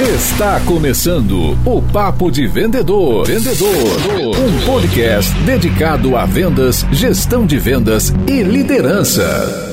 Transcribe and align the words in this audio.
Está 0.00 0.58
começando 0.60 1.58
o 1.62 1.82
Papo 1.82 2.30
de 2.30 2.46
Vendedor. 2.46 3.26
Vendedor. 3.26 3.68
Um 4.34 4.64
podcast 4.64 5.30
dedicado 5.40 6.16
a 6.16 6.24
vendas, 6.24 6.86
gestão 6.90 7.44
de 7.44 7.58
vendas 7.58 8.10
e 8.26 8.42
liderança. 8.42 9.69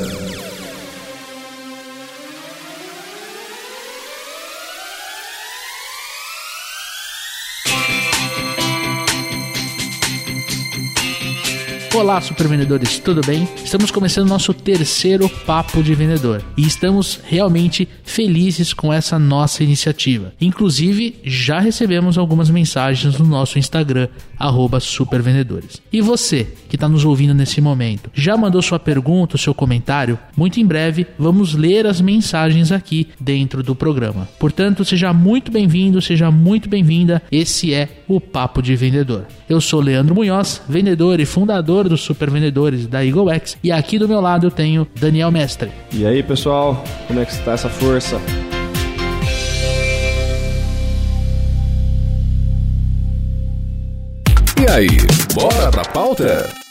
Olá, 11.98 12.22
super 12.22 12.48
vendedores, 12.48 13.00
tudo 13.00 13.22
bem? 13.26 13.50
Estamos 13.56 13.90
começando 13.90 14.30
nosso 14.30 14.54
terceiro 14.54 15.28
papo 15.28 15.82
de 15.82 15.96
vendedor 15.96 16.44
e 16.56 16.62
estamos 16.62 17.20
realmente 17.24 17.90
felizes 18.04 18.72
com 18.72 18.94
essa 18.94 19.18
nossa 19.18 19.64
iniciativa. 19.64 20.32
Inclusive, 20.40 21.16
já 21.24 21.60
recebemos 21.60 22.16
algumas 22.16 22.52
mensagens 22.52 23.18
no 23.18 23.26
nosso 23.26 23.58
Instagram, 23.58 24.10
supervendedores. 24.80 25.82
E 25.92 26.00
você 26.00 26.48
que 26.70 26.76
está 26.76 26.88
nos 26.88 27.04
ouvindo 27.04 27.34
nesse 27.34 27.60
momento, 27.60 28.12
já 28.14 28.38
mandou 28.38 28.62
sua 28.62 28.78
pergunta, 28.78 29.36
seu 29.36 29.56
comentário? 29.56 30.20
Muito 30.38 30.60
em 30.60 30.66
breve 30.68 31.08
vamos 31.18 31.56
ler 31.56 31.88
as 31.88 32.00
mensagens 32.00 32.72
aqui 32.72 33.08
dentro 33.20 33.64
do 33.64 33.74
programa. 33.74 34.30
Portanto, 34.40 34.86
seja 34.86 35.12
muito 35.12 35.52
bem-vindo, 35.52 36.00
seja 36.00 36.30
muito 36.30 36.70
bem-vinda. 36.70 37.24
Esse 37.32 37.74
é 37.74 37.90
o 38.08 38.22
Papo 38.22 38.62
de 38.62 38.76
Vendedor. 38.76 39.26
Eu 39.50 39.62
sou 39.62 39.80
Leandro 39.80 40.14
Munhoz, 40.14 40.62
vendedor 40.68 41.22
e 41.22 41.26
fundador 41.26 41.88
dos 41.88 42.02
super 42.02 42.30
vendedores 42.30 42.86
da 42.86 43.06
Eagle 43.06 43.30
X. 43.32 43.58
E 43.64 43.72
aqui 43.72 43.98
do 43.98 44.08
meu 44.08 44.20
lado 44.20 44.48
eu 44.48 44.52
tenho 44.52 44.86
Daniel 45.00 45.32
Mestre. 45.32 45.72
E 45.94 46.06
aí, 46.06 46.22
pessoal, 46.22 46.84
como 47.08 47.22
é 47.22 47.26
que 47.26 47.32
está 47.32 47.54
essa 47.54 47.70
força? 47.70 48.20
E 54.60 54.70
aí, 54.70 54.88
bora 55.34 55.72
pra 55.72 55.86
pauta? 55.86 56.67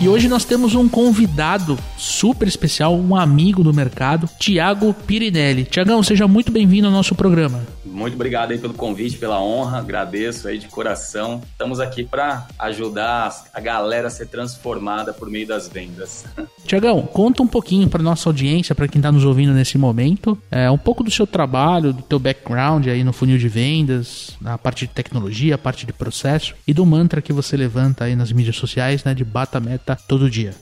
E 0.00 0.08
hoje 0.08 0.28
nós 0.28 0.46
temos 0.46 0.74
um 0.74 0.88
convidado 0.88 1.78
super 1.98 2.48
especial, 2.48 2.96
um 2.96 3.14
amigo 3.14 3.62
do 3.62 3.74
mercado, 3.74 4.26
Tiago 4.38 4.94
Pirinelli. 4.94 5.64
Tiagão, 5.64 6.02
seja 6.02 6.26
muito 6.26 6.50
bem-vindo 6.50 6.86
ao 6.86 6.92
nosso 6.92 7.14
programa. 7.14 7.60
Muito 8.00 8.14
obrigado 8.14 8.52
aí 8.52 8.56
pelo 8.56 8.72
convite, 8.72 9.18
pela 9.18 9.42
honra, 9.42 9.78
agradeço 9.78 10.48
aí 10.48 10.56
de 10.56 10.68
coração. 10.68 11.42
Estamos 11.52 11.80
aqui 11.80 12.02
para 12.02 12.46
ajudar 12.58 13.44
a 13.52 13.60
galera 13.60 14.06
a 14.06 14.10
ser 14.10 14.26
transformada 14.26 15.12
por 15.12 15.28
meio 15.28 15.46
das 15.46 15.68
vendas. 15.68 16.24
Tiagão, 16.64 17.02
conta 17.02 17.42
um 17.42 17.46
pouquinho 17.46 17.90
para 17.90 18.02
nossa 18.02 18.26
audiência, 18.30 18.74
para 18.74 18.88
quem 18.88 19.00
está 19.00 19.12
nos 19.12 19.26
ouvindo 19.26 19.52
nesse 19.52 19.76
momento, 19.76 20.38
é, 20.50 20.70
um 20.70 20.78
pouco 20.78 21.04
do 21.04 21.10
seu 21.10 21.26
trabalho, 21.26 21.92
do 21.92 22.00
teu 22.00 22.18
background 22.18 22.86
aí 22.86 23.04
no 23.04 23.12
funil 23.12 23.36
de 23.36 23.50
vendas, 23.50 24.34
na 24.40 24.56
parte 24.56 24.86
de 24.86 24.94
tecnologia, 24.94 25.56
a 25.56 25.58
parte 25.58 25.84
de 25.84 25.92
processo 25.92 26.54
e 26.66 26.72
do 26.72 26.86
mantra 26.86 27.20
que 27.20 27.34
você 27.34 27.54
levanta 27.54 28.04
aí 28.04 28.16
nas 28.16 28.32
mídias 28.32 28.56
sociais, 28.56 29.04
né, 29.04 29.12
de 29.12 29.26
bata 29.26 29.60
meta 29.60 29.94
todo 30.08 30.30
dia. 30.30 30.54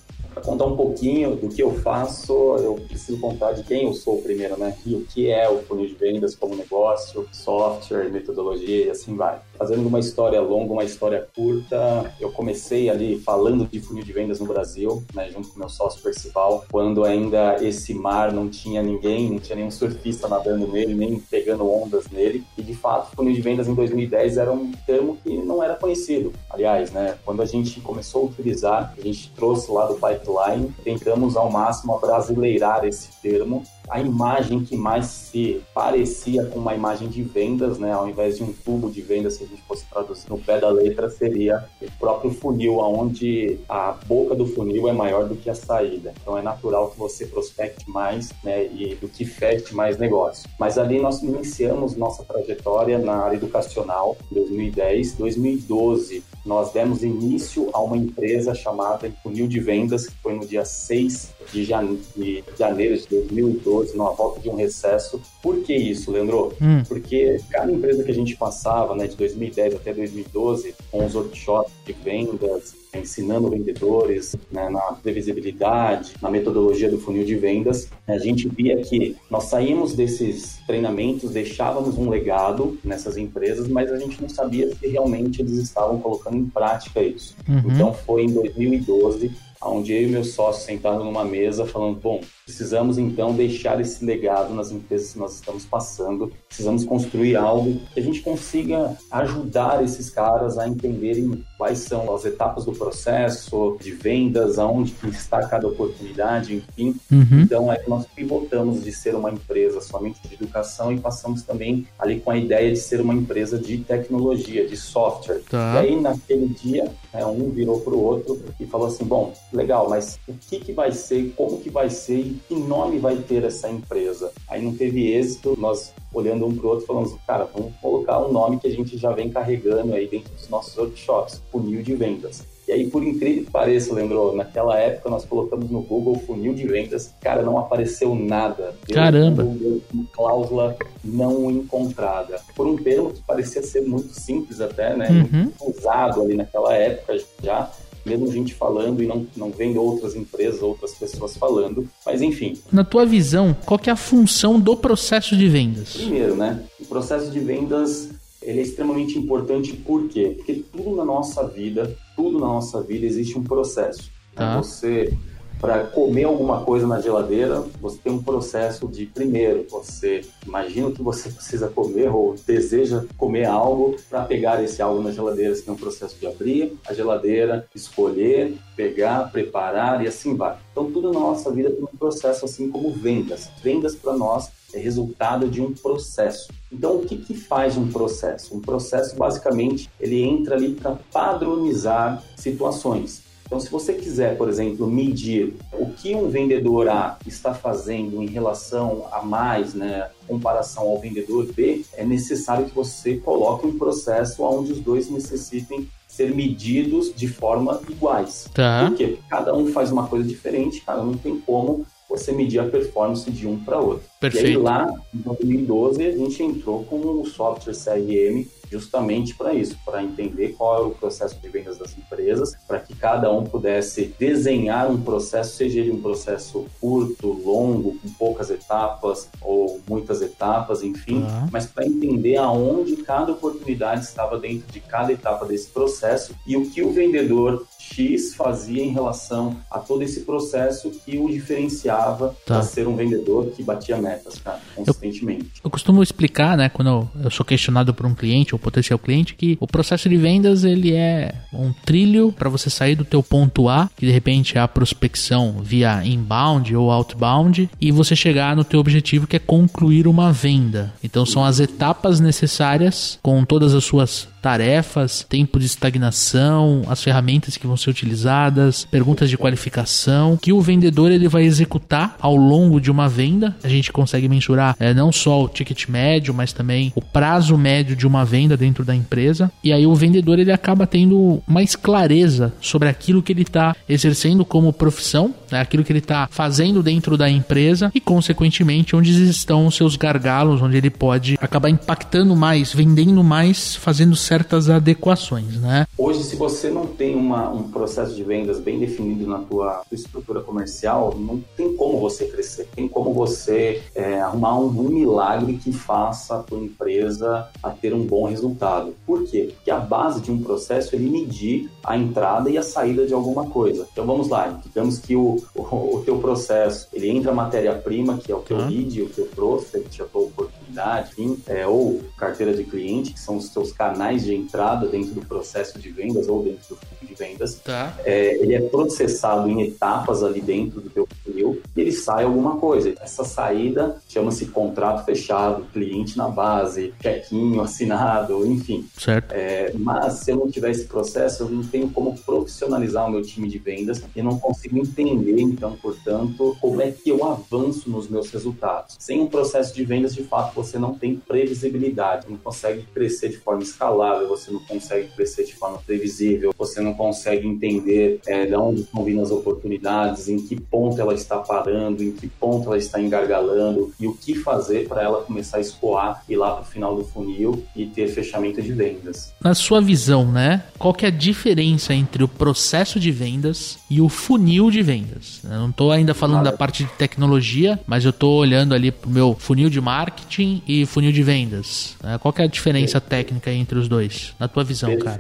Contar 0.49 0.65
um 0.65 0.77
pouquinho 0.77 1.37
do 1.37 1.51
que 1.51 1.63
eu 1.63 1.75
faço, 1.75 2.33
eu 2.33 2.77
preciso 2.89 3.21
contar 3.21 3.53
de 3.53 3.63
quem 3.65 3.85
eu 3.85 3.93
sou 3.93 4.23
primeiro, 4.23 4.59
né? 4.59 4.75
E 4.87 4.95
o 4.95 5.05
que 5.05 5.31
é 5.31 5.47
o 5.47 5.59
funil 5.59 5.87
de 5.87 5.93
vendas 5.93 6.35
como 6.35 6.57
negócio, 6.57 7.29
software, 7.31 8.11
metodologia 8.11 8.87
e 8.87 8.91
assim 8.91 9.15
vai. 9.15 9.39
Fazendo 9.59 9.89
uma 9.89 9.99
história 9.99 10.41
longa, 10.41 10.73
uma 10.73 10.85
história 10.85 11.27
curta, 11.35 12.15
eu 12.21 12.31
comecei 12.31 12.89
ali 12.89 13.19
falando 13.19 13.67
de 13.67 13.81
funil 13.81 14.05
de 14.05 14.13
vendas 14.13 14.39
no 14.39 14.47
Brasil, 14.47 15.03
né, 15.13 15.29
junto 15.31 15.49
com 15.49 15.59
meu 15.59 15.69
sócio 15.69 16.01
Percival, 16.01 16.65
quando 16.71 17.05
ainda 17.05 17.57
esse 17.61 17.93
mar 17.93 18.33
não 18.33 18.49
tinha 18.49 18.81
ninguém, 18.83 19.31
não 19.31 19.41
tinha 19.41 19.57
nenhum 19.57 19.71
surfista 19.71 20.29
nadando 20.29 20.69
nele, 20.69 20.95
nem 20.95 21.19
pegando 21.19 21.69
ondas 21.69 22.09
nele. 22.09 22.45
E 22.57 22.63
de 22.63 22.75
fato, 22.75 23.17
funil 23.17 23.35
de 23.35 23.41
vendas 23.41 23.67
em 23.67 23.75
2010 23.75 24.37
era 24.37 24.53
um 24.53 24.71
termo 24.87 25.19
que 25.23 25.37
não 25.39 25.61
era 25.63 25.75
conhecido. 25.75 26.33
Aliás, 26.49 26.93
né, 26.93 27.19
quando 27.25 27.43
a 27.43 27.47
gente 27.47 27.81
começou 27.81 28.23
a 28.23 28.25
utilizar, 28.27 28.95
a 28.97 29.01
gente 29.01 29.33
trouxe 29.33 29.71
lá 29.73 29.87
do 29.87 29.95
pipeline, 29.95 30.73
tentamos 30.85 31.37
ao 31.37 31.51
máximo 31.51 31.95
abrasileirar 31.95 32.85
esse 32.85 33.09
termo 33.21 33.65
a 33.91 34.01
imagem 34.01 34.65
que 34.65 34.77
mais 34.77 35.07
se 35.07 35.63
parecia 35.75 36.45
com 36.47 36.59
uma 36.59 36.75
imagem 36.75 37.09
de 37.09 37.23
vendas, 37.23 37.79
né? 37.79 37.93
Ao 37.93 38.09
invés 38.09 38.37
de 38.37 38.43
um 38.43 38.53
tubo 38.53 38.91
de 38.91 39.01
vendas, 39.01 39.35
se 39.35 39.45
a 39.45 39.47
gente 39.47 39.63
fosse 39.63 39.85
traduzir 39.87 40.29
no 40.29 40.39
pé 40.39 40.59
da 40.59 40.69
letra, 40.69 41.09
seria 41.09 41.65
o 41.81 41.91
próprio 41.99 42.31
funil, 42.31 42.79
onde 42.79 43.59
a 43.69 43.93
boca 44.07 44.35
do 44.35 44.47
funil 44.47 44.89
é 44.89 44.93
maior 44.93 45.29
do 45.29 45.37
que 45.37 45.51
a 45.51 45.55
saída. 45.55 46.13
Então 46.21 46.37
é 46.37 46.43
natural 46.43 46.91
que 46.91 46.99
você 46.99 47.27
prospecte 47.27 47.89
mais, 47.89 48.31
né? 48.43 48.67
E 48.67 48.95
do 48.97 49.09
que 49.09 49.25
feche 49.25 49.75
mais 49.75 49.99
negócio. 49.99 50.49
Mas 50.59 50.79
ali 50.79 51.01
nós 51.01 51.23
iniciamos 51.23 51.97
nossa 51.97 52.25
trajetória 52.25 52.99
na 52.99 53.17
área 53.17 53.37
educacional, 53.37 54.17
2010, 54.31 55.15
2012 55.15 56.23
nós 56.45 56.73
demos 56.73 57.03
início 57.03 57.69
a 57.75 57.81
uma 57.81 57.97
empresa 57.97 58.55
chamada 58.55 59.13
Funil 59.23 59.47
de 59.47 59.61
Vendas, 59.61 60.07
que 60.07 60.15
foi 60.23 60.35
no 60.35 60.47
dia 60.47 60.65
6 60.65 61.35
de 61.53 61.65
janeiro 61.65 62.97
de 62.97 63.07
2012, 63.09 63.97
numa 63.97 64.13
volta 64.13 64.41
de 64.41 64.49
um 64.49 64.57
recesso. 64.57 65.21
Por 65.43 65.61
que 65.61 65.75
isso, 65.75 66.11
Leandro? 66.11 66.53
Hum. 66.61 66.83
Porque 66.87 67.41
cada 67.51 67.71
empresa 67.71 68.03
que 68.03 68.11
a 68.11 68.15
gente 68.15 68.37
passava, 68.37 68.95
né, 68.95 69.07
de 69.07 69.17
2010 69.17 69.77
até 69.77 69.93
2012, 69.93 70.75
com 70.91 71.05
os 71.05 71.15
workshops 71.15 71.73
de 71.87 71.93
vendas, 71.93 72.75
ensinando 72.95 73.51
vendedores 73.51 74.35
né, 74.51 74.69
na 74.69 74.81
previsibilidade, 74.81 76.15
na 76.23 76.31
metodologia 76.31 76.91
do 76.91 76.99
funil 76.99 77.25
de 77.25 77.35
vendas, 77.37 77.89
a 78.07 78.19
gente 78.19 78.49
via 78.49 78.79
que 78.79 79.17
nós 79.31 79.45
saímos 79.45 79.95
desses 79.95 80.59
treinamentos, 80.67 81.31
deixávamos 81.31 81.99
um 81.99 82.09
legado 82.09 82.79
nessas 82.83 83.17
empresas, 83.17 83.69
mas 83.69 83.93
a 83.93 83.99
gente 83.99 84.21
não 84.21 84.29
sabia 84.29 84.75
se 84.75 84.87
realmente 84.87 85.43
eles 85.43 85.59
estavam 85.59 85.99
colocando 86.01 86.37
em 86.37 86.47
prática 86.47 87.03
isso. 87.03 87.37
Uhum. 87.49 87.63
Então 87.73 87.93
foi 87.93 88.25
em 88.25 88.33
2012 88.33 89.31
onde 89.63 89.93
eu 89.93 90.03
e 90.03 90.07
meu 90.07 90.25
sócio 90.25 90.65
sentaram 90.65 91.05
numa 91.05 91.25
mesa 91.25 91.67
falando, 91.67 91.99
bom, 91.99 92.21
precisamos 92.49 92.97
então 92.97 93.35
deixar 93.35 93.79
esse 93.79 94.03
legado 94.03 94.55
nas 94.55 94.73
empresas 94.73 95.13
que 95.13 95.19
nós 95.19 95.35
estamos 95.35 95.67
passando, 95.67 96.33
precisamos 96.49 96.83
construir 96.83 97.37
algo 97.37 97.79
que 97.93 98.01
a 98.01 98.03
gente 98.03 98.23
consiga 98.23 98.97
ajudar 99.11 99.85
esses 99.85 100.09
caras 100.09 100.57
a 100.57 100.67
entenderem 100.67 101.45
quais 101.59 101.81
são 101.81 102.15
as 102.15 102.25
etapas 102.25 102.65
do 102.65 102.73
processo 102.73 103.77
de 103.83 103.91
vendas, 103.91 104.59
aonde 104.59 104.95
está 105.11 105.47
cada 105.47 105.69
oportunidade, 105.69 106.57
enfim. 106.57 106.97
Uhum. 107.13 107.41
Então, 107.43 107.71
aí 107.71 107.81
nós 107.87 108.07
pivotamos 108.07 108.83
de 108.83 108.93
ser 108.93 109.15
uma 109.15 109.31
empresa 109.31 109.83
somente 109.83 110.27
de 110.27 110.35
educação 110.35 110.91
e 110.91 110.99
passamos 110.99 111.43
também 111.43 111.87
ali 111.99 112.19
com 112.19 112.31
a 112.31 112.39
ideia 112.39 112.73
de 112.73 112.79
ser 112.79 113.03
uma 113.03 113.13
empresa 113.13 113.59
de 113.59 113.77
tecnologia, 113.79 114.67
de 114.67 114.77
software. 114.77 115.43
Tá. 115.51 115.75
E 115.75 115.79
aí, 115.89 116.01
naquele 116.01 116.49
dia, 116.49 116.91
né, 117.13 117.27
um 117.27 117.51
virou 117.51 117.81
para 117.81 117.93
o 117.93 118.03
outro 118.03 118.41
e 118.59 118.67
falou 118.67 118.87
assim, 118.87 119.05
bom, 119.05 119.35
legal, 119.53 119.91
mas 119.91 120.19
o 120.27 120.33
que, 120.33 120.61
que 120.61 120.73
vai 120.73 120.93
ser, 120.93 121.35
como 121.37 121.61
que 121.61 121.69
vai 121.69 121.91
ser 121.91 122.38
que 122.39 122.55
nome 122.55 122.99
vai 122.99 123.17
ter 123.17 123.45
essa 123.45 123.69
empresa? 123.69 124.33
Aí 124.49 124.63
não 124.63 124.75
teve 124.75 125.13
êxito, 125.13 125.57
nós 125.59 125.93
olhando 126.13 126.47
um 126.47 126.55
para 126.55 126.67
o 126.67 126.71
outro 126.71 126.87
falamos, 126.87 127.15
cara, 127.27 127.49
vamos 127.53 127.73
colocar 127.81 128.19
um 128.21 128.33
nome 128.33 128.59
que 128.59 128.67
a 128.67 128.71
gente 128.71 128.97
já 128.97 129.13
vem 129.13 129.31
carregando 129.31 129.95
aí 129.95 130.07
dentro 130.07 130.33
dos 130.33 130.49
nossos 130.49 130.77
workshops, 130.77 131.43
funil 131.51 131.83
de 131.83 131.95
vendas. 131.95 132.45
E 132.69 132.73
aí, 132.73 132.87
por 132.87 133.03
incrível 133.03 133.45
que 133.45 133.51
pareça, 133.51 133.95
lembrou, 133.95 134.37
naquela 134.37 134.79
época 134.79 135.09
nós 135.09 135.25
colocamos 135.25 135.71
no 135.71 135.81
Google 135.81 136.17
funil 136.27 136.53
de 136.53 136.67
vendas, 136.67 137.15
cara, 137.19 137.43
não 137.43 137.57
apareceu 137.57 138.15
nada. 138.15 138.75
Caramba! 138.93 139.43
Google, 139.43 139.81
cláusula 140.13 140.77
não 141.03 141.51
encontrada. 141.51 142.39
Por 142.55 142.67
um 142.67 142.77
termo 142.77 143.11
que 143.11 143.23
parecia 143.23 143.63
ser 143.63 143.81
muito 143.81 144.13
simples 144.13 144.61
até, 144.61 144.95
né? 144.95 145.09
Uhum. 145.09 145.51
Usado 145.63 146.21
ali 146.21 146.37
naquela 146.37 146.75
época 146.75 147.19
já, 147.43 147.71
mesmo 148.09 148.33
gente 148.33 148.55
falando 148.55 149.03
e 149.03 149.07
não, 149.07 149.27
não 149.37 149.51
vendo 149.51 149.83
outras 149.83 150.15
empresas, 150.15 150.63
outras 150.63 150.95
pessoas 150.95 151.37
falando, 151.37 151.89
mas 152.05 152.23
enfim. 152.23 152.59
Na 152.73 152.85
tua 152.85 153.05
visão, 153.05 153.57
qual 153.67 153.79
que 153.79 153.91
é 153.91 153.93
a 153.93 153.97
função 153.97 154.59
do 154.59 154.77
processo 154.77 155.37
de 155.37 155.49
vendas? 155.49 155.97
Primeiro, 155.97 156.35
né, 156.37 156.63
o 156.81 156.87
processo 156.87 157.31
de 157.31 157.41
vendas 157.41 158.11
ele 158.41 158.61
é 158.61 158.63
extremamente 158.63 159.19
importante 159.19 159.73
por 159.73 160.09
quê? 160.09 160.35
Porque 160.37 160.63
tudo 160.73 160.97
na 160.97 161.05
nossa 161.05 161.47
vida, 161.47 161.97
tudo 162.17 162.39
na 162.39 162.47
nossa 162.47 162.83
vida 162.83 163.05
existe 163.05 163.37
um 163.39 163.43
processo. 163.43 164.11
Tá. 164.35 164.57
Você 164.59 165.13
para 165.61 165.85
comer 165.85 166.25
alguma 166.25 166.65
coisa 166.65 166.87
na 166.87 167.01
geladeira, 167.01 167.65
você 167.81 167.99
tem 167.99 168.13
um 168.13 168.23
processo 168.23 168.87
de 168.87 169.07
primeiro, 169.07 169.67
você 169.69 170.23
imagina 170.47 170.91
que 170.91 171.03
você 171.03 171.31
precisa 171.31 171.69
comer 171.69 172.09
ou 172.09 172.37
deseja 172.47 173.05
comer 173.17 173.47
algo 173.47 173.97
para 174.09 174.25
pegar 174.25 174.63
esse 174.63 174.81
algo 174.81 175.03
na 175.03 175.11
geladeira. 175.11 175.55
Você 175.55 175.63
tem 175.63 175.75
um 175.75 175.77
processo 175.77 176.17
de 176.19 176.27
abrir 176.27 176.77
a 176.87 176.95
geladeira, 176.95 177.67
escolher, 177.75 178.57
pegar, 178.77 179.31
preparar 179.31 180.05
e 180.05 180.09
assim 180.09 180.37
vai. 180.37 180.57
Então 180.73 180.91
tudo 180.91 181.13
na 181.13 181.21
nossa 181.21 181.51
vida 181.51 181.71
tem 181.71 181.83
um 181.83 181.99
processo 181.99 182.45
assim 182.45 182.71
como 182.71 182.93
vendas. 182.93 183.51
Vendas 183.63 183.95
para 183.95 184.13
nós 184.13 184.51
é 184.73 184.79
resultado 184.79 185.49
de 185.49 185.61
um 185.61 185.73
processo. 185.73 186.53
Então, 186.71 186.97
o 186.97 187.07
que, 187.07 187.17
que 187.17 187.35
faz 187.35 187.77
um 187.77 187.91
processo? 187.91 188.55
Um 188.55 188.61
processo, 188.61 189.17
basicamente, 189.17 189.91
ele 189.99 190.23
entra 190.23 190.57
ali 190.57 190.75
para 190.75 190.97
padronizar 191.11 192.23
situações. 192.37 193.23
Então, 193.49 193.59
se 193.59 193.71
você 193.71 193.95
quiser, 193.95 194.37
por 194.37 194.47
exemplo, 194.47 194.87
medir 194.87 195.55
o 195.73 195.87
que 195.87 196.15
um 196.15 196.29
vendedor 196.29 196.87
A 196.87 197.17
está 197.27 197.55
fazendo 197.55 198.23
em 198.23 198.27
relação 198.27 199.07
a 199.11 199.23
mais, 199.23 199.73
né, 199.73 200.11
comparação 200.27 200.87
ao 200.87 201.01
vendedor 201.01 201.51
B, 201.55 201.83
é 201.95 202.05
necessário 202.05 202.67
que 202.67 202.75
você 202.75 203.17
coloque 203.17 203.67
um 203.67 203.79
processo 203.79 204.43
onde 204.43 204.73
os 204.73 204.81
dois 204.81 205.09
necessitem 205.09 205.89
ser 206.07 206.35
medidos 206.35 207.11
de 207.15 207.27
forma 207.27 207.81
iguais. 207.89 208.51
Tá. 208.53 208.87
Por 208.87 208.99
quê? 208.99 209.07
Porque 209.07 209.23
cada 209.31 209.57
um 209.57 209.69
faz 209.69 209.91
uma 209.91 210.07
coisa 210.07 210.29
diferente, 210.29 210.83
cada 210.85 211.01
um 211.01 211.15
tem 211.15 211.41
como 211.41 211.87
você 212.07 212.33
medir 212.33 212.59
a 212.59 212.65
performance 212.65 213.31
de 213.31 213.47
um 213.47 213.59
para 213.59 213.79
outro. 213.79 214.05
Perfeito. 214.21 214.47
E 214.47 214.51
aí 214.51 214.57
lá, 214.57 214.93
em 215.15 215.19
2012, 215.21 216.05
a 216.05 216.17
gente 216.17 216.43
entrou 216.43 216.85
com 216.85 216.97
o 216.97 217.25
software 217.25 217.75
CRM 217.75 218.47
justamente 218.71 219.35
para 219.35 219.55
isso, 219.55 219.77
para 219.85 220.03
entender 220.03 220.55
qual 220.57 220.83
é 220.83 220.87
o 220.87 220.91
processo 220.91 221.37
de 221.41 221.49
vendas 221.49 221.79
das 221.79 221.97
empresas, 221.97 222.57
para 222.67 222.79
que 222.79 222.95
cada 222.95 223.31
um 223.33 223.45
pudesse 223.45 224.15
desenhar 224.19 224.91
um 224.91 225.01
processo, 225.01 225.57
seja 225.57 225.81
ele 225.81 225.91
um 225.91 226.01
processo 226.01 226.67
curto, 226.81 227.29
longo, 227.33 227.99
com 227.99 228.09
poucas 228.19 228.51
etapas 228.51 229.29
ou 229.41 229.81
muitas 229.89 230.21
etapas, 230.23 230.83
enfim, 230.83 231.19
Uhum. 231.19 231.49
mas 231.51 231.67
para 231.67 231.87
entender 231.87 232.37
aonde 232.37 232.97
cada 232.97 233.33
oportunidade 233.33 234.05
estava 234.05 234.39
dentro 234.39 234.71
de 234.73 234.81
cada 234.81 235.13
etapa 235.13 235.45
desse 235.47 235.69
processo 235.69 236.35
e 236.47 236.57
o 236.57 236.69
que 236.71 236.83
o 236.83 236.93
vendedor 236.93 237.67
X 237.95 238.35
fazia 238.35 238.83
em 238.85 238.91
relação 238.93 239.57
a 239.71 239.79
todo 239.79 240.03
esse 240.03 240.21
processo 240.21 240.91
que 241.05 241.19
o 241.19 241.29
diferenciava 241.29 242.29
Tá. 242.47 242.55
para 242.55 242.63
ser 242.63 242.87
um 242.87 242.95
vendedor 242.97 243.47
que 243.51 243.63
batia 243.63 243.97
metas, 243.99 244.39
cara, 244.39 244.61
consistentemente. 244.75 245.47
Eu 245.63 245.71
costumo 245.71 246.03
explicar, 246.03 246.57
né, 246.57 246.69
quando 246.69 246.89
eu- 246.89 247.09
eu 247.25 247.31
sou 247.31 247.45
questionado 247.45 247.93
por 247.95 248.07
um 248.07 248.15
cliente 248.15 248.55
ou 248.55 248.59
potencial 248.59 248.99
cliente, 248.99 249.35
que 249.35 249.57
o 249.61 249.67
processo 249.67 250.09
de 250.09 250.17
vendas 250.17 250.65
ele 250.65 250.93
é 250.95 251.35
um 251.53 251.73
trilho 251.85 252.33
para 252.33 252.49
você 252.49 252.71
sair 252.71 252.95
do 252.95 253.05
teu 253.05 253.23
ponto 253.23 253.69
A, 253.69 253.91
que 253.97 254.07
de 254.07 254.13
repente 254.13 254.57
é 254.57 254.61
a 254.61 254.69
prospecção 254.69 255.57
via 255.63 256.05
inbound 256.05 256.75
ou 256.75 256.91
outbound, 256.91 257.69
e 257.81 257.91
você 257.91 258.15
chegar 258.17 258.55
no 258.57 258.65
teu 258.65 258.81
objetivo 258.81 259.27
que 259.27 259.37
é 259.37 259.39
concluir 259.39 260.07
uma 260.07 260.33
venda. 260.33 260.93
Então 261.03 261.25
são 261.27 261.45
as 261.45 261.61
etapas 261.61 262.21
necessárias 262.21 263.19
com 263.23 263.45
todas 263.45 263.75
as 263.75 263.85
suas 263.85 264.29
tarefas, 264.49 265.27
tempo 265.29 265.61
de 265.61 265.67
estagnação, 265.67 266.81
as 266.89 267.05
ferramentas 267.05 267.59
que 267.59 267.67
vão 267.67 267.77
ser 267.77 267.91
utilizadas, 267.91 268.87
perguntas 268.91 269.29
de 269.29 269.37
qualificação, 269.37 270.39
que 270.41 270.55
o 270.55 270.61
vendedor 270.63 271.13
ele 271.13 271.29
vai 271.29 271.43
executar 271.43 272.17
ao 272.19 272.35
longo 272.35 272.81
de 272.81 272.91
uma 272.91 273.11
venda. 273.11 273.55
A 273.63 273.69
gente 273.69 273.93
consegue 273.93 274.27
mensurar 274.27 274.75
eh, 274.81 274.95
não 274.95 275.13
só 275.13 275.43
o 275.45 275.49
ticket 275.51 275.87
médio, 275.89 276.33
mas 276.33 276.51
também 276.51 276.91
o 276.97 277.03
prazo 277.03 277.59
médio 277.59 277.95
de 277.95 278.07
uma 278.07 278.25
venda 278.25 278.57
dentro 278.57 278.87
da 278.87 278.95
empresa. 278.95 279.53
E 279.63 279.71
aí 279.71 279.87
o 279.87 279.95
vendedor 279.95 280.39
ele 280.39 280.51
acaba 280.51 280.87
tendo 280.87 281.43
mais 281.47 281.77
clareza 281.77 282.51
sobre 282.59 282.89
aquilo 282.89 283.23
que 283.23 283.33
ele 283.33 283.43
está 283.43 283.77
exercendo 283.87 284.47
como 284.47 284.73
profissão, 284.73 285.35
né, 285.53 285.61
aquilo 285.61 285.85
que 285.85 285.93
ele 285.93 285.99
está 285.99 286.27
fazendo 286.31 286.83
dentro 286.83 287.19
da 287.19 287.29
empresa 287.29 287.93
e, 287.95 288.01
consequentemente, 288.01 288.97
onde 288.97 289.29
estão 289.29 289.67
os 289.67 289.75
seus 289.75 289.95
gargalos, 289.95 290.63
onde 290.63 290.79
ele 290.79 290.89
pode 290.89 291.37
acabar 291.39 291.69
impactando 291.69 292.35
mais, 292.35 292.73
vendendo 292.73 293.23
mais, 293.23 293.77
fazendo 293.77 294.17
certas 294.39 294.71
adequações, 294.71 295.61
né? 295.61 295.87
Hoje, 295.97 296.23
se 296.23 296.37
você 296.37 296.71
não 296.71 296.87
tem 296.87 297.17
uma, 297.17 297.51
um 297.51 297.65
processo 297.65 298.15
de 298.15 298.23
vendas 298.23 298.61
bem 298.61 298.79
definido 298.79 299.27
na 299.27 299.39
tua, 299.41 299.83
tua 299.89 299.97
estrutura 299.97 300.41
comercial, 300.41 301.15
não 301.19 301.43
tem 301.57 301.75
como 301.77 301.99
você 301.99 302.27
crescer, 302.27 302.69
tem 302.75 302.87
como 302.87 303.13
você 303.13 303.83
é, 303.95 304.21
arrumar 304.21 304.59
um, 304.61 304.67
um 304.69 304.89
milagre 304.89 305.55
que 305.55 305.73
faça 305.73 306.37
a 306.37 306.43
tua 306.43 306.59
empresa 306.59 307.49
a 307.63 307.71
ter 307.71 307.93
um 307.93 308.05
bom 308.07 308.27
resultado. 308.27 308.95
Por 309.05 309.25
quê? 309.25 309.51
Porque 309.57 309.71
a 309.73 309.81
base 309.81 310.21
de 310.21 310.31
um 310.31 310.41
processo 310.41 310.95
é 310.95 310.99
ele 310.99 311.11
medir 311.11 311.69
a 311.83 311.97
entrada 311.97 312.49
e 312.49 312.57
a 312.57 312.63
saída 312.63 313.05
de 313.07 313.13
alguma 313.13 313.47
coisa. 313.47 313.89
Então 313.93 314.07
vamos 314.07 314.29
lá, 314.29 314.61
digamos 314.65 314.99
que 314.99 315.17
o, 315.17 315.43
o, 315.55 315.97
o 315.97 316.03
teu 316.05 316.19
processo, 316.19 316.87
ele 316.93 317.09
entra 317.11 317.33
matéria-prima, 317.33 318.19
que 318.19 318.31
é 318.31 318.35
o 318.37 318.41
teu 318.41 318.59
Tá. 318.59 318.67
lead, 318.67 319.03
o 319.03 319.09
teu 319.09 319.27
prospect, 319.27 320.03
a 320.03 320.05
tua 320.05 320.23
oportunidade, 320.23 320.58
enfim, 321.03 321.39
é, 321.47 321.67
ou 321.67 322.03
carteira 322.17 322.55
de 322.55 322.65
cliente, 322.65 323.13
que 323.13 323.21
são 323.21 323.37
os 323.37 323.49
teus 323.49 323.73
canais 323.73 324.25
de 324.25 324.35
entrada 324.35 324.87
dentro 324.87 325.13
do 325.13 325.21
processo 325.21 325.79
de 325.79 325.91
vendas 325.91 326.29
ou 326.29 326.43
dentro 326.43 326.75
do 326.75 326.77
vendas. 327.19 327.57
Tá. 327.57 327.95
É, 328.05 328.35
ele 328.37 328.55
é 328.55 328.61
processado 328.61 329.49
em 329.49 329.63
etapas 329.63 330.23
ali 330.23 330.41
dentro 330.41 330.81
do 330.81 330.91
teu 330.91 331.09
funil 331.25 331.61
e 331.77 331.81
ele 331.81 331.93
sai 331.93 332.25
alguma 332.25 332.57
coisa. 332.57 332.95
Essa 333.01 333.25
saída 333.25 333.97
chama-se 334.09 334.47
contrato 334.47 335.05
fechado, 335.05 335.67
cliente 335.73 336.17
na 336.17 336.29
base, 336.29 336.95
chequinho 337.03 337.61
assinado, 337.61 338.47
enfim. 338.47 338.87
Certo. 338.97 339.33
É, 339.33 339.73
mas 339.75 340.15
se 340.15 340.31
eu 340.31 340.37
não 340.37 340.51
tiver 340.51 340.71
esse 340.71 340.85
processo, 340.85 341.45
eu 341.45 341.49
não 341.49 341.63
tenho 341.63 341.91
como 341.91 342.17
profissionalizar 342.19 343.07
o 343.07 343.11
meu 343.11 343.23
time 343.23 343.49
de 343.49 343.59
vendas 343.59 344.03
e 344.15 344.23
não 344.23 344.39
consigo 344.39 344.79
entender, 344.79 345.41
então, 345.41 345.77
portanto, 345.77 346.57
como 346.61 346.81
é 346.81 346.91
que 346.91 347.11
eu 347.11 347.25
avanço 347.25 347.91
nos 347.91 348.09
meus 348.09 348.31
resultados. 348.31 348.97
Sem 348.99 349.21
um 349.21 349.27
processo 349.27 349.75
de 349.75 349.85
vendas, 349.85 350.15
de 350.15 350.25
fato, 350.25 350.55
você 350.55 350.79
não 350.79 350.95
tem 350.95 351.17
previsibilidade, 351.17 352.27
não 352.29 352.37
consegue 352.37 352.83
crescer 352.95 353.31
de 353.31 353.39
forma 353.39 353.63
escalável, 353.63 354.29
você 354.29 354.51
não 354.51 354.61
consegue 354.61 355.09
crescer 355.09 355.45
de 355.45 355.55
forma 355.55 355.79
previsível, 355.79 356.55
você 356.57 356.81
não 356.81 356.95
consegue 356.95 357.08
entender 357.47 358.21
é, 358.27 358.47
de 358.47 358.55
onde 358.55 358.81
estão 358.83 359.05
vindo 359.05 359.21
as 359.21 359.31
oportunidades, 359.31 360.29
em 360.29 360.39
que 360.39 360.61
ponto 360.61 361.01
ela 361.01 361.15
está 361.15 361.39
parando, 361.39 362.03
em 362.03 362.13
que 362.13 362.27
ponto 362.27 362.67
ela 362.67 362.79
está 362.79 363.01
engargalando 363.01 363.93
e 363.99 364.07
o 364.07 364.15
que 364.15 364.35
fazer 364.35 364.89
para 364.89 365.03
ela 365.03 365.23
começar 365.23 365.59
a 365.59 365.61
escoar 365.61 366.23
e 366.29 366.37
lá 366.37 366.53
para 366.53 366.63
o 366.63 366.65
final 366.65 366.97
do 366.97 367.05
funil 367.05 367.65
e 367.75 367.87
ter 367.87 368.09
fechamento 368.09 368.61
de 368.63 368.73
vendas. 368.73 369.33
Na 369.41 369.55
sua 369.55 369.81
visão, 369.81 370.31
né? 370.31 370.65
Qual 370.79 370.95
que 370.95 371.05
é 371.05 371.09
a 371.09 371.13
diferença 371.13 371.95
entre 371.95 372.23
o 372.23 372.29
processo 372.29 372.99
de 373.01 373.11
vendas 373.11 373.79
e 373.91 374.01
o 374.01 374.09
funil 374.09 374.71
de 374.71 374.83
vendas? 374.83 375.41
Eu 375.45 375.59
não 375.59 375.71
estou 375.71 375.93
ainda 375.93 376.15
falando 376.15 376.45
da 376.45 376.53
parte 376.53 376.85
de 376.85 376.91
tecnologia, 376.93 377.79
mas 377.87 378.05
eu 378.05 378.11
estou 378.11 378.39
olhando 378.39 378.75
ali 378.75 378.91
pro 378.91 379.11
meu 379.11 379.37
funil 379.39 379.71
de 379.71 379.81
marketing 379.81 380.63
e 380.67 380.87
funil 380.87 381.13
de 381.13 381.23
vendas. 381.23 381.97
né? 382.03 382.19
Qual 382.19 382.33
que 382.33 382.43
é 382.43 382.45
a 382.45 382.49
diferença 382.49 383.01
técnica 383.01 383.51
entre 383.51 383.79
os 383.79 383.89
dois? 383.89 384.35
Na 384.39 384.49
tua 384.49 384.65
visão, 384.65 384.97
cara. 384.99 385.17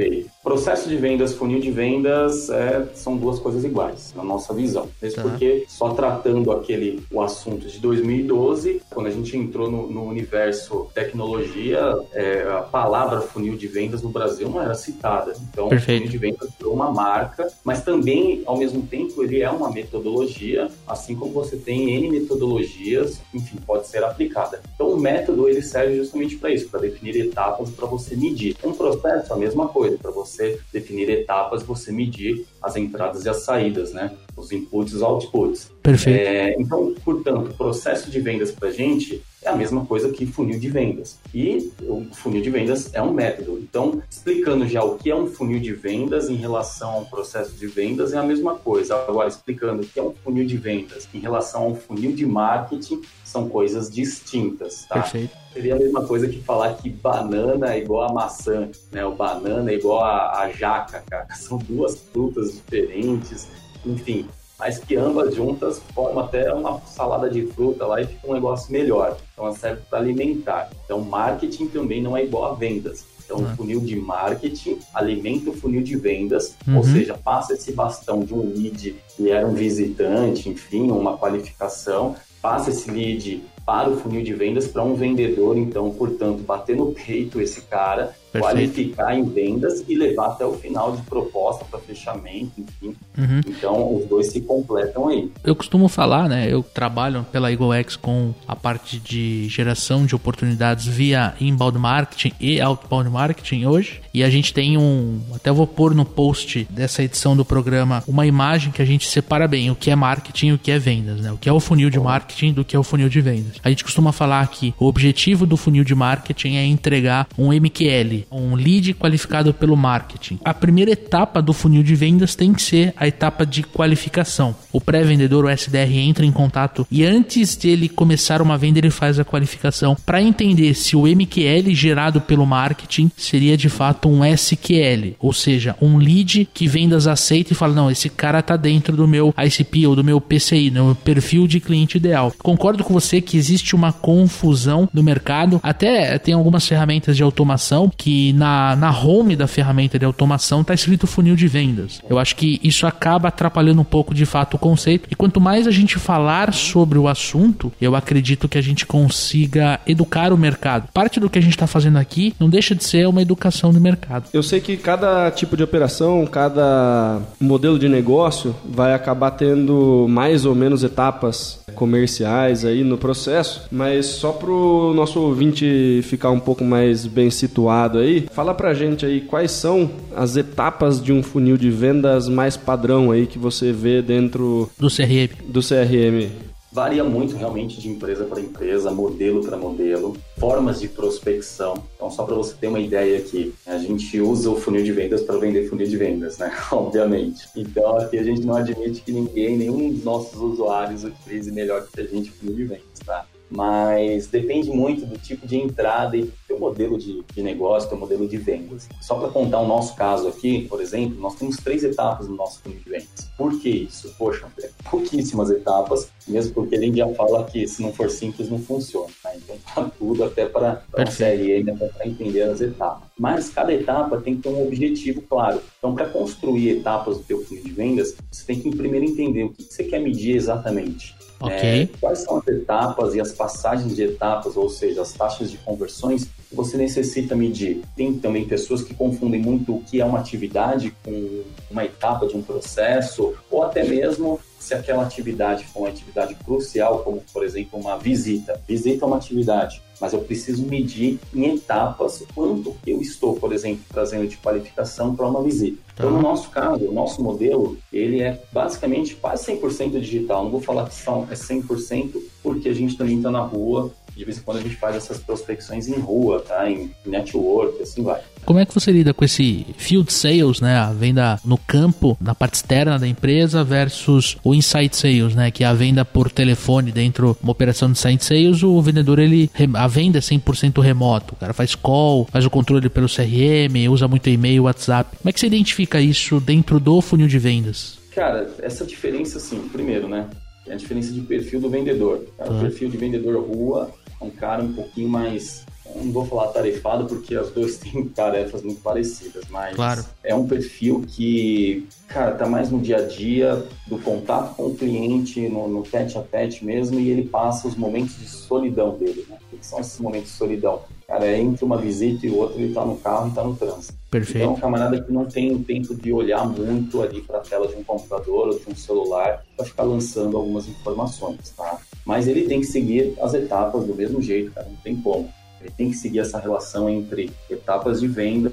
Processo 0.49 0.89
de 0.89 0.97
vendas, 0.97 1.35
funil 1.35 1.61
de 1.61 1.71
vendas 1.71 2.49
é, 2.49 2.89
são 2.95 3.19
duas 3.19 3.39
coisas 3.39 3.65
iguais, 3.65 4.15
na 4.17 4.25
nossa 4.25 4.55
visão. 4.55 4.89
Mesmo 5.03 5.19
Tá. 5.23 5.29
porque, 5.29 5.67
só 5.69 5.91
tratando 5.91 6.50
aquele 6.50 7.03
o 7.11 7.21
assunto 7.21 7.67
de 7.67 7.79
2012, 7.79 8.81
quando 8.89 9.09
a 9.09 9.11
gente 9.11 9.37
entrou 9.37 9.71
no, 9.71 9.91
no 9.91 10.05
universo 10.05 10.87
tecnologia, 10.95 11.81
é, 12.15 12.49
a 12.50 12.62
palavra 12.62 13.21
funil 13.21 13.56
de 13.56 13.67
vendas 13.67 14.00
no 14.00 14.09
Brasil 14.09 14.49
não 14.49 14.62
era 14.62 14.75
citada. 14.75 15.35
Então, 15.50 15.69
Perfeito. 15.69 16.06
funil 16.06 16.11
de 16.12 16.19
vendas 16.19 16.49
virou 16.59 16.73
uma 16.73 16.91
marca, 16.91 17.49
mas 17.62 17.83
também, 17.83 18.43
ao 18.47 18.56
mesmo 18.56 18.81
tempo, 18.87 19.23
ele 19.23 19.43
é 19.43 19.51
uma 19.51 19.70
metodologia, 19.70 20.69
assim 20.87 21.15
como 21.15 21.31
você 21.31 21.56
tem 21.58 21.91
N 21.91 22.11
metodologias, 22.11 23.20
enfim, 23.34 23.58
pode 23.67 23.87
ser 23.87 24.03
aplicada. 24.03 24.63
Então, 24.75 24.89
o 24.89 24.99
método, 24.99 25.46
ele 25.46 25.61
serve 25.61 25.96
justamente 25.96 26.37
para 26.37 26.51
isso, 26.51 26.70
para 26.70 26.81
definir 26.81 27.17
etapas 27.20 27.69
para 27.69 27.87
você 27.87 28.17
medir. 28.17 28.56
Um 28.65 28.72
processo, 28.72 29.34
a 29.34 29.37
mesma 29.37 29.69
coisa, 29.69 29.99
para 29.99 30.11
você 30.11 30.38
definir 30.73 31.09
etapas, 31.11 31.63
você 31.63 31.93
medir 31.93 32.47
as 32.63 32.77
entradas 32.77 33.25
e 33.25 33.29
as 33.29 33.43
saídas, 33.43 33.93
né? 33.93 34.17
Os 34.37 34.53
inputs 34.53 34.93
e 34.93 34.97
os 34.97 35.03
outputs. 35.03 35.71
Perfeito. 35.83 36.19
É, 36.19 36.55
então, 36.59 36.95
portanto, 37.05 37.51
o 37.51 37.55
processo 37.55 38.11
de 38.11 38.21
vendas 38.21 38.51
para 38.51 38.69
a 38.69 38.73
gente 38.73 39.23
é 39.43 39.49
a 39.49 39.57
mesma 39.57 39.85
coisa 39.87 40.09
que 40.11 40.27
funil 40.27 40.59
de 40.59 40.69
vendas. 40.69 41.19
E 41.33 41.73
o 41.83 42.07
funil 42.13 42.43
de 42.43 42.51
vendas 42.51 42.93
é 42.93 43.01
um 43.01 43.13
método. 43.13 43.59
Então, 43.59 44.03
explicando 44.11 44.67
já 44.67 44.83
o 44.83 44.97
que 44.97 45.11
é 45.11 45.17
um 45.17 45.27
funil 45.27 45.61
de 45.61 45.73
vendas 45.73 46.29
em 46.29 46.35
relação 46.35 46.91
a 46.91 46.99
um 46.99 47.05
processo 47.05 47.53
de 47.53 47.67
vendas 47.67 48.13
é 48.13 48.19
a 48.19 48.23
mesma 48.23 48.57
coisa. 48.57 48.95
Agora, 48.95 49.29
explicando 49.29 49.83
o 49.83 49.87
que 49.87 49.99
é 49.99 50.03
um 50.03 50.13
funil 50.13 50.47
de 50.47 50.57
vendas 50.57 51.09
em 51.15 51.19
relação 51.19 51.63
a 51.63 51.67
um 51.69 51.75
funil 51.75 52.13
de 52.13 52.27
marketing, 52.27 53.03
são 53.25 53.49
coisas 53.49 53.91
distintas, 53.91 54.87
tá? 54.87 55.03
Perfeito. 55.03 55.37
Seria 55.53 55.77
a 55.77 55.79
mesma 55.79 56.07
coisa 56.07 56.29
que 56.29 56.41
falar 56.41 56.75
que 56.75 56.89
banana 56.89 57.75
é 57.75 57.79
igual 57.79 58.09
a 58.09 58.13
maçã, 58.13 58.69
né? 58.91 59.05
O 59.05 59.15
banana 59.15 59.71
é 59.71 59.75
igual 59.75 60.05
a, 60.05 60.41
a 60.41 60.51
jaca, 60.51 61.03
cara. 61.09 61.29
São 61.35 61.59
duas 61.59 62.01
frutas 62.13 62.55
diferentes, 62.55 63.49
enfim. 63.85 64.29
Mas 64.58 64.79
que 64.79 64.96
ambas 64.96 65.34
juntas 65.34 65.81
formam 65.94 66.24
até 66.24 66.53
uma 66.53 66.81
salada 66.81 67.31
de 67.31 67.46
fruta 67.46 67.86
lá 67.86 68.00
e 68.03 68.06
fica 68.06 68.29
um 68.29 68.34
negócio 68.34 68.72
melhor. 68.72 69.17
Então, 69.32 69.55
serve 69.55 69.82
para 69.88 69.98
alimentar. 70.00 70.69
Então, 70.84 71.00
marketing 71.00 71.69
também 71.69 72.03
não 72.03 72.17
é 72.17 72.24
igual 72.24 72.50
a 72.53 72.55
vendas. 72.55 73.05
Então, 73.24 73.38
Ah. 73.46 73.53
o 73.53 73.56
funil 73.56 73.79
de 73.81 73.94
marketing 73.94 74.79
alimenta 74.94 75.50
o 75.50 75.53
funil 75.53 75.82
de 75.82 75.94
vendas, 75.96 76.56
Uhum. 76.67 76.79
ou 76.79 76.82
seja, 76.82 77.15
passa 77.15 77.53
esse 77.53 77.72
bastão 77.72 78.20
de 78.24 78.34
um 78.34 78.41
lead 78.43 78.96
que 79.19 79.31
era 79.31 79.44
um 79.44 79.53
visitante, 79.53 80.48
enfim, 80.48 80.93
uma 80.93 81.19
qualificação, 81.19 82.15
passa 82.41 82.70
esse 82.70 82.89
lead 82.89 83.43
para 83.67 83.91
o 83.91 83.96
funil 83.98 84.22
de 84.22 84.32
vendas 84.32 84.67
para 84.69 84.82
um 84.82 84.94
vendedor, 84.94 85.58
então, 85.58 85.91
portanto, 85.91 86.43
bater 86.43 86.75
no 86.75 86.93
peito 86.93 87.39
esse 87.39 87.60
cara 87.63 88.15
Perfeito. 88.32 88.43
qualificar 88.43 89.15
em 89.15 89.25
vendas 89.25 89.84
e 89.89 89.94
levar 89.94 90.29
até 90.29 90.44
o 90.44 90.53
final 90.53 90.93
de 90.94 91.03
proposta 91.03 91.65
para 91.65 91.79
fechamento, 91.81 92.53
enfim. 92.58 92.94
Uhum. 93.17 93.41
Então, 93.46 93.96
os 93.96 94.06
dois 94.06 94.29
se 94.29 94.41
completam 94.41 95.08
aí. 95.08 95.31
Eu 95.43 95.56
costumo 95.56 95.89
falar, 95.89 96.29
né? 96.29 96.51
Eu 96.51 96.63
trabalho 96.63 97.27
pela 97.32 97.51
EagleX 97.51 97.96
com 97.96 98.34
a 98.46 98.55
parte 98.55 98.98
de 98.98 99.48
geração 99.48 100.05
de 100.05 100.15
oportunidades 100.15 100.87
via 100.87 101.34
inbound 101.41 101.79
marketing 101.79 102.32
e 102.39 102.60
outbound 102.60 103.10
marketing 103.10 103.65
hoje. 103.65 104.01
E 104.13 104.22
a 104.22 104.31
gente 104.31 104.53
tem 104.53 104.77
um. 104.77 105.20
Até 105.34 105.51
vou 105.51 105.67
pôr 105.67 105.94
no 105.94 106.05
post 106.05 106.67
dessa 106.70 107.03
edição 107.03 107.37
do 107.37 107.44
programa 107.44 108.03
uma 108.06 108.27
imagem 108.27 108.72
que 108.72 108.82
a 108.82 108.84
gente 108.84 109.06
separa 109.08 109.48
bem 109.48 109.70
o 109.70 109.74
que 109.74 109.91
é 109.91 109.96
marketing 109.96 110.48
e 110.48 110.53
o 110.53 110.58
que 110.58 110.70
é 110.70 110.79
vendas, 110.79 111.20
né? 111.20 111.32
O 111.32 111.36
que 111.36 111.48
é 111.48 111.53
o 111.53 111.60
funil 111.60 111.91
de 111.91 111.98
marketing 111.98 112.53
do 112.53 112.65
que 112.65 112.77
é 112.77 112.79
o 112.79 112.82
funil 112.82 113.08
de 113.08 113.20
vendas. 113.20 113.55
A 113.62 113.69
gente 113.69 113.84
costuma 113.84 114.12
falar 114.12 114.46
que 114.48 114.74
o 114.79 114.86
objetivo 114.86 115.46
do 115.46 115.56
funil 115.56 115.84
de 115.84 115.94
marketing 115.94 116.56
é 116.56 116.65
entregar 116.65 117.27
um 117.36 117.53
MQL, 117.53 118.27
um 118.31 118.55
lead 118.55 118.94
qualificado 118.94 119.53
pelo 119.53 119.77
marketing. 119.77 120.38
A 120.44 120.55
primeira 120.55 120.91
etapa 120.91 121.41
do 121.41 121.53
funil 121.53 121.82
de 121.82 121.94
vendas 121.94 122.34
tem 122.34 122.53
que 122.53 122.62
ser 122.62 122.93
a 122.96 123.06
etapa 123.06 123.44
de 123.44 123.62
qualificação. 123.62 124.55
O 124.72 124.81
pré-vendedor, 124.81 125.44
o 125.44 125.50
SDR, 125.50 125.96
entra 125.96 126.24
em 126.24 126.32
contato 126.32 126.86
e 126.91 127.05
antes 127.05 127.56
de 127.56 127.69
ele 127.69 127.88
começar 127.88 128.43
uma 128.43 128.58
venda, 128.58 128.79
ele 128.79 128.91
faz 128.91 129.19
a 129.19 129.24
qualificação 129.24 129.96
para 130.06 130.22
entender 130.22 130.74
se 130.74 130.96
o 130.96 131.03
MQL 131.03 131.74
gerado 131.74 132.20
pelo 132.20 132.46
marketing 132.46 133.10
seria 133.17 133.56
de 133.56 133.69
fato 133.69 134.08
um 134.08 134.24
SQL, 134.24 135.17
ou 135.19 135.32
seja, 135.32 135.77
um 135.81 135.96
lead 135.96 136.48
que 136.53 136.67
vendas 136.67 137.06
aceita 137.06 137.53
e 137.53 137.56
fala: 137.56 137.74
não, 137.74 137.91
esse 137.91 138.08
cara 138.08 138.43
tá 138.43 138.56
dentro 138.56 138.96
do 138.98 139.08
meu 139.08 139.34
ICP 139.36 139.86
ou 139.86 139.96
do 139.96 140.05
meu 140.05 140.20
PCI, 140.20 140.70
no 140.70 140.86
meu 140.86 140.94
perfil 140.94 141.46
de 141.46 141.60
cliente 141.60 141.96
ideal. 141.96 142.32
Concordo 142.43 142.84
com 142.84 142.93
você 142.93 143.20
que 143.20 143.36
existe 143.36 143.74
uma 143.74 143.93
confusão 143.93 144.88
no 144.93 145.02
mercado, 145.02 145.60
até 145.62 146.19
tem 146.19 146.34
algumas 146.34 146.67
ferramentas 146.67 147.17
de 147.17 147.22
automação 147.22 147.90
que 147.96 148.32
na, 148.32 148.76
na 148.76 148.90
home 148.90 149.36
da 149.36 149.46
ferramenta 149.46 149.98
de 149.98 150.05
automação 150.05 150.60
está 150.60 150.74
escrito 150.74 151.06
funil 151.06 151.36
de 151.36 151.46
vendas. 151.46 152.00
Eu 152.08 152.19
acho 152.19 152.36
que 152.36 152.60
isso 152.62 152.86
acaba 152.86 153.28
atrapalhando 153.28 153.81
um 153.81 153.84
pouco 153.84 154.14
de 154.14 154.26
fato 154.26 154.55
o 154.55 154.58
conceito. 154.58 155.08
E 155.10 155.14
quanto 155.14 155.40
mais 155.40 155.67
a 155.67 155.70
gente 155.70 155.98
falar 155.98 156.52
sobre 156.52 156.98
o 156.98 157.08
assunto, 157.08 157.72
eu 157.81 157.94
acredito 157.94 158.48
que 158.48 158.58
a 158.58 158.62
gente 158.62 158.84
consiga 158.84 159.81
educar 159.86 160.32
o 160.32 160.36
mercado. 160.36 160.88
Parte 160.93 161.20
do 161.20 161.31
que 161.31 161.38
a 161.38 161.43
gente 161.43 161.52
está 161.52 161.67
fazendo 161.67 161.98
aqui 161.98 162.34
não 162.38 162.48
deixa 162.48 162.74
de 162.74 162.84
ser 162.84 163.06
uma 163.06 163.22
educação 163.22 163.72
do 163.72 163.81
mercado. 163.81 164.28
Eu 164.32 164.43
sei 164.43 164.60
que 164.60 164.76
cada 164.76 165.31
tipo 165.31 165.56
de 165.56 165.62
operação, 165.62 166.26
cada 166.26 167.20
modelo 167.40 167.78
de 167.78 167.88
negócio 167.88 168.55
vai 168.64 168.88
acabar 168.95 169.33
tendo 169.33 170.07
mais 170.09 170.45
ou 170.45 170.55
menos 170.55 170.83
etapas 170.85 171.61
comerciais 171.75 172.65
aí 172.65 172.83
no 172.83 172.99
processo, 172.99 173.63
mas 173.71 174.07
só 174.07 174.33
para 174.33 174.51
o 174.51 174.93
nosso 174.95 175.21
ouvinte 175.21 176.01
ficar 176.05 176.31
um 176.31 176.41
pouco 176.41 176.65
mais 176.65 177.07
bem 177.07 177.31
situado 177.31 177.99
aí, 177.99 178.27
fala 178.33 178.55
pra 178.55 178.75
gente 178.75 179.07
aí 179.07 179.21
quais 179.21 179.51
são 179.53 179.91
as 180.17 180.37
etapas 180.37 181.03
de 181.03 181.13
um 181.13 181.23
funil 181.23 181.57
de 181.57 181.71
vendas 181.71 182.29
mais 182.29 182.57
padrão 182.57 183.11
aí 183.11 183.27
que 183.27 183.39
você 183.39 183.73
vê 183.73 184.03
dentro 184.03 184.69
Do 184.79 184.89
CRM. 184.89 185.29
do 185.47 185.61
CRM. 185.61 186.47
Varia 186.70 187.03
muito 187.03 187.34
realmente 187.34 187.81
de 187.81 187.89
empresa 187.89 188.25
para 188.25 188.41
empresa, 188.41 188.91
modelo 188.91 189.43
para 189.43 189.56
modelo, 189.56 190.17
formas 190.37 190.81
de 190.81 190.89
prospecção. 190.89 191.82
Então, 191.96 192.10
só 192.10 192.25
para 192.25 192.34
você 192.34 192.55
ter 192.55 192.67
uma 192.67 192.79
ideia 192.79 193.19
aqui, 193.19 193.55
a 193.67 193.79
gente 193.79 194.20
usa 194.20 194.51
o 194.51 194.56
funil 194.56 194.84
de 194.84 194.93
vendas 194.93 195.22
para 195.22 195.39
vender 195.39 195.69
funil 195.69 195.87
de 195.87 195.96
vendas, 195.96 196.37
né? 196.37 196.55
Obviamente. 196.70 197.48
Então, 197.56 197.96
aqui 197.96 198.19
a 198.19 198.22
gente 198.22 198.43
não 198.43 198.56
admite 198.56 199.01
que 199.01 199.13
ninguém, 199.13 199.56
nenhum 199.56 199.91
dos 199.91 200.05
nossos 200.05 200.39
usuários 200.39 201.05
utilize 201.05 201.51
melhor 201.51 201.87
que 201.87 202.01
a 202.01 202.06
gente 202.06 202.31
funil 202.31 202.55
de 202.55 202.65
vendas, 202.65 202.98
tá? 203.05 203.27
Mas 203.50 204.26
depende 204.26 204.70
muito 204.70 205.06
do 205.06 205.19
tipo 205.19 205.46
de 205.46 205.56
entrada 205.56 206.17
e 206.17 206.22
do 206.22 206.32
teu 206.46 206.58
modelo 206.58 206.98
de, 206.98 207.22
de 207.34 207.43
negócio, 207.43 207.88
teu 207.88 207.98
modelo 207.98 208.28
de 208.28 208.36
vendas. 208.36 208.88
Só 209.00 209.14
para 209.17 209.28
contar 209.28 209.60
o 209.60 209.67
nosso 209.67 209.94
caso 209.96 210.28
aqui, 210.28 210.67
por 210.69 210.81
exemplo, 210.81 211.19
nós 211.20 211.34
temos 211.34 211.56
três 211.56 211.82
etapas 211.84 212.28
no 212.28 212.36
nosso 212.36 212.60
funil 212.60 212.78
de 212.78 212.90
vendas. 212.90 213.31
Por 213.36 213.58
que 213.60 213.69
isso? 213.69 214.14
Poxa, 214.19 214.46
é 214.62 214.70
pouquíssimas 214.90 215.50
etapas, 215.50 216.10
mesmo 216.26 216.55
porque 216.55 216.76
a 216.76 216.81
gente 216.81 216.96
já 216.98 217.08
fala 217.14 217.44
que 217.44 217.67
se 217.67 217.82
não 217.82 217.93
for 217.93 218.10
simples 218.10 218.50
não 218.50 218.58
funciona. 218.58 219.08
Tá? 219.22 219.34
Então, 219.34 219.56
para 219.74 219.84
tudo, 219.90 220.24
até 220.24 220.46
para 220.46 220.84
o 220.93 221.05
CRM, 221.05 221.70
até 221.74 221.88
para 221.88 222.06
entender 222.06 222.43
as 222.43 222.60
etapas. 222.60 223.08
Mas 223.19 223.50
cada 223.50 223.72
etapa 223.72 224.20
tem 224.20 224.36
que 224.36 224.43
ter 224.43 224.48
um 224.48 224.67
objetivo 224.67 225.22
claro. 225.22 225.60
Então, 225.78 225.94
para 225.94 226.08
construir 226.08 226.70
etapas 226.70 227.19
do 227.19 227.24
teu 227.24 227.44
funil 227.44 227.64
de 227.64 227.72
vendas, 227.72 228.14
você 228.31 228.44
tem 228.46 228.60
que 228.60 228.70
primeiro 228.76 229.06
entender 229.06 229.44
o 229.44 229.50
que 229.50 229.64
você 229.64 229.84
quer 229.84 230.00
medir 230.00 230.36
exatamente. 230.36 231.18
Ok. 231.41 231.83
É, 231.83 231.89
quais 232.01 232.21
são 232.21 232.39
as 232.39 232.47
etapas 232.49 233.15
e 233.15 233.21
as 233.21 233.33
passagens 233.33 233.95
de 233.95 234.03
etapas, 234.03 234.57
ou 234.57 234.69
seja, 234.69 235.03
as 235.03 235.13
taxas 235.13 235.51
de 235.51 235.59
conversões 235.59 236.25
que 236.25 236.55
você 236.55 236.77
necessita 236.77 237.37
medir? 237.37 237.83
Tem 237.97 238.19
também 238.19 238.47
pessoas 238.47 238.83
que 238.83 238.95
confundem 238.95 239.41
muito 239.41 239.77
o 239.77 239.83
que 239.83 240.01
é 240.01 240.05
uma 240.05 240.19
atividade 240.19 240.95
com 241.05 241.43
uma 241.71 241.85
etapa 241.85 242.27
de 242.27 242.37
um 242.37 242.43
processo, 242.43 243.35
ou 243.51 243.63
até 243.63 243.85
mesmo 243.85 244.41
se 244.59 244.75
aquela 244.75 245.05
atividade 245.05 245.65
for 245.67 245.81
uma 245.81 245.89
atividade 245.89 246.35
crucial, 246.35 247.01
como 247.01 247.23
por 247.33 247.45
exemplo 247.45 247.79
uma 247.79 247.97
visita. 247.97 248.61
Visita 248.67 249.05
é 249.05 249.07
uma 249.07 249.17
atividade, 249.17 249.81
mas 250.00 250.12
eu 250.12 250.20
preciso 250.20 250.64
medir 250.67 251.19
em 251.34 251.55
etapas 251.55 252.24
quanto 252.34 252.76
eu 252.86 253.00
estou, 253.00 253.34
por 253.36 253.52
exemplo, 253.52 253.82
trazendo 253.88 254.26
de 254.26 254.36
qualificação 254.36 255.14
para 255.14 255.26
uma 255.26 255.43
visita. 255.43 255.78
Então, 255.94 256.10
no 256.10 256.22
nosso 256.22 256.50
caso, 256.50 256.84
o 256.84 256.93
nosso 256.93 257.22
modelo, 257.22 257.76
ele 257.93 258.22
é 258.22 258.40
basicamente 258.52 259.17
quase 259.17 259.52
100% 259.52 259.98
digital. 260.00 260.44
Não 260.44 260.50
vou 260.50 260.60
falar 260.60 260.88
que 260.88 260.94
são, 260.94 261.26
é 261.31 261.34
100% 261.34 262.22
porque 262.43 262.69
a 262.69 262.72
gente 262.72 262.96
também 262.96 263.17
está 263.17 263.31
na 263.31 263.40
rua. 263.40 263.90
De 264.19 264.25
vez 264.25 264.37
em 264.37 264.41
quando 264.41 264.58
a 264.58 264.63
gente 264.63 264.75
faz 264.75 264.96
essas 264.96 265.19
prospecções 265.19 265.87
em 265.87 265.96
rua, 265.96 266.41
tá? 266.41 266.69
Em 266.69 266.91
network, 267.06 267.81
assim 267.81 268.03
vai. 268.03 268.20
Como 268.44 268.58
é 268.58 268.67
que 268.67 268.75
você 268.75 268.91
lida 268.91 269.15
com 269.15 269.25
esse 269.25 269.65
field 269.77 270.13
sales, 270.13 270.60
né? 270.60 270.77
A 270.77 270.93
venda 270.93 271.39
no 271.44 271.56
campo, 271.56 272.19
na 272.20 272.34
parte 272.34 272.55
externa 272.55 272.98
da 272.98 273.06
empresa, 273.06 273.63
versus 273.63 274.37
o 274.43 274.53
inside 274.53 274.96
sales, 274.96 275.37
né? 275.37 275.53
Que 275.53 275.63
é 275.63 275.69
a 275.69 275.72
venda 275.72 276.05
por 276.05 276.32
telefone 276.32 276.91
dentro 276.91 277.37
de 277.39 277.44
uma 277.44 277.53
operação 277.53 277.93
de 277.93 277.96
inside 277.96 278.25
sales, 278.25 278.63
o 278.65 278.82
vendedor, 278.82 279.20
ele 279.20 279.48
a 279.75 279.87
venda 279.87 280.19
é 280.19 280.20
100% 280.20 280.81
remoto. 280.81 281.34
O 281.34 281.37
cara 281.37 281.53
faz 281.53 281.77
call, 281.77 282.27
faz 282.32 282.44
o 282.44 282.51
controle 282.51 282.89
pelo 282.89 283.06
CRM, 283.06 283.89
usa 283.89 284.08
muito 284.08 284.29
e-mail, 284.29 284.65
WhatsApp. 284.65 285.17
Como 285.17 285.31
é 285.31 285.32
que 285.32 285.39
você 285.39 285.46
identifica 285.46 286.01
isso 286.01 286.41
dentro 286.41 286.81
do 286.81 287.01
funil 287.01 287.29
de 287.29 287.39
vendas? 287.39 288.01
Cara, 288.13 288.53
essa 288.60 288.84
diferença, 288.84 289.39
assim, 289.39 289.60
primeiro, 289.69 290.08
né? 290.08 290.27
É 290.69 290.75
a 290.75 290.77
diferença 290.77 291.13
de 291.13 291.20
perfil 291.22 291.60
do 291.60 291.69
vendedor. 291.69 292.27
Cara, 292.37 292.53
O 292.53 292.60
perfil 292.60 292.89
de 292.89 292.96
vendedor 292.96 293.43
rua 293.43 293.91
é 294.20 294.25
um 294.25 294.31
cara 294.31 294.63
um 294.63 294.72
pouquinho 294.72 295.08
mais 295.08 295.67
não 295.94 296.13
vou 296.13 296.25
falar 296.27 296.48
tarefado 296.48 297.06
porque 297.06 297.34
as 297.34 297.51
duas 297.51 297.77
têm 297.79 298.05
tarefas 298.08 298.63
muito 298.63 298.81
parecidas, 298.81 299.44
mas 299.51 299.75
Claro. 299.75 300.05
é 300.22 300.34
um 300.34 300.46
perfil 300.46 301.05
que, 301.06 301.87
cara, 302.06 302.32
tá 302.32 302.46
mais 302.46 302.70
no 302.70 302.79
dia 302.81 302.98
a 302.98 303.03
dia 303.06 303.65
do 303.87 303.98
contato 303.98 304.55
com 304.55 304.67
o 304.67 304.75
cliente, 304.75 305.48
no, 305.48 305.69
no 305.69 305.82
tete 305.82 306.19
a 306.19 306.22
tete 306.22 306.65
mesmo, 306.65 306.98
e 306.98 307.10
ele 307.10 307.22
passa 307.25 307.69
os 307.69 307.77
momentos 307.77 308.19
de 308.19 308.29
solidão 308.29 308.96
dele, 308.96 309.25
né? 309.29 309.39
O 309.53 309.56
que 309.56 309.67
são 309.67 309.81
esses 309.81 309.98
momentos 309.98 310.31
de 310.31 310.37
solidão? 310.37 310.82
Cara, 311.06 311.25
é 311.27 311.41
entre 311.41 311.65
uma 311.65 311.79
visita 311.79 312.27
e 312.27 312.31
outra, 312.31 312.60
ele 312.60 312.75
tá 312.75 312.84
no 312.84 312.96
carro 312.96 313.29
e 313.29 313.34
tá 313.34 313.43
no 313.43 313.56
trânsito. 313.56 313.97
Perfeito. 314.10 314.38
Então, 314.38 314.55
é 314.55 314.56
um 314.56 314.60
camarada 314.60 315.00
que 315.00 315.12
não 315.12 315.27
tem 315.27 315.53
o 315.53 315.62
tempo 315.62 315.94
de 315.94 316.12
olhar 316.12 316.46
muito 316.46 317.03
ali 317.03 317.20
para 317.20 317.38
a 317.38 317.41
tela 317.41 317.69
de 317.69 317.77
um 317.77 317.84
computador 317.84 318.48
ou 318.48 318.58
de 318.58 318.70
um 318.70 318.74
celular 318.74 319.44
para 319.55 319.67
ficar 319.67 319.82
lançando 319.82 320.36
algumas 320.36 320.67
informações, 320.67 321.50
tá? 321.56 321.79
Mas 322.06 322.27
ele 322.27 322.46
tem 322.46 322.60
que 322.60 322.67
seguir 322.67 323.15
as 323.20 323.34
etapas 323.34 323.84
do 323.84 323.94
mesmo 323.94 324.22
jeito, 324.22 324.50
cara, 324.53 324.67
não 324.67 324.77
tem 324.77 324.96
como. 324.96 325.29
Ele 325.60 325.70
tem 325.70 325.91
que 325.91 325.96
seguir 325.96 326.20
essa 326.20 326.38
relação 326.38 326.88
entre 326.88 327.31
etapas 327.50 328.00
de 328.00 328.08
vendas 328.08 328.53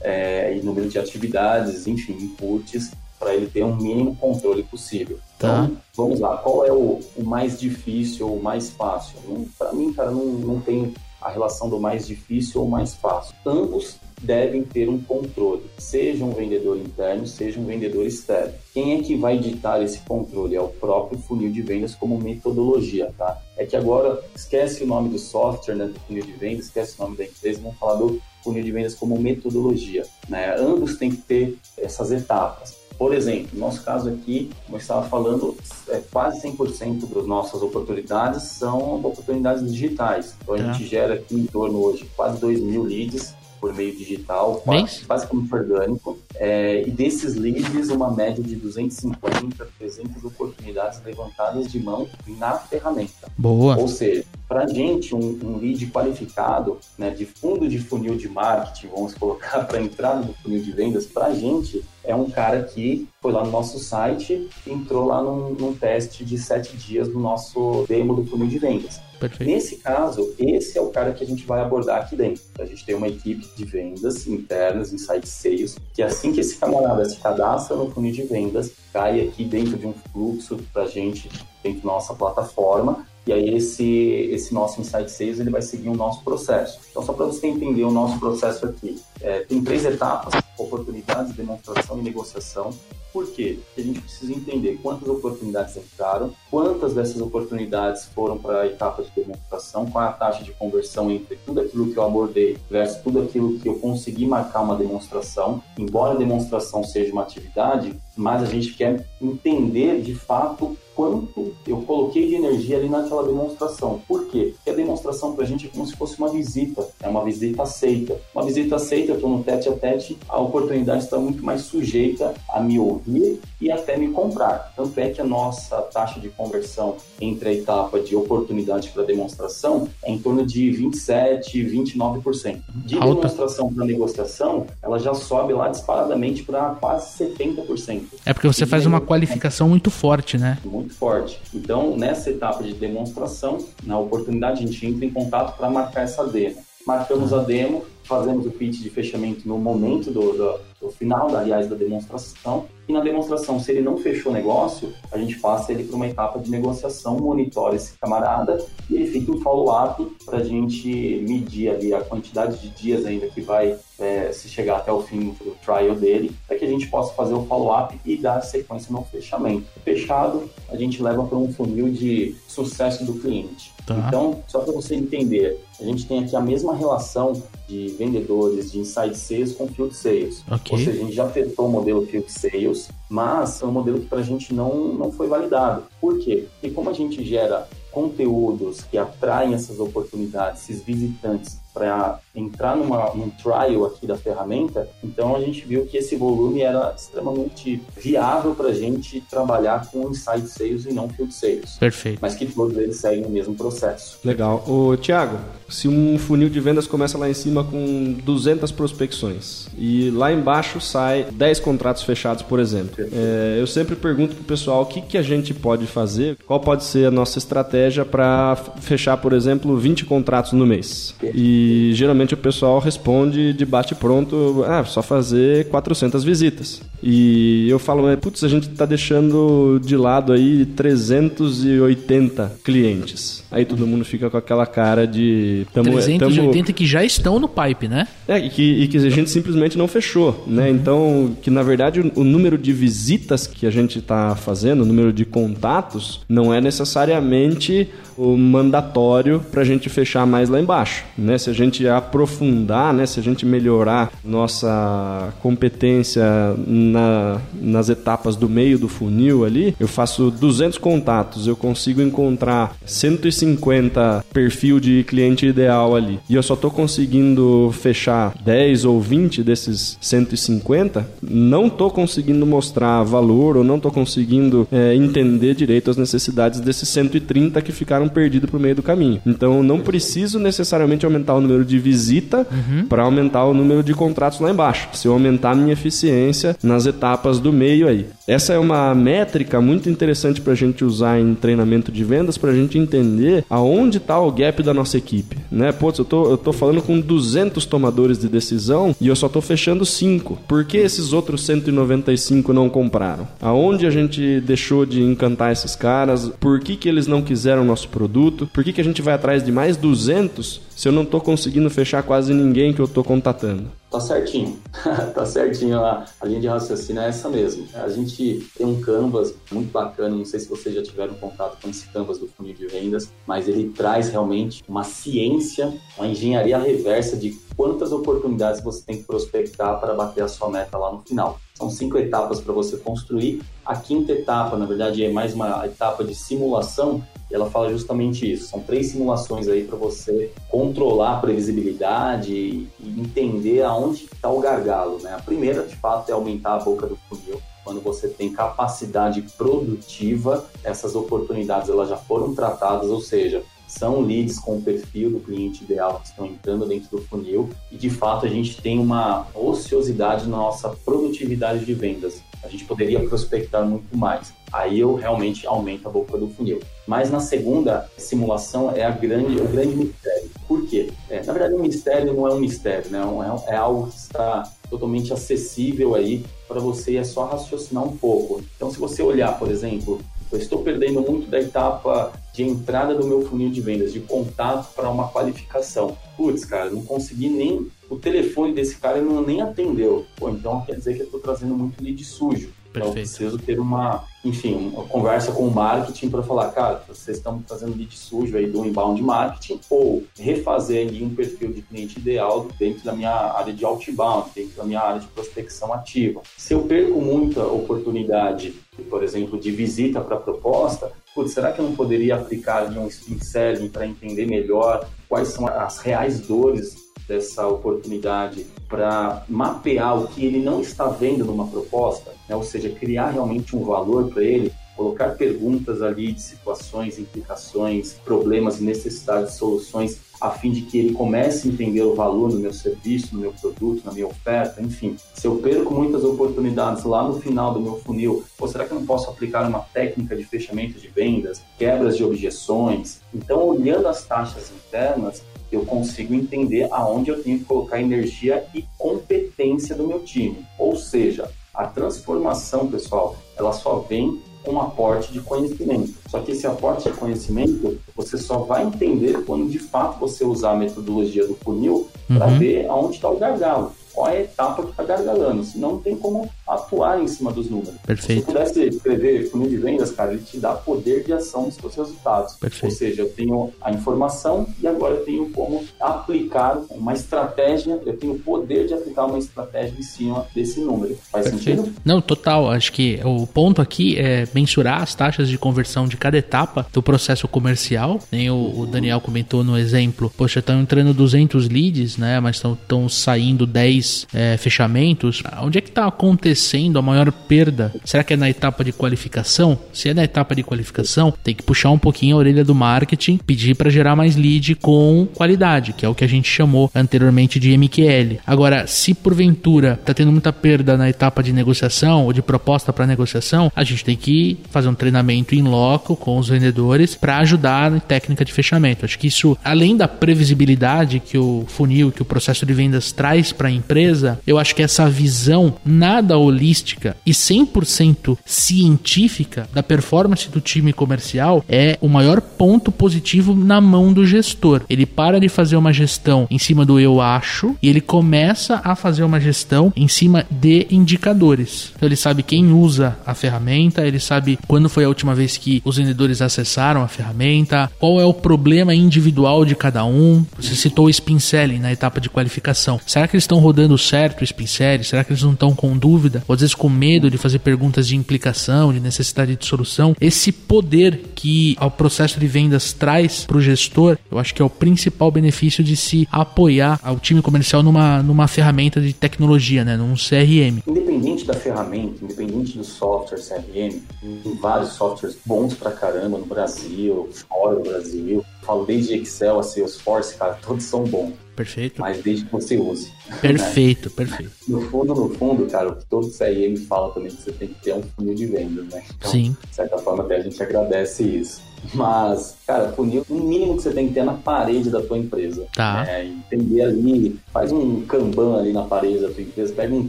é, 0.00 0.56
e 0.56 0.62
número 0.62 0.88
de 0.88 0.98
atividades, 0.98 1.86
enfim, 1.86 2.14
inputs, 2.14 2.90
para 3.18 3.34
ele 3.34 3.46
ter 3.46 3.62
um 3.62 3.76
mínimo 3.76 4.16
controle 4.16 4.62
possível. 4.64 5.20
Tá. 5.38 5.64
Então, 5.64 5.76
vamos 5.94 6.18
lá, 6.18 6.38
qual 6.38 6.64
é 6.64 6.72
o, 6.72 7.00
o 7.16 7.22
mais 7.22 7.60
difícil 7.60 8.26
ou 8.26 8.38
o 8.38 8.42
mais 8.42 8.70
fácil? 8.70 9.16
Para 9.58 9.72
mim, 9.72 9.92
cara, 9.92 10.10
não, 10.10 10.24
não 10.24 10.60
tem 10.60 10.94
a 11.20 11.28
relação 11.28 11.68
do 11.68 11.78
mais 11.78 12.06
difícil 12.06 12.62
ou 12.62 12.68
mais 12.68 12.94
fácil. 12.94 13.34
Ambos 13.46 13.98
devem 14.22 14.62
ter 14.62 14.88
um 14.88 15.00
controle, 15.00 15.62
seja 15.78 16.24
um 16.24 16.32
vendedor 16.32 16.76
interno, 16.78 17.26
seja 17.26 17.58
um 17.58 17.64
vendedor 17.64 18.06
externo. 18.06 18.52
Quem 18.72 18.98
é 18.98 19.02
que 19.02 19.16
vai 19.16 19.38
ditar 19.38 19.82
esse 19.82 19.98
controle? 20.00 20.54
É 20.56 20.60
o 20.60 20.68
próprio 20.68 21.18
funil 21.18 21.50
de 21.50 21.62
vendas 21.62 21.94
como 21.94 22.18
metodologia, 22.18 23.12
tá? 23.16 23.40
É 23.56 23.64
que 23.64 23.76
agora 23.76 24.22
esquece 24.34 24.82
o 24.82 24.86
nome 24.86 25.08
do 25.08 25.18
software, 25.18 25.74
né, 25.74 25.86
do 25.86 25.98
funil 26.00 26.24
de 26.24 26.32
vendas, 26.32 26.66
esquece 26.66 26.94
o 26.98 27.02
nome 27.02 27.16
da 27.16 27.24
empresa, 27.24 27.60
vamos 27.62 27.78
falar 27.78 27.94
do 27.94 28.20
funil 28.44 28.62
de 28.62 28.70
vendas 28.72 28.94
como 28.94 29.18
metodologia, 29.18 30.04
né? 30.28 30.54
Ambos 30.58 30.96
têm 30.96 31.10
que 31.10 31.18
ter 31.18 31.58
essas 31.76 32.10
etapas. 32.10 32.78
Por 32.98 33.14
exemplo, 33.14 33.48
no 33.54 33.60
nosso 33.60 33.82
caso 33.82 34.10
aqui, 34.10 34.50
como 34.66 34.76
eu 34.76 34.80
estava 34.80 35.08
falando, 35.08 35.56
é, 35.88 36.02
quase 36.12 36.42
100% 36.42 37.06
das 37.14 37.26
nossas 37.26 37.62
oportunidades 37.62 38.42
são 38.42 38.96
oportunidades 39.02 39.72
digitais. 39.72 40.34
Então, 40.42 40.54
a 40.54 40.58
Tá. 40.58 40.72
gente 40.74 40.86
gera 40.86 41.14
aqui 41.14 41.34
em 41.34 41.46
torno 41.46 41.78
hoje 41.82 42.06
quase 42.14 42.38
2 42.38 42.60
mil 42.60 42.82
leads 42.82 43.34
por 43.60 43.74
meio 43.74 43.94
digital, 43.94 44.62
Mês? 44.66 45.04
quase, 45.04 45.04
basicamente 45.04 45.54
orgânico. 45.54 46.18
É, 46.34 46.82
e 46.86 46.90
desses 46.90 47.34
leads, 47.34 47.90
uma 47.90 48.10
média 48.10 48.42
de 48.42 48.56
250, 48.56 49.68
300 49.78 50.24
oportunidades 50.24 51.02
levantadas 51.04 51.70
de 51.70 51.78
mão 51.78 52.08
na 52.38 52.54
ferramenta. 52.54 53.30
Boa. 53.36 53.76
Ou 53.76 53.86
seja, 53.86 54.24
Para 54.48 54.64
a 54.64 54.66
gente, 54.66 55.14
um, 55.14 55.38
um, 55.44 55.58
lead 55.58 55.86
qualificado, 55.88 56.78
né, 56.98 57.10
de 57.10 57.24
fundo 57.24 57.68
de 57.68 57.78
funil 57.78 58.16
de 58.16 58.28
marketing, 58.28 58.88
vamos 58.88 59.14
colocar 59.14 59.60
para 59.68 59.80
entrar 59.80 60.16
no 60.16 60.32
funil 60.34 60.62
de 60.62 60.72
vendas, 60.72 61.06
para 61.06 61.26
a 61.26 61.34
gente 61.34 61.84
é 62.02 62.14
um 62.14 62.30
cara 62.30 62.62
que 62.62 63.06
foi 63.20 63.30
lá 63.30 63.44
no 63.44 63.50
nosso 63.50 63.78
site, 63.78 64.48
entrou 64.66 65.06
lá 65.06 65.22
num, 65.22 65.50
num 65.50 65.74
teste 65.74 66.24
de 66.24 66.38
sete 66.38 66.76
dias 66.76 67.08
no 67.08 67.20
nosso 67.20 67.84
demo 67.86 68.14
do 68.14 68.24
funil 68.24 68.48
de 68.48 68.58
vendas. 68.58 69.00
Perfeito. 69.20 69.50
Nesse 69.50 69.76
caso, 69.76 70.34
esse 70.38 70.78
é 70.78 70.80
o 70.80 70.88
cara 70.88 71.12
que 71.12 71.22
a 71.22 71.26
gente 71.26 71.44
vai 71.44 71.60
abordar 71.60 72.00
aqui 72.00 72.16
dentro. 72.16 72.42
A 72.58 72.64
gente 72.64 72.84
tem 72.86 72.94
uma 72.94 73.06
equipe 73.06 73.46
de 73.54 73.64
vendas 73.66 74.26
internas, 74.26 74.94
inside 74.94 75.28
sales, 75.28 75.76
que 75.92 76.02
assim 76.02 76.32
que 76.32 76.40
esse 76.40 76.56
camarada 76.56 77.04
se 77.04 77.18
cadastra 77.18 77.76
no 77.76 77.90
funil 77.90 78.12
de 78.12 78.22
vendas, 78.22 78.72
cai 78.92 79.20
aqui 79.20 79.44
dentro 79.44 79.76
de 79.76 79.86
um 79.86 79.92
fluxo 79.92 80.58
para 80.72 80.84
a 80.84 80.86
gente, 80.86 81.28
dentro 81.62 81.82
da 81.82 81.92
nossa 81.92 82.14
plataforma, 82.14 83.06
e 83.26 83.32
aí 83.32 83.54
esse, 83.54 83.84
esse 84.32 84.54
nosso 84.54 84.80
Insight 84.80 85.10
Sales 85.10 85.38
ele 85.38 85.50
vai 85.50 85.60
seguir 85.60 85.90
o 85.90 85.94
nosso 85.94 86.24
processo. 86.24 86.80
Então, 86.90 87.02
só 87.02 87.12
para 87.12 87.26
você 87.26 87.46
entender 87.46 87.84
o 87.84 87.90
nosso 87.90 88.18
processo 88.18 88.64
aqui, 88.64 89.00
é, 89.20 89.40
tem 89.40 89.62
três 89.62 89.84
etapas, 89.84 90.32
oportunidades, 90.56 91.34
demonstração 91.34 91.98
e 91.98 92.02
negociação. 92.02 92.70
Por 93.12 93.26
quê? 93.32 93.58
Porque 93.64 93.80
a 93.80 93.84
gente 93.84 94.00
precisa 94.00 94.32
entender 94.32 94.78
quantas 94.82 95.08
oportunidades 95.08 95.76
entraram, 95.76 96.32
quantas 96.50 96.94
dessas 96.94 97.20
oportunidades 97.20 98.06
foram 98.06 98.38
para 98.38 98.62
a 98.62 98.66
etapa 98.66 99.02
de 99.02 99.10
demonstração, 99.10 99.86
qual 99.86 100.04
é 100.04 100.08
a 100.08 100.12
taxa 100.12 100.44
de 100.44 100.52
conversão 100.52 101.10
entre 101.10 101.36
tudo 101.44 101.60
aquilo 101.60 101.90
que 101.92 101.96
eu 101.96 102.02
abordei 102.02 102.56
versus 102.70 103.02
tudo 103.02 103.20
aquilo 103.20 103.58
que 103.58 103.68
eu 103.68 103.78
consegui 103.78 104.26
marcar 104.26 104.62
uma 104.62 104.76
demonstração. 104.76 105.62
Embora 105.78 106.14
a 106.14 106.18
demonstração 106.18 106.84
seja 106.84 107.12
uma 107.12 107.22
atividade, 107.22 107.94
mas 108.20 108.42
a 108.42 108.46
gente 108.46 108.74
quer 108.74 109.06
entender 109.20 110.02
de 110.02 110.14
fato 110.14 110.76
quanto 111.00 111.54
eu 111.66 111.78
coloquei 111.82 112.28
de 112.28 112.34
energia 112.34 112.76
ali 112.76 112.86
naquela 112.86 113.22
demonstração. 113.22 114.02
Por 114.06 114.26
quê? 114.26 114.52
Porque 114.54 114.70
a 114.70 114.74
demonstração 114.74 115.32
para 115.32 115.44
a 115.44 115.46
gente 115.46 115.66
é 115.66 115.70
como 115.70 115.86
se 115.86 115.96
fosse 115.96 116.18
uma 116.18 116.28
visita, 116.28 116.86
é 117.02 117.08
uma 117.08 117.24
visita 117.24 117.62
aceita. 117.62 118.20
Uma 118.34 118.44
visita 118.44 118.76
aceita, 118.76 119.12
eu 119.12 119.14
estou 119.14 119.30
no 119.30 119.42
tete 119.42 119.70
a 119.70 119.72
tete, 119.72 120.18
a 120.28 120.38
oportunidade 120.38 121.04
está 121.04 121.16
muito 121.16 121.42
mais 121.42 121.62
sujeita 121.62 122.34
a 122.50 122.60
me 122.60 122.78
ouvir 122.78 123.40
e 123.58 123.70
até 123.70 123.96
me 123.96 124.08
comprar. 124.08 124.74
Tanto 124.76 124.98
é 125.00 125.08
que 125.08 125.22
a 125.22 125.24
nossa 125.24 125.80
taxa 125.82 126.20
de 126.20 126.28
conversão 126.28 126.96
entre 127.18 127.48
a 127.48 127.52
etapa 127.54 127.98
de 128.00 128.14
oportunidade 128.14 128.90
para 128.90 129.02
demonstração 129.02 129.88
é 130.02 130.12
em 130.12 130.18
torno 130.18 130.44
de 130.44 130.70
27, 130.70 131.64
29%. 131.64 132.60
De 132.84 132.96
Alta. 132.96 133.14
demonstração 133.14 133.72
para 133.72 133.86
negociação, 133.86 134.66
ela 134.82 134.98
já 134.98 135.14
sobe 135.14 135.54
lá 135.54 135.68
disparadamente 135.68 136.42
para 136.42 136.74
quase 136.74 137.24
70%. 137.24 138.02
É 138.24 138.32
porque 138.32 138.46
você 138.46 138.66
faz 138.66 138.84
uma 138.86 139.00
qualificação 139.00 139.68
muito 139.68 139.90
forte, 139.90 140.36
né? 140.36 140.58
Muito 140.64 140.90
muito 140.90 140.94
forte. 140.94 141.40
Então, 141.54 141.96
nessa 141.96 142.30
etapa 142.30 142.62
de 142.62 142.72
demonstração, 142.74 143.58
na 143.84 143.98
oportunidade, 143.98 144.62
a 144.62 144.66
gente 144.66 144.86
entra 144.86 145.04
em 145.04 145.10
contato 145.10 145.56
para 145.56 145.70
marcar 145.70 146.02
essa 146.02 146.26
demo. 146.26 146.56
Marcamos 146.86 147.32
a 147.32 147.42
demo, 147.42 147.84
fazemos 148.04 148.46
o 148.46 148.50
pitch 148.50 148.80
de 148.80 148.90
fechamento 148.90 149.46
no 149.46 149.58
momento 149.58 150.10
do, 150.10 150.32
do, 150.32 150.60
do 150.80 150.90
final, 150.90 151.34
aliás, 151.36 151.68
da 151.68 151.76
demonstração. 151.76 152.66
E 152.90 152.92
na 152.92 152.98
demonstração, 152.98 153.60
se 153.60 153.70
ele 153.70 153.82
não 153.82 153.96
fechou 153.96 154.32
o 154.32 154.34
negócio, 154.34 154.92
a 155.12 155.16
gente 155.16 155.38
passa 155.38 155.70
ele 155.70 155.84
para 155.84 155.94
uma 155.94 156.08
etapa 156.08 156.40
de 156.40 156.50
negociação, 156.50 157.16
monitora 157.18 157.76
esse 157.76 157.96
camarada 157.96 158.66
e 158.90 158.96
ele 158.96 159.06
fica 159.06 159.30
em 159.30 159.40
follow-up 159.40 160.04
para 160.26 160.38
a 160.38 160.42
gente 160.42 161.24
medir 161.24 161.70
ali 161.70 161.94
a 161.94 162.00
quantidade 162.00 162.58
de 162.58 162.68
dias 162.70 163.06
ainda 163.06 163.28
que 163.28 163.40
vai 163.42 163.78
é, 163.96 164.32
se 164.32 164.48
chegar 164.48 164.78
até 164.78 164.90
o 164.90 165.02
fim 165.02 165.36
do 165.38 165.56
trial 165.64 165.94
dele, 165.94 166.34
para 166.48 166.58
que 166.58 166.64
a 166.64 166.68
gente 166.68 166.88
possa 166.88 167.14
fazer 167.14 167.32
o 167.32 167.46
follow-up 167.46 167.96
e 168.04 168.16
dar 168.16 168.40
sequência 168.40 168.92
no 168.92 169.04
fechamento. 169.04 169.66
Fechado, 169.84 170.50
a 170.68 170.74
gente 170.74 171.00
leva 171.00 171.22
para 171.22 171.38
um 171.38 171.52
funil 171.52 171.90
de 171.90 172.34
sucesso 172.50 173.04
do 173.04 173.14
cliente. 173.14 173.72
Tá. 173.86 174.04
Então, 174.06 174.42
só 174.48 174.60
para 174.60 174.72
você 174.72 174.94
entender, 174.94 175.64
a 175.80 175.84
gente 175.84 176.06
tem 176.06 176.24
aqui 176.24 176.34
a 176.34 176.40
mesma 176.40 176.74
relação 176.74 177.40
de 177.68 177.88
vendedores 177.98 178.72
de 178.72 178.80
inside 178.80 179.16
sales 179.16 179.52
com 179.52 179.68
field 179.68 179.94
sales. 179.94 180.44
Okay. 180.50 180.72
Ou 180.72 180.78
seja, 180.78 180.90
a 180.90 181.04
gente 181.04 181.14
já 181.14 181.28
testou 181.28 181.66
o 181.66 181.70
modelo 181.70 182.04
field 182.06 182.30
sales, 182.30 182.88
mas 183.08 183.62
é 183.62 183.66
um 183.66 183.72
modelo 183.72 184.00
que 184.00 184.06
para 184.06 184.18
a 184.18 184.22
gente 184.22 184.52
não, 184.52 184.92
não 184.94 185.12
foi 185.12 185.28
validado. 185.28 185.84
Por 186.00 186.18
quê? 186.18 186.46
Porque 186.52 186.74
como 186.74 186.90
a 186.90 186.92
gente 186.92 187.24
gera 187.24 187.68
conteúdos 187.92 188.82
que 188.82 188.98
atraem 188.98 189.54
essas 189.54 189.78
oportunidades, 189.78 190.62
esses 190.62 190.82
visitantes 190.82 191.59
para 191.72 192.18
entrar 192.34 192.76
numa, 192.76 193.12
num 193.14 193.30
trial 193.30 193.84
aqui 193.86 194.06
da 194.06 194.16
ferramenta, 194.16 194.88
então 195.02 195.34
a 195.34 195.40
gente 195.40 195.64
viu 195.64 195.86
que 195.86 195.96
esse 195.96 196.16
volume 196.16 196.60
era 196.60 196.94
extremamente 196.96 197.82
viável 197.96 198.54
para 198.54 198.68
a 198.68 198.74
gente 198.74 199.20
trabalhar 199.22 199.86
com 199.90 200.08
inside 200.10 200.48
sales 200.48 200.86
e 200.86 200.92
não 200.92 201.08
field 201.08 201.32
sales. 201.32 201.76
Perfeito. 201.78 202.18
Mas 202.20 202.34
que 202.34 202.46
todos 202.46 202.76
eles 202.76 202.96
seguem 202.96 203.24
o 203.24 203.30
mesmo 203.30 203.54
processo. 203.54 204.18
Legal. 204.24 204.64
O 204.66 204.96
Thiago, 204.96 205.38
se 205.68 205.88
um 205.88 206.18
funil 206.18 206.48
de 206.48 206.60
vendas 206.60 206.86
começa 206.86 207.18
lá 207.18 207.28
em 207.28 207.34
cima 207.34 207.64
com 207.64 208.12
200 208.24 208.70
prospecções 208.72 209.68
e 209.76 210.10
lá 210.10 210.32
embaixo 210.32 210.80
sai 210.80 211.26
10 211.30 211.60
contratos 211.60 212.02
fechados, 212.02 212.42
por 212.42 212.60
exemplo, 212.60 213.04
é, 213.12 213.58
eu 213.60 213.66
sempre 213.66 213.96
pergunto 213.96 214.34
para 214.34 214.42
o 214.42 214.44
pessoal 214.44 214.82
o 214.82 214.86
que, 214.86 215.00
que 215.00 215.18
a 215.18 215.22
gente 215.22 215.52
pode 215.52 215.86
fazer, 215.86 216.36
qual 216.46 216.60
pode 216.60 216.84
ser 216.84 217.06
a 217.06 217.10
nossa 217.10 217.38
estratégia 217.38 218.04
para 218.04 218.56
fechar, 218.80 219.16
por 219.16 219.32
exemplo, 219.32 219.76
20 219.76 220.04
contratos 220.04 220.52
no 220.52 220.66
mês. 220.66 221.14
E 221.34 221.60
geralmente 221.94 222.34
o 222.34 222.36
pessoal 222.36 222.78
responde 222.78 223.52
de 223.52 223.64
bate 223.64 223.94
pronto, 223.94 224.64
ah, 224.66 224.84
só 224.84 225.02
fazer 225.02 225.68
400 225.68 226.24
visitas. 226.24 226.82
E 227.02 227.66
eu 227.68 227.78
falo, 227.78 228.14
putz, 228.18 228.44
a 228.44 228.48
gente 228.48 228.68
está 228.68 228.84
deixando 228.84 229.80
de 229.82 229.96
lado 229.96 230.32
aí 230.32 230.66
380 230.66 232.52
clientes. 232.62 233.42
Aí 233.50 233.64
todo 233.64 233.86
mundo 233.86 234.04
fica 234.04 234.28
com 234.28 234.36
aquela 234.36 234.66
cara 234.66 235.06
de... 235.06 235.66
Tamo, 235.72 235.90
380 235.90 236.66
tamo... 236.66 236.76
que 236.76 236.86
já 236.86 237.02
estão 237.02 237.38
no 237.38 237.48
pipe, 237.48 237.88
né? 237.88 238.06
É, 238.28 238.38
e 238.38 238.50
que, 238.50 238.62
e 238.62 238.88
que 238.88 238.98
a 238.98 239.10
gente 239.10 239.30
simplesmente 239.30 239.78
não 239.78 239.88
fechou, 239.88 240.44
né? 240.46 240.64
Uhum. 240.64 240.76
Então, 240.76 241.36
que 241.40 241.50
na 241.50 241.62
verdade 241.62 242.00
o, 242.00 242.20
o 242.20 242.24
número 242.24 242.58
de 242.58 242.72
visitas 242.72 243.46
que 243.46 243.66
a 243.66 243.70
gente 243.70 243.98
está 243.98 244.36
fazendo, 244.36 244.82
o 244.82 244.86
número 244.86 245.12
de 245.12 245.24
contatos, 245.24 246.20
não 246.28 246.52
é 246.52 246.60
necessariamente 246.60 247.88
o 248.20 248.36
mandatório 248.36 249.40
para 249.50 249.62
a 249.62 249.64
gente 249.64 249.88
fechar 249.88 250.26
mais 250.26 250.50
lá 250.50 250.60
embaixo, 250.60 251.04
né? 251.16 251.38
Se 251.38 251.48
a 251.48 251.54
gente 251.54 251.88
aprofundar, 251.88 252.92
né? 252.92 253.06
Se 253.06 253.18
a 253.18 253.22
gente 253.22 253.46
melhorar 253.46 254.12
nossa 254.22 255.32
competência 255.40 256.22
na, 256.66 257.40
nas 257.54 257.88
etapas 257.88 258.36
do 258.36 258.46
meio 258.46 258.78
do 258.78 258.88
funil 258.88 259.46
ali, 259.46 259.74
eu 259.80 259.88
faço 259.88 260.30
200 260.30 260.76
contatos, 260.76 261.46
eu 261.46 261.56
consigo 261.56 262.02
encontrar 262.02 262.76
150 262.84 264.22
perfil 264.34 264.78
de 264.78 265.02
cliente 265.04 265.46
ideal 265.46 265.96
ali. 265.96 266.20
E 266.28 266.34
eu 266.34 266.42
só 266.42 266.52
estou 266.52 266.70
conseguindo 266.70 267.72
fechar 267.72 268.34
10 268.44 268.84
ou 268.84 269.00
20 269.00 269.42
desses 269.42 269.96
150, 269.98 271.08
não 271.22 271.68
estou 271.68 271.90
conseguindo 271.90 272.44
mostrar 272.44 273.02
valor 273.02 273.56
ou 273.56 273.64
não 273.64 273.76
estou 273.76 273.90
conseguindo 273.90 274.68
é, 274.70 274.94
entender 274.94 275.54
direito 275.54 275.90
as 275.90 275.96
necessidades 275.96 276.60
desses 276.60 276.88
130 276.90 277.62
que 277.62 277.72
ficaram 277.72 278.09
perdidos 278.10 278.50
por 278.50 278.60
meio 278.60 278.74
do 278.74 278.82
caminho. 278.82 279.20
Então, 279.26 279.62
não 279.62 279.80
preciso 279.80 280.38
necessariamente 280.38 281.04
aumentar 281.04 281.34
o 281.34 281.40
número 281.40 281.64
de 281.64 281.78
visita 281.78 282.46
uhum. 282.50 282.86
para 282.86 283.02
aumentar 283.02 283.44
o 283.44 283.54
número 283.54 283.82
de 283.82 283.94
contratos 283.94 284.40
lá 284.40 284.50
embaixo. 284.50 284.88
Se 284.92 285.08
eu 285.08 285.12
aumentar 285.12 285.52
a 285.52 285.54
minha 285.54 285.72
eficiência 285.72 286.56
nas 286.62 286.86
etapas 286.86 287.38
do 287.38 287.52
meio 287.52 287.88
aí. 287.88 288.06
Essa 288.30 288.52
é 288.52 288.58
uma 288.58 288.94
métrica 288.94 289.60
muito 289.60 289.88
interessante 289.88 290.40
para 290.40 290.52
a 290.52 290.56
gente 290.56 290.84
usar 290.84 291.18
em 291.18 291.34
treinamento 291.34 291.90
de 291.90 292.04
vendas 292.04 292.38
para 292.38 292.50
a 292.50 292.54
gente 292.54 292.78
entender 292.78 293.44
aonde 293.48 293.98
está 293.98 294.20
o 294.20 294.30
gap 294.30 294.62
da 294.62 294.74
nossa 294.74 294.98
equipe. 294.98 295.36
Né? 295.50 295.72
Putz, 295.72 295.98
eu 295.98 296.04
tô, 296.04 296.30
eu 296.30 296.38
tô 296.38 296.52
falando 296.52 296.82
com 296.82 297.00
200 297.00 297.64
tomadores 297.66 298.18
de 298.18 298.28
decisão 298.28 298.94
e 299.00 299.08
eu 299.08 299.16
só 299.16 299.28
tô 299.28 299.40
fechando 299.40 299.84
5. 299.84 300.38
Por 300.46 300.64
que 300.64 300.76
esses 300.76 301.12
outros 301.12 301.44
195 301.44 302.52
não 302.52 302.68
compraram? 302.68 303.26
Aonde 303.40 303.86
a 303.86 303.90
gente 303.90 304.40
deixou 304.40 304.86
de 304.86 305.02
encantar 305.02 305.52
esses 305.52 305.74
caras? 305.74 306.30
Por 306.38 306.60
que, 306.60 306.76
que 306.76 306.88
eles 306.88 307.06
não 307.06 307.22
quiseram 307.22 307.64
nosso 307.64 307.88
produto? 307.88 308.10
produto? 308.10 308.46
Por 308.52 308.64
que, 308.64 308.72
que 308.72 308.80
a 308.80 308.84
gente 308.84 309.02
vai 309.02 309.14
atrás 309.14 309.42
de 309.42 309.52
mais 309.52 309.76
200 309.76 310.60
se 310.74 310.88
eu 310.88 310.92
não 310.92 311.02
estou 311.02 311.20
conseguindo 311.20 311.70
fechar 311.70 312.02
quase 312.02 312.32
ninguém 312.32 312.72
que 312.72 312.80
eu 312.80 312.86
estou 312.86 313.04
contatando? 313.04 313.79
Tá 313.90 313.98
certinho, 313.98 314.56
tá 315.12 315.26
certinho. 315.26 315.80
A, 315.80 316.04
a 316.20 316.26
linha 316.26 316.40
de 316.40 316.46
raciocínio 316.46 317.02
é 317.02 317.08
essa 317.08 317.28
mesmo. 317.28 317.66
A 317.74 317.88
gente 317.88 318.48
tem 318.56 318.64
um 318.64 318.80
canvas 318.80 319.34
muito 319.50 319.72
bacana, 319.72 320.14
não 320.14 320.24
sei 320.24 320.38
se 320.38 320.48
vocês 320.48 320.72
já 320.72 320.82
tiveram 320.82 321.14
contato 321.14 321.60
com 321.60 321.68
esse 321.68 321.88
canvas 321.88 322.18
do 322.18 322.28
funil 322.28 322.54
de 322.54 322.68
vendas, 322.68 323.10
mas 323.26 323.48
ele 323.48 323.70
traz 323.70 324.08
realmente 324.08 324.62
uma 324.68 324.84
ciência, 324.84 325.72
uma 325.98 326.06
engenharia 326.06 326.56
reversa 326.56 327.16
de 327.16 327.32
quantas 327.56 327.90
oportunidades 327.90 328.62
você 328.62 328.80
tem 328.86 328.98
que 328.98 329.04
prospectar 329.04 329.80
para 329.80 329.92
bater 329.92 330.22
a 330.22 330.28
sua 330.28 330.48
meta 330.48 330.78
lá 330.78 330.92
no 330.92 331.00
final. 331.00 331.40
São 331.54 331.68
cinco 331.68 331.98
etapas 331.98 332.40
para 332.40 332.54
você 332.54 332.76
construir. 332.76 333.42
A 333.66 333.74
quinta 333.74 334.12
etapa, 334.12 334.56
na 334.56 334.66
verdade, 334.66 335.04
é 335.04 335.10
mais 335.10 335.34
uma 335.34 335.66
etapa 335.66 336.04
de 336.04 336.14
simulação. 336.14 337.02
E 337.30 337.34
ela 337.34 337.50
fala 337.50 337.70
justamente 337.70 338.30
isso. 338.30 338.48
São 338.48 338.60
três 338.60 338.88
simulações 338.88 339.46
aí 339.48 339.64
para 339.64 339.76
você 339.76 340.32
controlar 340.48 341.16
a 341.16 341.20
previsibilidade 341.20 342.32
e 342.32 342.68
entender 342.80 343.62
aonde 343.62 344.04
está 344.04 344.28
o 344.28 344.40
gargalo. 344.40 344.98
Né? 345.00 345.14
A 345.14 345.20
primeira, 345.20 345.62
de 345.62 345.76
fato, 345.76 346.10
é 346.10 346.12
aumentar 346.12 346.54
a 346.54 346.58
boca 346.58 346.86
do 346.86 346.96
funil 347.08 347.40
quando 347.62 347.80
você 347.80 348.08
tem 348.08 348.32
capacidade 348.32 349.22
produtiva, 349.36 350.46
essas 350.64 350.96
oportunidades 350.96 351.68
elas 351.68 351.88
já 351.88 351.96
foram 351.96 352.34
tratadas, 352.34 352.88
ou 352.88 353.00
seja, 353.00 353.44
são 353.70 354.00
leads 354.00 354.38
com 354.38 354.56
o 354.56 354.62
perfil 354.62 355.10
do 355.10 355.20
cliente 355.20 355.62
ideal 355.62 356.00
que 356.00 356.08
estão 356.08 356.26
entrando 356.26 356.66
dentro 356.66 356.90
do 356.90 357.02
funil 357.02 357.48
e 357.70 357.76
de 357.76 357.88
fato 357.88 358.26
a 358.26 358.28
gente 358.28 358.60
tem 358.60 358.80
uma 358.80 359.28
ociosidade 359.32 360.28
na 360.28 360.36
nossa 360.36 360.70
produtividade 360.70 361.64
de 361.64 361.72
vendas. 361.72 362.20
A 362.42 362.48
gente 362.48 362.64
poderia 362.64 363.00
prospectar 363.00 363.64
muito 363.64 363.96
mais. 363.96 364.32
Aí 364.52 364.80
eu 364.80 364.94
realmente 364.94 365.46
aumento 365.46 365.86
a 365.86 365.90
boca 365.90 366.16
do 366.16 366.28
funil. 366.28 366.60
Mas 366.86 367.10
na 367.10 367.20
segunda 367.20 367.88
simulação 367.96 368.72
é 368.74 368.84
a 368.84 368.90
grande, 368.90 369.40
o 369.40 369.48
grande 369.48 369.76
mistério. 369.76 370.30
Por 370.48 370.66
quê? 370.66 370.90
É, 371.08 371.22
na 371.22 371.32
verdade, 371.32 371.54
o 371.54 371.60
mistério 371.60 372.12
não 372.12 372.26
é 372.26 372.32
um 372.32 372.40
mistério, 372.40 372.90
né? 372.90 373.00
É, 373.46 373.52
é 373.52 373.56
algo 373.56 373.88
que 373.88 373.96
está 373.96 374.50
totalmente 374.68 375.12
acessível 375.12 375.94
aí 375.94 376.24
para 376.48 376.60
você, 376.60 376.96
é 376.96 377.04
só 377.04 377.26
raciocinar 377.26 377.84
um 377.84 377.96
pouco. 377.96 378.42
Então, 378.56 378.70
se 378.70 378.78
você 378.78 379.02
olhar, 379.02 379.38
por 379.38 379.50
exemplo, 379.50 380.00
eu 380.32 380.38
estou 380.38 380.62
perdendo 380.62 381.00
muito 381.00 381.28
da 381.28 381.40
etapa 381.40 382.12
de 382.32 382.44
entrada 382.44 382.94
do 382.94 383.06
meu 383.06 383.26
funil 383.26 383.50
de 383.50 383.60
vendas, 383.60 383.92
de 383.92 384.00
contato 384.00 384.72
para 384.74 384.88
uma 384.88 385.08
qualificação. 385.08 385.96
Putz, 386.16 386.44
cara, 386.44 386.70
não 386.70 386.82
consegui 386.82 387.28
nem. 387.28 387.66
O 387.90 387.96
telefone 387.96 388.54
desse 388.54 388.76
cara 388.76 389.02
não 389.02 389.20
nem 389.20 389.42
atendeu. 389.42 390.06
Pô, 390.16 390.30
então 390.30 390.62
quer 390.64 390.76
dizer 390.76 390.94
que 390.94 391.00
eu 391.00 391.06
estou 391.06 391.18
trazendo 391.18 391.54
muito 391.56 391.82
lead 391.82 392.02
sujo. 392.04 392.52
Então, 392.70 392.86
eu 392.86 392.92
preciso 392.92 393.36
ter 393.36 393.58
uma, 393.58 394.04
enfim, 394.24 394.54
uma 394.72 394.84
conversa 394.84 395.32
com 395.32 395.48
o 395.48 395.50
marketing 395.50 396.08
para 396.08 396.22
falar, 396.22 396.52
cara, 396.52 396.84
vocês 396.86 397.16
estão 397.16 397.42
fazendo 397.48 397.76
lead 397.76 397.98
sujo 397.98 398.36
aí 398.36 398.46
do 398.46 398.64
inbound 398.64 399.02
marketing 399.02 399.58
ou 399.68 400.04
refazer 400.16 400.86
ali 400.86 401.02
um 401.02 401.12
perfil 401.12 401.52
de 401.52 401.62
cliente 401.62 401.98
ideal 401.98 402.46
dentro 402.56 402.84
da 402.84 402.92
minha 402.92 403.10
área 403.10 403.52
de 403.52 403.64
outbound, 403.64 404.30
dentro 404.36 404.56
da 404.56 404.62
minha 404.62 404.80
área 404.80 405.00
de 405.00 405.08
prospecção 405.08 405.72
ativa. 405.72 406.22
Se 406.36 406.54
eu 406.54 406.62
perco 406.62 407.00
muita 407.00 407.44
oportunidade, 407.44 408.54
por 408.88 409.02
exemplo, 409.02 409.36
de 409.36 409.50
visita 409.50 410.00
para 410.00 410.16
proposta, 410.16 410.92
putz, 411.12 411.32
será 411.32 411.50
que 411.50 411.60
eu 411.60 411.64
não 411.64 411.74
poderia 411.74 412.14
aplicar 412.14 412.62
ali 412.62 412.78
um 412.78 412.86
spin 412.86 413.18
selling 413.18 413.68
para 413.68 413.84
entender 413.84 414.26
melhor 414.26 414.88
quais 415.08 415.28
são 415.28 415.48
as 415.48 415.80
reais 415.80 416.20
dores 416.20 416.79
dessa 417.10 417.48
oportunidade 417.48 418.46
para 418.68 419.24
mapear 419.28 420.00
o 420.00 420.06
que 420.06 420.24
ele 420.24 420.38
não 420.38 420.60
está 420.60 420.86
vendo 420.86 421.24
numa 421.24 421.44
proposta, 421.44 422.12
né? 422.28 422.36
ou 422.36 422.44
seja, 422.44 422.70
criar 422.70 423.10
realmente 423.10 423.56
um 423.56 423.64
valor 423.64 424.08
para 424.10 424.22
ele, 424.22 424.52
colocar 424.76 425.16
perguntas 425.16 425.82
ali 425.82 426.12
de 426.12 426.22
situações, 426.22 427.00
implicações, 427.00 427.94
problemas, 428.04 428.60
necessidades, 428.60 429.34
soluções, 429.34 429.98
a 430.20 430.30
fim 430.30 430.52
de 430.52 430.62
que 430.62 430.78
ele 430.78 430.92
comece 430.92 431.48
a 431.48 431.50
entender 431.50 431.82
o 431.82 431.94
valor 431.94 432.30
no 432.30 432.38
meu 432.38 432.52
serviço, 432.52 433.14
no 433.14 433.20
meu 433.20 433.32
produto, 433.32 433.82
na 433.84 433.92
minha 433.92 434.06
oferta, 434.06 434.62
enfim. 434.62 434.96
Se 435.14 435.26
eu 435.26 435.36
perco 435.36 435.74
muitas 435.74 436.04
oportunidades 436.04 436.84
lá 436.84 437.02
no 437.02 437.20
final 437.20 437.54
do 437.54 437.60
meu 437.60 437.76
funil, 437.80 438.22
ou 438.38 438.46
será 438.46 438.64
que 438.66 438.72
eu 438.72 438.78
não 438.78 438.86
posso 438.86 439.10
aplicar 439.10 439.48
uma 439.48 439.60
técnica 439.60 440.14
de 440.14 440.24
fechamento 440.24 440.78
de 440.78 440.88
vendas, 440.88 441.42
quebras 441.58 441.96
de 441.96 442.04
objeções? 442.04 443.00
Então, 443.12 443.42
olhando 443.42 443.88
as 443.88 444.04
taxas 444.04 444.52
internas, 444.52 445.22
eu 445.50 445.64
consigo 445.64 446.14
entender 446.14 446.68
aonde 446.70 447.10
eu 447.10 447.22
tenho 447.22 447.38
que 447.38 447.44
colocar 447.44 447.80
energia 447.80 448.44
e 448.54 448.64
competência 448.78 449.74
do 449.74 449.86
meu 449.86 450.00
time. 450.00 450.44
Ou 450.58 450.76
seja, 450.76 451.30
a 451.54 451.66
transformação, 451.66 452.70
pessoal, 452.70 453.16
ela 453.36 453.52
só 453.52 453.78
vem 453.80 454.20
com 454.42 454.52
um 454.52 454.60
aporte 454.60 455.12
de 455.12 455.20
conhecimento. 455.20 455.94
Só 456.08 456.20
que 456.20 456.32
esse 456.32 456.46
aporte 456.46 456.90
de 456.90 456.96
conhecimento 456.96 457.78
você 457.94 458.16
só 458.16 458.38
vai 458.38 458.64
entender 458.64 459.24
quando 459.24 459.50
de 459.50 459.58
fato 459.58 459.98
você 459.98 460.24
usar 460.24 460.52
a 460.52 460.56
metodologia 460.56 461.26
do 461.26 461.34
funil 461.34 461.88
uhum. 462.08 462.16
para 462.16 462.26
ver 462.26 462.66
aonde 462.68 462.96
está 462.96 463.10
o 463.10 463.18
gargalo 463.18 463.72
qual 463.92 464.08
é 464.08 464.18
a 464.18 464.20
etapa 464.22 464.62
que 464.62 464.70
está 464.70 464.84
gargalando, 464.84 465.44
senão 465.44 465.72
não 465.72 465.78
tem 465.78 465.96
como 465.96 466.28
atuar 466.50 467.00
em 467.00 467.06
cima 467.06 467.32
dos 467.32 467.48
números. 467.48 467.74
Perfeito. 467.86 468.20
Se 468.20 468.26
pudesse 468.26 468.64
escrever 468.64 469.30
funil 469.30 469.48
de 469.48 469.56
vendas, 469.56 469.92
cara, 469.92 470.12
ele 470.12 470.22
te 470.22 470.36
dá 470.38 470.52
poder 470.52 471.04
de 471.04 471.12
ação 471.12 471.44
nos 471.44 471.54
seus 471.54 471.76
resultados. 471.76 472.34
Perfeito. 472.34 472.72
Ou 472.72 472.78
seja, 472.78 473.02
eu 473.02 473.08
tenho 473.08 473.52
a 473.60 473.70
informação 473.70 474.48
e 474.60 474.66
agora 474.66 474.94
eu 474.94 475.04
tenho 475.04 475.30
como 475.30 475.64
aplicar 475.80 476.58
uma 476.70 476.92
estratégia, 476.92 477.80
eu 477.86 477.96
tenho 477.96 478.14
o 478.14 478.18
poder 478.18 478.66
de 478.66 478.74
aplicar 478.74 479.04
uma 479.04 479.18
estratégia 479.18 479.78
em 479.78 479.82
cima 479.82 480.26
desse 480.34 480.60
número. 480.60 480.98
Faz 481.12 481.30
Perfeito. 481.30 481.62
sentido? 481.62 481.76
Não, 481.84 482.00
total. 482.00 482.50
Acho 482.50 482.72
que 482.72 483.00
o 483.04 483.26
ponto 483.28 483.62
aqui 483.62 483.96
é 483.96 484.26
mensurar 484.34 484.82
as 484.82 484.94
taxas 484.94 485.28
de 485.28 485.38
conversão 485.38 485.86
de 485.86 485.96
cada 485.96 486.18
etapa 486.18 486.66
do 486.72 486.82
processo 486.82 487.28
comercial. 487.28 488.00
Nem 488.10 488.28
o, 488.28 488.60
o 488.60 488.66
Daniel 488.66 489.00
comentou 489.00 489.44
no 489.44 489.56
exemplo, 489.56 490.12
poxa, 490.16 490.40
estão 490.40 490.60
entrando 490.60 490.92
200 490.92 491.48
leads, 491.48 491.96
né, 491.96 492.18
mas 492.18 492.36
estão 492.36 492.88
saindo 492.88 493.46
10 493.46 494.08
é, 494.12 494.36
fechamentos. 494.36 495.22
Onde 495.40 495.58
é 495.58 495.60
que 495.60 495.68
está 495.68 495.86
acontecendo 495.86 496.39
acontecendo 496.40 496.78
a 496.78 496.82
maior 496.82 497.12
perda? 497.12 497.72
Será 497.84 498.02
que 498.02 498.14
é 498.14 498.16
na 498.16 498.30
etapa 498.30 498.64
de 498.64 498.72
qualificação? 498.72 499.58
Se 499.72 499.90
é 499.90 499.94
na 499.94 500.04
etapa 500.04 500.34
de 500.34 500.42
qualificação, 500.42 501.12
tem 501.22 501.34
que 501.34 501.42
puxar 501.42 501.70
um 501.70 501.78
pouquinho 501.78 502.16
a 502.16 502.18
orelha 502.18 502.44
do 502.44 502.54
marketing, 502.54 503.18
pedir 503.18 503.54
para 503.54 503.70
gerar 503.70 503.94
mais 503.94 504.16
lead 504.16 504.54
com 504.56 505.06
qualidade, 505.14 505.74
que 505.74 505.84
é 505.84 505.88
o 505.88 505.94
que 505.94 506.04
a 506.04 506.08
gente 506.08 506.28
chamou 506.28 506.70
anteriormente 506.74 507.38
de 507.38 507.56
MQL. 507.56 508.20
Agora, 508.26 508.66
se 508.66 508.94
porventura 508.94 509.78
está 509.80 509.92
tendo 509.92 510.10
muita 510.10 510.32
perda 510.32 510.76
na 510.76 510.88
etapa 510.88 511.22
de 511.22 511.32
negociação 511.32 512.04
ou 512.04 512.12
de 512.12 512.22
proposta 512.22 512.72
para 512.72 512.86
negociação, 512.86 513.52
a 513.54 513.62
gente 513.62 513.84
tem 513.84 513.96
que 513.96 514.38
fazer 514.50 514.68
um 514.68 514.74
treinamento 514.74 515.34
em 515.34 515.42
loco 515.42 515.94
com 515.94 516.18
os 516.18 516.28
vendedores 516.28 516.94
para 516.94 517.18
ajudar 517.18 517.70
na 517.70 517.80
técnica 517.80 518.24
de 518.24 518.32
fechamento. 518.32 518.84
Acho 518.84 518.98
que 518.98 519.08
isso, 519.08 519.36
além 519.44 519.76
da 519.76 519.86
previsibilidade 519.86 521.00
que 521.00 521.18
o 521.18 521.44
funil, 521.48 521.92
que 521.92 522.02
o 522.02 522.04
processo 522.04 522.46
de 522.46 522.54
vendas 522.54 522.92
traz 522.92 523.32
para 523.32 523.48
a 523.48 523.52
empresa, 523.52 524.18
eu 524.26 524.38
acho 524.38 524.54
que 524.54 524.62
essa 524.62 524.88
visão 524.88 525.54
nada 525.64 526.16
holística 526.30 526.96
e 527.04 527.10
100% 527.10 528.16
científica 528.24 529.48
da 529.52 529.62
performance 529.62 530.28
do 530.28 530.40
time 530.40 530.72
comercial 530.72 531.44
é 531.48 531.76
o 531.80 531.88
maior 531.88 532.20
ponto 532.20 532.72
positivo 532.72 533.34
na 533.34 533.60
mão 533.60 533.92
do 533.92 534.06
gestor. 534.06 534.62
Ele 534.68 534.86
para 534.86 535.20
de 535.20 535.28
fazer 535.28 535.56
uma 535.56 535.72
gestão 535.72 536.26
em 536.30 536.38
cima 536.38 536.64
do 536.64 536.80
eu 536.80 537.00
acho 537.00 537.54
e 537.62 537.68
ele 537.68 537.80
começa 537.80 538.60
a 538.64 538.74
fazer 538.74 539.02
uma 539.02 539.20
gestão 539.20 539.72
em 539.76 539.88
cima 539.88 540.24
de 540.30 540.66
indicadores. 540.70 541.72
Então 541.76 541.86
ele 541.88 541.96
sabe 541.96 542.22
quem 542.22 542.52
usa 542.52 542.96
a 543.04 543.14
ferramenta, 543.14 543.86
ele 543.86 544.00
sabe 544.00 544.38
quando 544.46 544.68
foi 544.68 544.84
a 544.84 544.88
última 544.88 545.14
vez 545.14 545.36
que 545.36 545.60
os 545.64 545.76
vendedores 545.76 546.22
acessaram 546.22 546.82
a 546.82 546.88
ferramenta, 546.88 547.70
qual 547.78 548.00
é 548.00 548.04
o 548.04 548.14
problema 548.14 548.74
individual 548.74 549.44
de 549.44 549.54
cada 549.54 549.84
um. 549.84 550.24
Você 550.38 550.54
citou 550.54 550.86
o 550.86 550.90
spin 550.90 551.18
selling 551.18 551.58
na 551.58 551.72
etapa 551.72 552.00
de 552.00 552.08
qualificação. 552.08 552.80
Será 552.86 553.06
que 553.06 553.16
eles 553.16 553.24
estão 553.24 553.38
rodando 553.38 553.76
certo 553.76 554.20
o 554.20 554.24
spin 554.24 554.46
selling? 554.46 554.82
Será 554.82 555.04
que 555.04 555.12
eles 555.12 555.22
não 555.22 555.32
estão 555.32 555.54
com 555.54 555.76
dúvida? 555.76 556.09
Dúvida, 556.10 556.24
ou 556.26 556.34
às 556.34 556.40
vezes 556.40 556.54
com 556.54 556.68
medo 556.68 557.10
de 557.10 557.16
fazer 557.16 557.38
perguntas 557.38 557.86
de 557.86 557.96
implicação, 557.96 558.72
de 558.72 558.80
necessidade 558.80 559.36
de 559.36 559.46
solução, 559.46 559.94
esse 560.00 560.32
poder 560.32 561.00
que 561.14 561.56
o 561.60 561.70
processo 561.70 562.18
de 562.18 562.26
vendas 562.26 562.72
traz 562.72 563.24
para 563.24 563.36
o 563.36 563.40
gestor, 563.40 563.96
eu 564.10 564.18
acho 564.18 564.34
que 564.34 564.42
é 564.42 564.44
o 564.44 564.50
principal 564.50 565.10
benefício 565.10 565.62
de 565.62 565.76
se 565.76 566.08
apoiar 566.10 566.80
ao 566.82 566.98
time 566.98 567.22
comercial 567.22 567.62
numa, 567.62 568.02
numa 568.02 568.26
ferramenta 568.26 568.80
de 568.80 568.92
tecnologia, 568.92 569.64
né, 569.64 569.76
num 569.76 569.94
CRM. 569.94 570.60
Independente 570.66 571.24
da 571.24 571.34
ferramenta, 571.34 572.04
independente 572.04 572.58
do 572.58 572.64
software 572.64 573.20
CRM, 573.20 573.80
tem 574.22 574.34
vários 574.40 574.72
softwares 574.72 575.16
bons 575.24 575.54
pra 575.54 575.70
caramba 575.70 576.18
no 576.18 576.26
Brasil, 576.26 577.08
fora 577.28 577.56
do 577.56 577.62
Brasil. 577.62 578.24
Falo 578.42 578.64
desde 578.64 578.94
Excel 578.94 579.38
a 579.38 579.42
Salesforce, 579.42 580.16
cara, 580.16 580.34
todos 580.34 580.64
são 580.64 580.84
bons. 580.84 581.12
Perfeito. 581.36 581.80
Mas 581.80 582.02
desde 582.02 582.26
que 582.26 582.32
você 582.32 582.58
use. 582.58 582.92
Perfeito, 583.20 583.88
né? 583.88 583.94
perfeito. 583.96 584.32
No 584.46 584.60
fundo, 584.62 584.94
no 584.94 585.08
fundo, 585.08 585.46
cara, 585.46 585.70
o 585.70 585.76
que 585.76 585.86
todo 585.86 586.10
CRM 586.10 586.54
fala 586.68 586.92
também 586.92 587.10
que 587.10 587.22
você 587.22 587.32
tem 587.32 587.48
que 587.48 587.54
ter 587.62 587.74
um 587.74 587.82
funil 587.82 588.14
de 588.14 588.26
vendas, 588.26 588.66
né? 588.66 588.82
Então, 588.94 589.10
Sim. 589.10 589.36
De 589.48 589.54
certa 589.54 589.78
forma, 589.78 590.04
até 590.04 590.16
a 590.16 590.20
gente 590.20 590.42
agradece 590.42 591.02
isso. 591.02 591.40
Mas, 591.72 592.36
cara, 592.46 592.72
funil, 592.72 593.06
o 593.08 593.14
mínimo 593.14 593.56
que 593.56 593.62
você 593.62 593.70
tem 593.70 593.88
que 593.88 593.94
ter 593.94 594.00
é 594.00 594.04
na 594.04 594.14
parede 594.14 594.70
da 594.70 594.82
tua 594.82 594.98
empresa. 594.98 595.46
Tá. 595.54 595.86
É, 595.88 596.04
entender 596.04 596.62
ali, 596.62 597.18
faz 597.32 597.52
um 597.52 597.82
Kanban 597.82 598.38
ali 598.38 598.52
na 598.52 598.64
parede 598.64 598.98
da 598.98 599.08
tua 599.08 599.22
empresa, 599.22 599.54
pega 599.54 599.74
um 599.74 599.88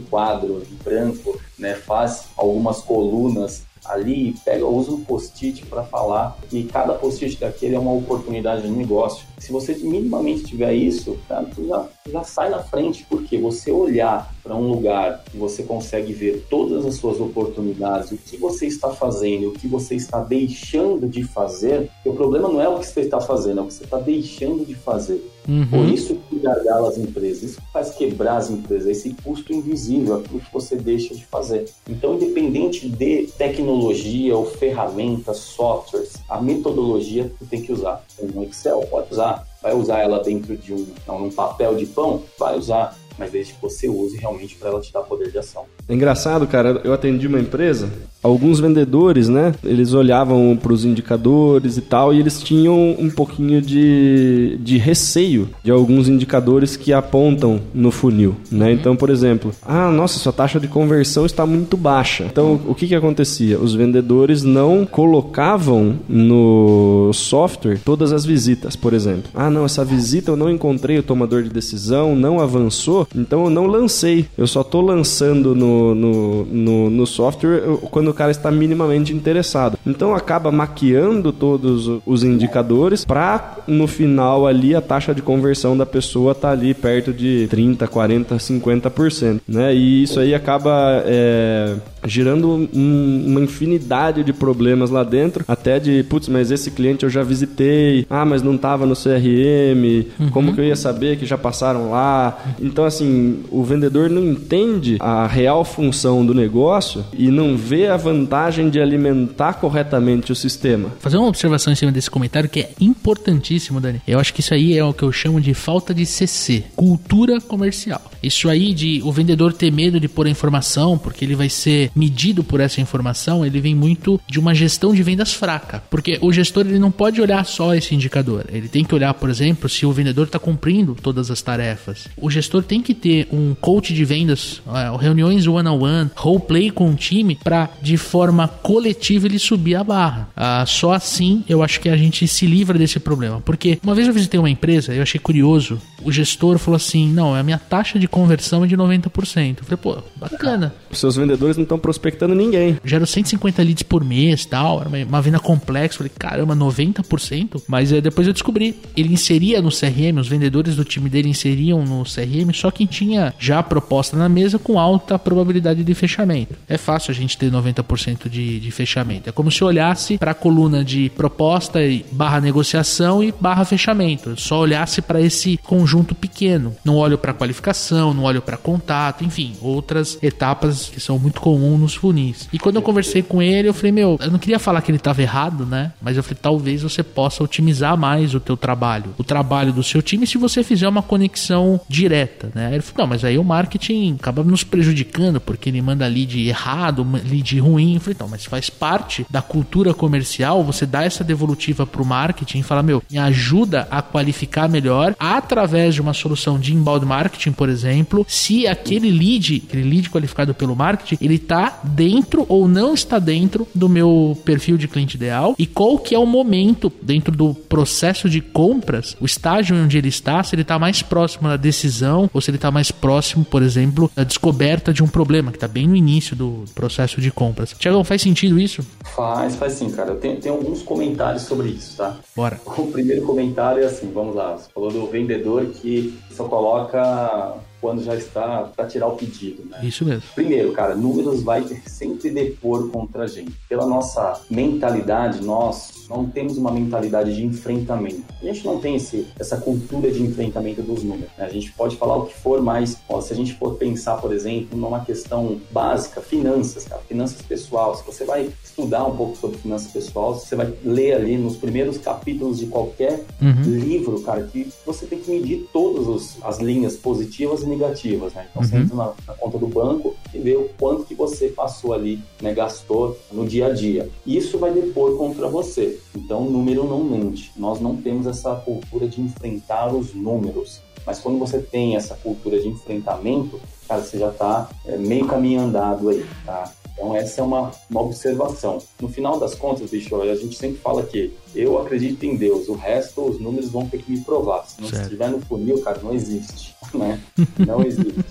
quadro 0.00 0.60
de 0.60 0.74
branco, 0.76 1.38
né? 1.58 1.74
Faz 1.74 2.28
algumas 2.36 2.80
colunas 2.80 3.64
ali, 3.84 4.34
pega, 4.44 4.66
usa 4.66 4.92
um 4.92 5.04
post-it 5.04 5.64
para 5.66 5.82
falar 5.82 6.38
que 6.48 6.64
cada 6.64 6.94
post-it 6.94 7.38
daquele 7.38 7.74
é 7.74 7.78
uma 7.78 7.92
oportunidade 7.92 8.62
de 8.62 8.70
negócio. 8.70 9.26
Se 9.38 9.50
você 9.50 9.74
minimamente 9.74 10.44
tiver 10.44 10.72
isso, 10.74 11.18
tu 11.54 11.66
já, 11.66 11.86
já 12.10 12.24
sai 12.24 12.48
na 12.50 12.62
frente, 12.62 13.04
porque 13.08 13.38
você 13.38 13.72
olhar 13.72 14.32
para 14.42 14.54
um 14.54 14.68
lugar 14.68 15.22
que 15.24 15.36
você 15.36 15.62
consegue 15.62 16.12
ver 16.12 16.46
todas 16.48 16.84
as 16.84 16.94
suas 16.94 17.20
oportunidades, 17.20 18.12
o 18.12 18.16
que 18.16 18.36
você 18.36 18.66
está 18.66 18.90
fazendo, 18.90 19.48
o 19.48 19.52
que 19.52 19.66
você 19.66 19.94
está 19.94 20.20
deixando 20.20 21.08
de 21.08 21.22
fazer, 21.24 21.90
o 22.04 22.12
problema 22.12 22.48
não 22.48 22.60
é 22.60 22.68
o 22.68 22.78
que 22.78 22.86
você 22.86 23.00
está 23.00 23.20
fazendo, 23.20 23.60
é 23.60 23.62
o 23.62 23.66
que 23.66 23.74
você 23.74 23.84
está 23.84 23.98
deixando 23.98 24.64
de 24.64 24.74
fazer. 24.74 25.22
Uhum. 25.48 25.66
Por 25.66 25.88
isso 25.88 26.16
que 26.28 26.38
gargala 26.38 26.88
as 26.88 26.98
empresas, 26.98 27.42
isso 27.42 27.60
faz 27.72 27.90
quebrar 27.90 28.36
as 28.36 28.50
empresas, 28.50 28.88
esse 28.88 29.14
custo 29.22 29.52
invisível, 29.52 30.16
aquilo 30.16 30.40
que 30.40 30.52
você 30.52 30.76
deixa 30.76 31.14
de 31.14 31.24
fazer. 31.26 31.68
Então, 31.88 32.14
independente 32.14 32.88
de 32.88 33.28
tecnologia 33.38 34.36
ou 34.36 34.46
ferramentas, 34.46 35.38
softwares, 35.38 36.14
a 36.28 36.40
metodologia 36.40 37.30
que 37.38 37.44
tem 37.46 37.62
que 37.62 37.72
usar. 37.72 38.04
No 38.34 38.44
Excel, 38.44 38.80
pode 38.90 39.12
usar. 39.12 39.46
Vai 39.62 39.74
usar 39.74 40.00
ela 40.00 40.22
dentro 40.22 40.56
de 40.56 40.72
um, 40.72 40.86
um 41.08 41.30
papel 41.30 41.76
de 41.76 41.86
pão? 41.86 42.22
Vai 42.38 42.58
usar 42.58 42.96
mas 43.18 43.30
desde 43.30 43.52
que 43.52 43.60
você 43.60 43.88
use 43.88 44.16
realmente 44.16 44.56
para 44.56 44.70
ela 44.70 44.80
te 44.80 44.92
dar 44.92 45.02
poder 45.02 45.30
de 45.30 45.38
ação. 45.38 45.66
É 45.88 45.94
engraçado, 45.94 46.46
cara, 46.46 46.80
eu 46.82 46.92
atendi 46.92 47.26
uma 47.26 47.38
empresa 47.38 47.90
alguns 48.22 48.60
vendedores, 48.60 49.28
né? 49.28 49.52
Eles 49.64 49.92
olhavam 49.92 50.56
para 50.60 50.72
os 50.72 50.84
indicadores 50.84 51.76
e 51.76 51.80
tal, 51.80 52.14
e 52.14 52.20
eles 52.20 52.42
tinham 52.42 52.96
um 52.98 53.10
pouquinho 53.10 53.60
de, 53.60 54.58
de 54.60 54.78
receio 54.78 55.48
de 55.62 55.70
alguns 55.70 56.08
indicadores 56.08 56.76
que 56.76 56.92
apontam 56.92 57.60
no 57.74 57.90
funil, 57.90 58.36
né? 58.50 58.66
Uhum. 58.66 58.72
Então, 58.72 58.96
por 58.96 59.10
exemplo, 59.10 59.52
ah, 59.62 59.90
nossa, 59.90 60.18
sua 60.18 60.32
taxa 60.32 60.60
de 60.60 60.68
conversão 60.68 61.26
está 61.26 61.44
muito 61.44 61.76
baixa. 61.76 62.24
Então, 62.24 62.60
o 62.66 62.74
que 62.74 62.86
que 62.86 62.94
acontecia? 62.94 63.58
Os 63.58 63.74
vendedores 63.74 64.42
não 64.42 64.86
colocavam 64.86 65.96
no 66.08 67.10
software 67.12 67.80
todas 67.84 68.12
as 68.12 68.24
visitas, 68.24 68.76
por 68.76 68.92
exemplo. 68.92 69.30
Ah, 69.34 69.50
não, 69.50 69.64
essa 69.64 69.84
visita 69.84 70.30
eu 70.30 70.36
não 70.36 70.50
encontrei 70.50 70.98
o 70.98 71.02
tomador 71.02 71.42
de 71.42 71.48
decisão, 71.48 72.14
não 72.14 72.40
avançou, 72.40 73.06
então 73.14 73.44
eu 73.44 73.50
não 73.50 73.66
lancei. 73.66 74.26
Eu 74.36 74.46
só 74.46 74.60
estou 74.60 74.80
lançando 74.80 75.54
no, 75.54 75.94
no, 75.94 76.44
no, 76.44 76.90
no 76.90 77.06
software 77.06 77.62
quando 77.90 78.11
o 78.12 78.14
cara 78.14 78.30
está 78.30 78.50
minimamente 78.50 79.12
interessado. 79.12 79.78
Então 79.86 80.14
acaba 80.14 80.52
maquiando 80.52 81.32
todos 81.32 82.00
os 82.06 82.24
indicadores 82.24 83.04
para 83.04 83.58
no 83.66 83.86
final 83.86 84.46
ali 84.46 84.74
a 84.74 84.80
taxa 84.80 85.14
de 85.14 85.22
conversão 85.22 85.76
da 85.76 85.86
pessoa 85.86 86.34
tá 86.34 86.50
ali 86.50 86.74
perto 86.74 87.12
de 87.12 87.46
30, 87.50 87.86
40, 87.88 88.36
50%, 88.36 89.40
né? 89.48 89.74
E 89.74 90.02
isso 90.02 90.20
aí 90.20 90.34
acaba 90.34 91.02
é, 91.04 91.74
gerando 92.04 92.68
um, 92.72 93.24
uma 93.26 93.40
infinidade 93.40 94.24
de 94.24 94.32
problemas 94.32 94.90
lá 94.90 95.04
dentro, 95.04 95.44
até 95.46 95.78
de, 95.78 96.02
putz, 96.04 96.28
mas 96.28 96.50
esse 96.50 96.70
cliente 96.70 97.04
eu 97.04 97.10
já 97.10 97.22
visitei, 97.22 98.06
ah, 98.08 98.24
mas 98.24 98.42
não 98.42 98.54
estava 98.54 98.86
no 98.86 98.94
CRM, 98.94 100.06
uhum. 100.18 100.30
como 100.30 100.54
que 100.54 100.60
eu 100.60 100.64
ia 100.64 100.76
saber 100.76 101.16
que 101.16 101.26
já 101.26 101.38
passaram 101.38 101.90
lá? 101.90 102.38
Então, 102.60 102.84
assim, 102.84 103.40
o 103.50 103.62
vendedor 103.62 104.10
não 104.10 104.24
entende 104.24 104.96
a 105.00 105.26
real 105.26 105.64
função 105.64 106.24
do 106.24 106.34
negócio 106.34 107.04
e 107.12 107.30
não 107.30 107.56
vê 107.56 107.88
a 107.88 107.96
vantagem 107.96 108.68
de 108.68 108.80
alimentar 108.80 109.54
corretamente 109.54 110.32
o 110.32 110.34
sistema. 110.34 110.90
Fazer 110.98 111.16
uma 111.16 111.28
observação 111.28 111.72
em 111.72 111.76
cima 111.76 111.92
desse 111.92 112.10
comentário 112.10 112.48
que 112.48 112.60
é 112.60 112.70
importantíssimo, 112.80 113.80
Dani. 113.80 114.02
Eu 114.06 114.18
acho 114.18 114.34
que 114.34 114.40
isso 114.40 114.54
aí 114.54 114.76
é 114.76 114.84
o 114.84 114.92
que 114.92 115.02
eu 115.02 115.12
chamo 115.12 115.40
de 115.40 115.54
falta 115.54 115.94
de 115.94 116.04
CC, 116.04 116.64
cultura 116.74 117.40
comercial. 117.40 118.02
Isso 118.22 118.48
aí 118.48 118.72
de 118.72 119.00
o 119.04 119.10
vendedor 119.10 119.52
ter 119.52 119.72
medo 119.72 119.98
de 119.98 120.08
pôr 120.08 120.26
a 120.26 120.30
informação, 120.30 120.96
porque 120.96 121.24
ele 121.24 121.34
vai 121.34 121.48
ser 121.48 121.90
medido 121.94 122.42
por 122.42 122.60
essa 122.60 122.80
informação, 122.80 123.44
ele 123.44 123.60
vem 123.60 123.74
muito 123.74 124.20
de 124.28 124.38
uma 124.38 124.54
gestão 124.54 124.94
de 124.94 125.02
vendas 125.02 125.32
fraca. 125.32 125.82
Porque 125.90 126.18
o 126.20 126.32
gestor 126.32 126.66
ele 126.66 126.78
não 126.78 126.90
pode 126.90 127.20
olhar 127.20 127.44
só 127.44 127.74
esse 127.74 127.94
indicador. 127.94 128.46
Ele 128.50 128.68
tem 128.68 128.84
que 128.84 128.94
olhar, 128.94 129.12
por 129.14 129.30
exemplo, 129.30 129.68
se 129.68 129.84
o 129.86 129.92
vendedor 129.92 130.26
está 130.26 130.38
cumprindo 130.38 130.94
todas 130.94 131.30
as 131.30 131.42
tarefas. 131.42 132.08
O 132.16 132.30
gestor 132.30 132.62
tem 132.62 132.80
que 132.80 132.94
ter 132.94 133.28
um 133.32 133.54
coach 133.54 133.94
de 133.94 134.04
vendas, 134.04 134.62
é, 134.66 135.02
reuniões 135.02 135.46
one-on-one, 135.46 136.10
roleplay 136.14 136.70
com 136.70 136.90
o 136.90 136.94
time, 136.94 137.38
para 137.42 137.68
de 137.80 137.96
forma 137.96 138.48
coletiva 138.48 139.26
ele 139.26 139.38
subir 139.38 139.76
a 139.76 139.84
barra. 139.84 140.28
Ah, 140.36 140.64
só 140.66 140.92
assim 140.92 141.44
eu 141.48 141.62
acho 141.62 141.80
que 141.80 141.88
a 141.88 141.96
gente 141.96 142.26
se 142.26 142.46
livra 142.46 142.78
desse 142.78 142.98
problema. 142.98 143.40
Porque 143.40 143.78
uma 143.82 143.94
vez 143.94 144.06
eu 144.06 144.14
visitei 144.14 144.38
uma 144.38 144.50
empresa, 144.50 144.94
eu 144.94 145.02
achei 145.02 145.20
curioso, 145.20 145.80
o 146.04 146.12
gestor 146.12 146.58
falou 146.58 146.76
assim: 146.76 147.10
não, 147.12 147.34
a 147.34 147.42
minha 147.42 147.58
taxa 147.58 147.98
de 147.98 148.08
conversão 148.08 148.64
é 148.64 148.66
de 148.66 148.76
90%. 148.76 149.58
Eu 149.58 149.64
falei, 149.64 149.76
pô, 149.76 149.98
bacana. 150.16 150.74
Os 150.90 150.98
seus 150.98 151.16
vendedores 151.16 151.56
não 151.56 151.62
estão 151.62 151.78
prospectando 151.78 152.34
ninguém. 152.34 152.78
Gero 152.84 153.06
150 153.06 153.62
leads 153.62 153.82
por 153.82 154.04
mês 154.04 154.44
tal, 154.44 154.80
era 154.80 154.88
uma, 154.88 154.98
uma 154.98 155.22
venda 155.22 155.38
complexa. 155.38 155.98
Falei, 155.98 156.12
caramba, 156.18 156.54
90%? 156.54 157.62
Mas 157.66 157.92
é, 157.92 158.00
depois 158.00 158.26
eu 158.26 158.32
descobri, 158.32 158.76
ele 158.96 159.12
inseria 159.12 159.62
no 159.62 159.70
CRM, 159.70 160.18
os 160.18 160.28
vendedores 160.28 160.76
do 160.76 160.84
time 160.84 161.08
dele 161.08 161.28
inseriam 161.28 161.84
no 161.84 162.04
CRM 162.04 162.52
só 162.52 162.70
quem 162.70 162.86
tinha 162.86 163.34
já 163.38 163.58
a 163.58 163.62
proposta 163.62 164.16
na 164.16 164.28
mesa 164.28 164.58
com 164.58 164.78
alta 164.78 165.18
probabilidade 165.18 165.84
de 165.84 165.94
fechamento. 165.94 166.54
É 166.68 166.76
fácil 166.76 167.10
a 167.10 167.14
gente 167.14 167.38
ter 167.38 167.50
90% 167.50 168.28
de, 168.28 168.60
de 168.60 168.70
fechamento. 168.70 169.28
É 169.28 169.32
como 169.32 169.50
se 169.50 169.62
olhasse 169.64 170.18
para 170.18 170.32
a 170.32 170.34
coluna 170.34 170.84
de 170.84 171.10
proposta 171.10 171.78
barra 172.10 172.40
negociação 172.40 173.22
e 173.22 173.32
barra 173.40 173.64
fechamento. 173.64 174.30
Eu 174.30 174.36
só 174.36 174.60
olhasse 174.60 175.00
para 175.00 175.20
esse 175.20 175.58
conjunto 175.58 175.91
pequeno. 176.14 176.74
Não 176.84 176.96
olho 176.96 177.18
para 177.18 177.34
qualificação, 177.34 178.14
não 178.14 178.22
olho 178.22 178.40
para 178.40 178.56
contato, 178.56 179.24
enfim, 179.24 179.54
outras 179.60 180.18
etapas 180.22 180.88
que 180.88 181.00
são 181.00 181.18
muito 181.18 181.40
comuns 181.40 181.80
nos 181.80 181.94
funis. 181.94 182.48
E 182.52 182.58
quando 182.58 182.76
eu 182.76 182.82
conversei 182.82 183.22
com 183.22 183.42
ele, 183.42 183.68
eu 183.68 183.74
falei, 183.74 183.92
meu, 183.92 184.18
eu 184.20 184.30
não 184.30 184.38
queria 184.38 184.58
falar 184.58 184.80
que 184.80 184.90
ele 184.90 184.96
estava 184.96 185.20
errado, 185.20 185.66
né? 185.66 185.92
Mas 186.00 186.16
eu 186.16 186.22
falei, 186.22 186.38
talvez 186.40 186.82
você 186.82 187.02
possa 187.02 187.44
otimizar 187.44 187.96
mais 187.96 188.34
o 188.34 188.40
teu 188.40 188.56
trabalho, 188.56 189.14
o 189.18 189.24
trabalho 189.24 189.72
do 189.72 189.82
seu 189.82 190.00
time, 190.00 190.26
se 190.26 190.38
você 190.38 190.62
fizer 190.62 190.88
uma 190.88 191.02
conexão 191.02 191.80
direta, 191.88 192.50
né? 192.54 192.72
Ele 192.72 192.82
falou, 192.82 193.02
não, 193.02 193.06
mas 193.08 193.24
aí 193.24 193.36
o 193.36 193.44
marketing 193.44 194.16
acaba 194.18 194.42
nos 194.42 194.64
prejudicando, 194.64 195.40
porque 195.40 195.68
ele 195.68 195.82
manda 195.82 196.06
lead 196.06 196.48
errado, 196.48 197.06
lead 197.24 197.58
ruim. 197.58 197.94
Eu 197.94 198.00
falei, 198.00 198.16
não, 198.18 198.28
mas 198.28 198.44
faz 198.44 198.70
parte 198.70 199.26
da 199.28 199.42
cultura 199.42 199.92
comercial 199.92 200.62
você 200.62 200.86
dá 200.86 201.04
essa 201.04 201.24
devolutiva 201.24 201.86
pro 201.86 202.04
marketing 202.04 202.58
e 202.60 202.62
falar, 202.62 202.82
meu, 202.82 203.02
me 203.10 203.18
ajuda 203.18 203.86
a 203.90 204.00
qualificar 204.00 204.68
melhor 204.68 205.14
através 205.18 205.81
de 205.90 206.00
uma 206.00 206.12
solução 206.12 206.58
de 206.58 206.74
inbound 206.74 207.06
marketing, 207.06 207.52
por 207.52 207.68
exemplo, 207.68 208.26
se 208.28 208.66
aquele 208.66 209.10
lead, 209.10 209.62
aquele 209.66 209.88
lead 209.88 210.10
qualificado 210.10 210.54
pelo 210.54 210.74
marketing, 210.74 211.24
ele 211.24 211.38
tá 211.38 211.52
está 211.52 211.80
dentro 211.84 212.46
ou 212.48 212.66
não 212.66 212.94
está 212.94 213.18
dentro 213.18 213.68
do 213.74 213.88
meu 213.88 214.36
perfil 214.44 214.78
de 214.78 214.88
cliente 214.88 215.16
ideal 215.16 215.54
e 215.58 215.66
qual 215.66 215.98
que 215.98 216.14
é 216.14 216.18
o 216.18 216.26
momento 216.26 216.90
dentro 217.02 217.36
do 217.36 217.54
processo 217.54 218.28
de 218.28 218.40
compras, 218.40 219.16
o 219.20 219.26
estágio 219.26 219.76
onde 219.76 219.98
ele 219.98 220.08
está, 220.08 220.42
se 220.42 220.54
ele 220.54 220.62
está 220.62 220.78
mais 220.78 221.02
próximo 221.02 221.48
da 221.48 221.56
decisão 221.56 222.30
ou 222.32 222.40
se 222.40 222.50
ele 222.50 222.56
está 222.56 222.70
mais 222.70 222.90
próximo, 222.90 223.44
por 223.44 223.62
exemplo, 223.62 224.10
da 224.16 224.24
descoberta 224.24 224.92
de 224.92 225.02
um 225.02 225.08
problema 225.08 225.50
que 225.50 225.56
está 225.56 225.68
bem 225.68 225.86
no 225.86 225.94
início 225.94 226.34
do 226.34 226.64
processo 226.74 227.20
de 227.20 227.30
compras. 227.30 227.74
Tiagão, 227.78 228.02
faz 228.02 228.22
sentido 228.22 228.58
isso? 228.58 228.84
Faz, 229.14 229.54
faz 229.56 229.74
sim, 229.74 229.90
cara. 229.90 230.10
Eu 230.10 230.16
tenho, 230.16 230.40
tenho 230.40 230.54
alguns 230.54 230.82
comentários 230.82 231.42
sobre 231.42 231.68
isso, 231.68 231.96
tá? 231.96 232.16
Bora. 232.34 232.60
O 232.64 232.86
primeiro 232.86 233.22
comentário 233.22 233.82
é 233.82 233.86
assim, 233.86 234.10
vamos 234.12 234.34
lá. 234.34 234.52
Você 234.52 234.68
falou 234.72 234.90
do 234.90 235.06
vendedor 235.06 235.66
que 235.80 236.18
só 236.30 236.44
coloca 236.48 237.54
quando 237.82 238.02
já 238.02 238.14
está 238.14 238.70
para 238.74 238.86
tirar 238.86 239.08
o 239.08 239.16
pedido, 239.16 239.64
né? 239.68 239.80
Isso 239.82 240.04
mesmo. 240.04 240.22
Primeiro, 240.36 240.72
cara, 240.72 240.94
números 240.94 241.42
vai 241.42 241.64
sempre 241.84 242.30
depor 242.30 242.88
contra 242.90 243.24
a 243.24 243.26
gente. 243.26 243.52
Pela 243.68 243.84
nossa 243.84 244.40
mentalidade, 244.48 245.42
nós 245.42 246.06
não 246.08 246.26
temos 246.26 246.56
uma 246.56 246.70
mentalidade 246.70 247.34
de 247.34 247.44
enfrentamento. 247.44 248.22
A 248.40 248.44
gente 248.44 248.64
não 248.64 248.78
tem 248.78 248.96
esse, 248.96 249.26
essa 249.38 249.56
cultura 249.56 250.10
de 250.10 250.22
enfrentamento 250.22 250.82
dos 250.82 251.02
números. 251.02 251.30
Né? 251.36 251.44
A 251.44 251.48
gente 251.48 251.72
pode 251.72 251.96
falar 251.96 252.16
o 252.16 252.26
que 252.26 252.34
for, 252.34 252.62
mas 252.62 252.98
ó, 253.08 253.20
se 253.20 253.32
a 253.32 253.36
gente 253.36 253.54
for 253.54 253.74
pensar, 253.74 254.16
por 254.18 254.32
exemplo, 254.32 254.78
numa 254.78 255.04
questão 255.04 255.60
básica, 255.70 256.20
finanças, 256.20 256.84
cara, 256.84 257.02
finanças 257.02 257.42
pessoal, 257.42 257.96
se 257.96 258.04
você 258.04 258.24
vai 258.24 258.50
estudar 258.62 259.04
um 259.06 259.16
pouco 259.16 259.36
sobre 259.36 259.58
finanças 259.58 259.90
pessoal, 259.90 260.34
você 260.34 260.54
vai 260.54 260.72
ler 260.84 261.14
ali 261.14 261.36
nos 261.36 261.56
primeiros 261.56 261.98
capítulos 261.98 262.58
de 262.58 262.66
qualquer 262.66 263.24
uhum. 263.40 263.62
livro, 263.62 264.20
cara, 264.20 264.42
que 264.42 264.68
você 264.84 265.06
tem 265.06 265.18
que 265.18 265.30
medir 265.30 265.68
todas 265.72 266.36
as 266.42 266.58
linhas 266.58 266.96
positivas 266.96 267.62
e 267.62 267.66
negativas, 267.72 268.32
né? 268.34 268.46
Então 268.50 268.62
uhum. 268.62 268.68
você 268.68 268.76
entra 268.76 268.96
na, 268.96 269.12
na, 269.26 269.34
conta 269.34 269.58
do 269.58 269.66
banco 269.66 270.14
e 270.32 270.38
vê 270.38 270.56
o 270.56 270.68
quanto 270.78 271.04
que 271.04 271.14
você 271.14 271.48
passou 271.48 271.92
ali, 271.92 272.22
né, 272.40 272.52
gastou 272.52 273.18
no 273.30 273.46
dia 273.46 273.66
a 273.66 273.72
dia. 273.72 274.08
Isso 274.26 274.58
vai 274.58 274.72
depor 274.72 275.16
contra 275.16 275.48
você. 275.48 275.98
Então 276.14 276.46
o 276.46 276.50
número 276.50 276.84
não 276.84 277.02
mente. 277.02 277.52
Nós 277.56 277.80
não 277.80 277.96
temos 277.96 278.26
essa 278.26 278.54
cultura 278.56 279.08
de 279.08 279.20
enfrentar 279.20 279.92
os 279.94 280.14
números. 280.14 280.80
Mas 281.04 281.18
quando 281.18 281.38
você 281.38 281.58
tem 281.58 281.96
essa 281.96 282.14
cultura 282.14 282.60
de 282.60 282.68
enfrentamento, 282.68 283.60
cara, 283.88 284.02
você 284.02 284.18
já 284.18 284.28
está 284.28 284.68
é, 284.86 284.96
meio 284.96 285.26
caminho 285.26 285.62
andado 285.62 286.08
aí, 286.08 286.24
tá? 286.46 286.72
Então 287.02 287.16
essa 287.16 287.40
é 287.40 287.44
uma, 287.44 287.72
uma 287.90 288.00
observação. 288.00 288.80
No 289.00 289.08
final 289.08 289.36
das 289.36 289.56
contas, 289.56 289.90
bicho, 289.90 290.14
a 290.22 290.36
gente 290.36 290.56
sempre 290.56 290.78
fala 290.78 291.02
que 291.02 291.32
eu 291.52 291.76
acredito 291.80 292.24
em 292.24 292.36
Deus, 292.36 292.68
o 292.68 292.74
resto 292.74 293.22
os 293.22 293.40
números 293.40 293.70
vão 293.70 293.88
ter 293.88 293.98
que 293.98 294.12
me 294.12 294.20
provar. 294.20 294.64
Se 294.66 294.80
não 294.80 294.88
estiver 294.88 295.28
no 295.28 295.40
funil, 295.40 295.82
cara, 295.82 295.98
não 296.00 296.14
existe, 296.14 296.76
né? 296.94 297.20
Não 297.58 297.82
existe. 297.82 298.22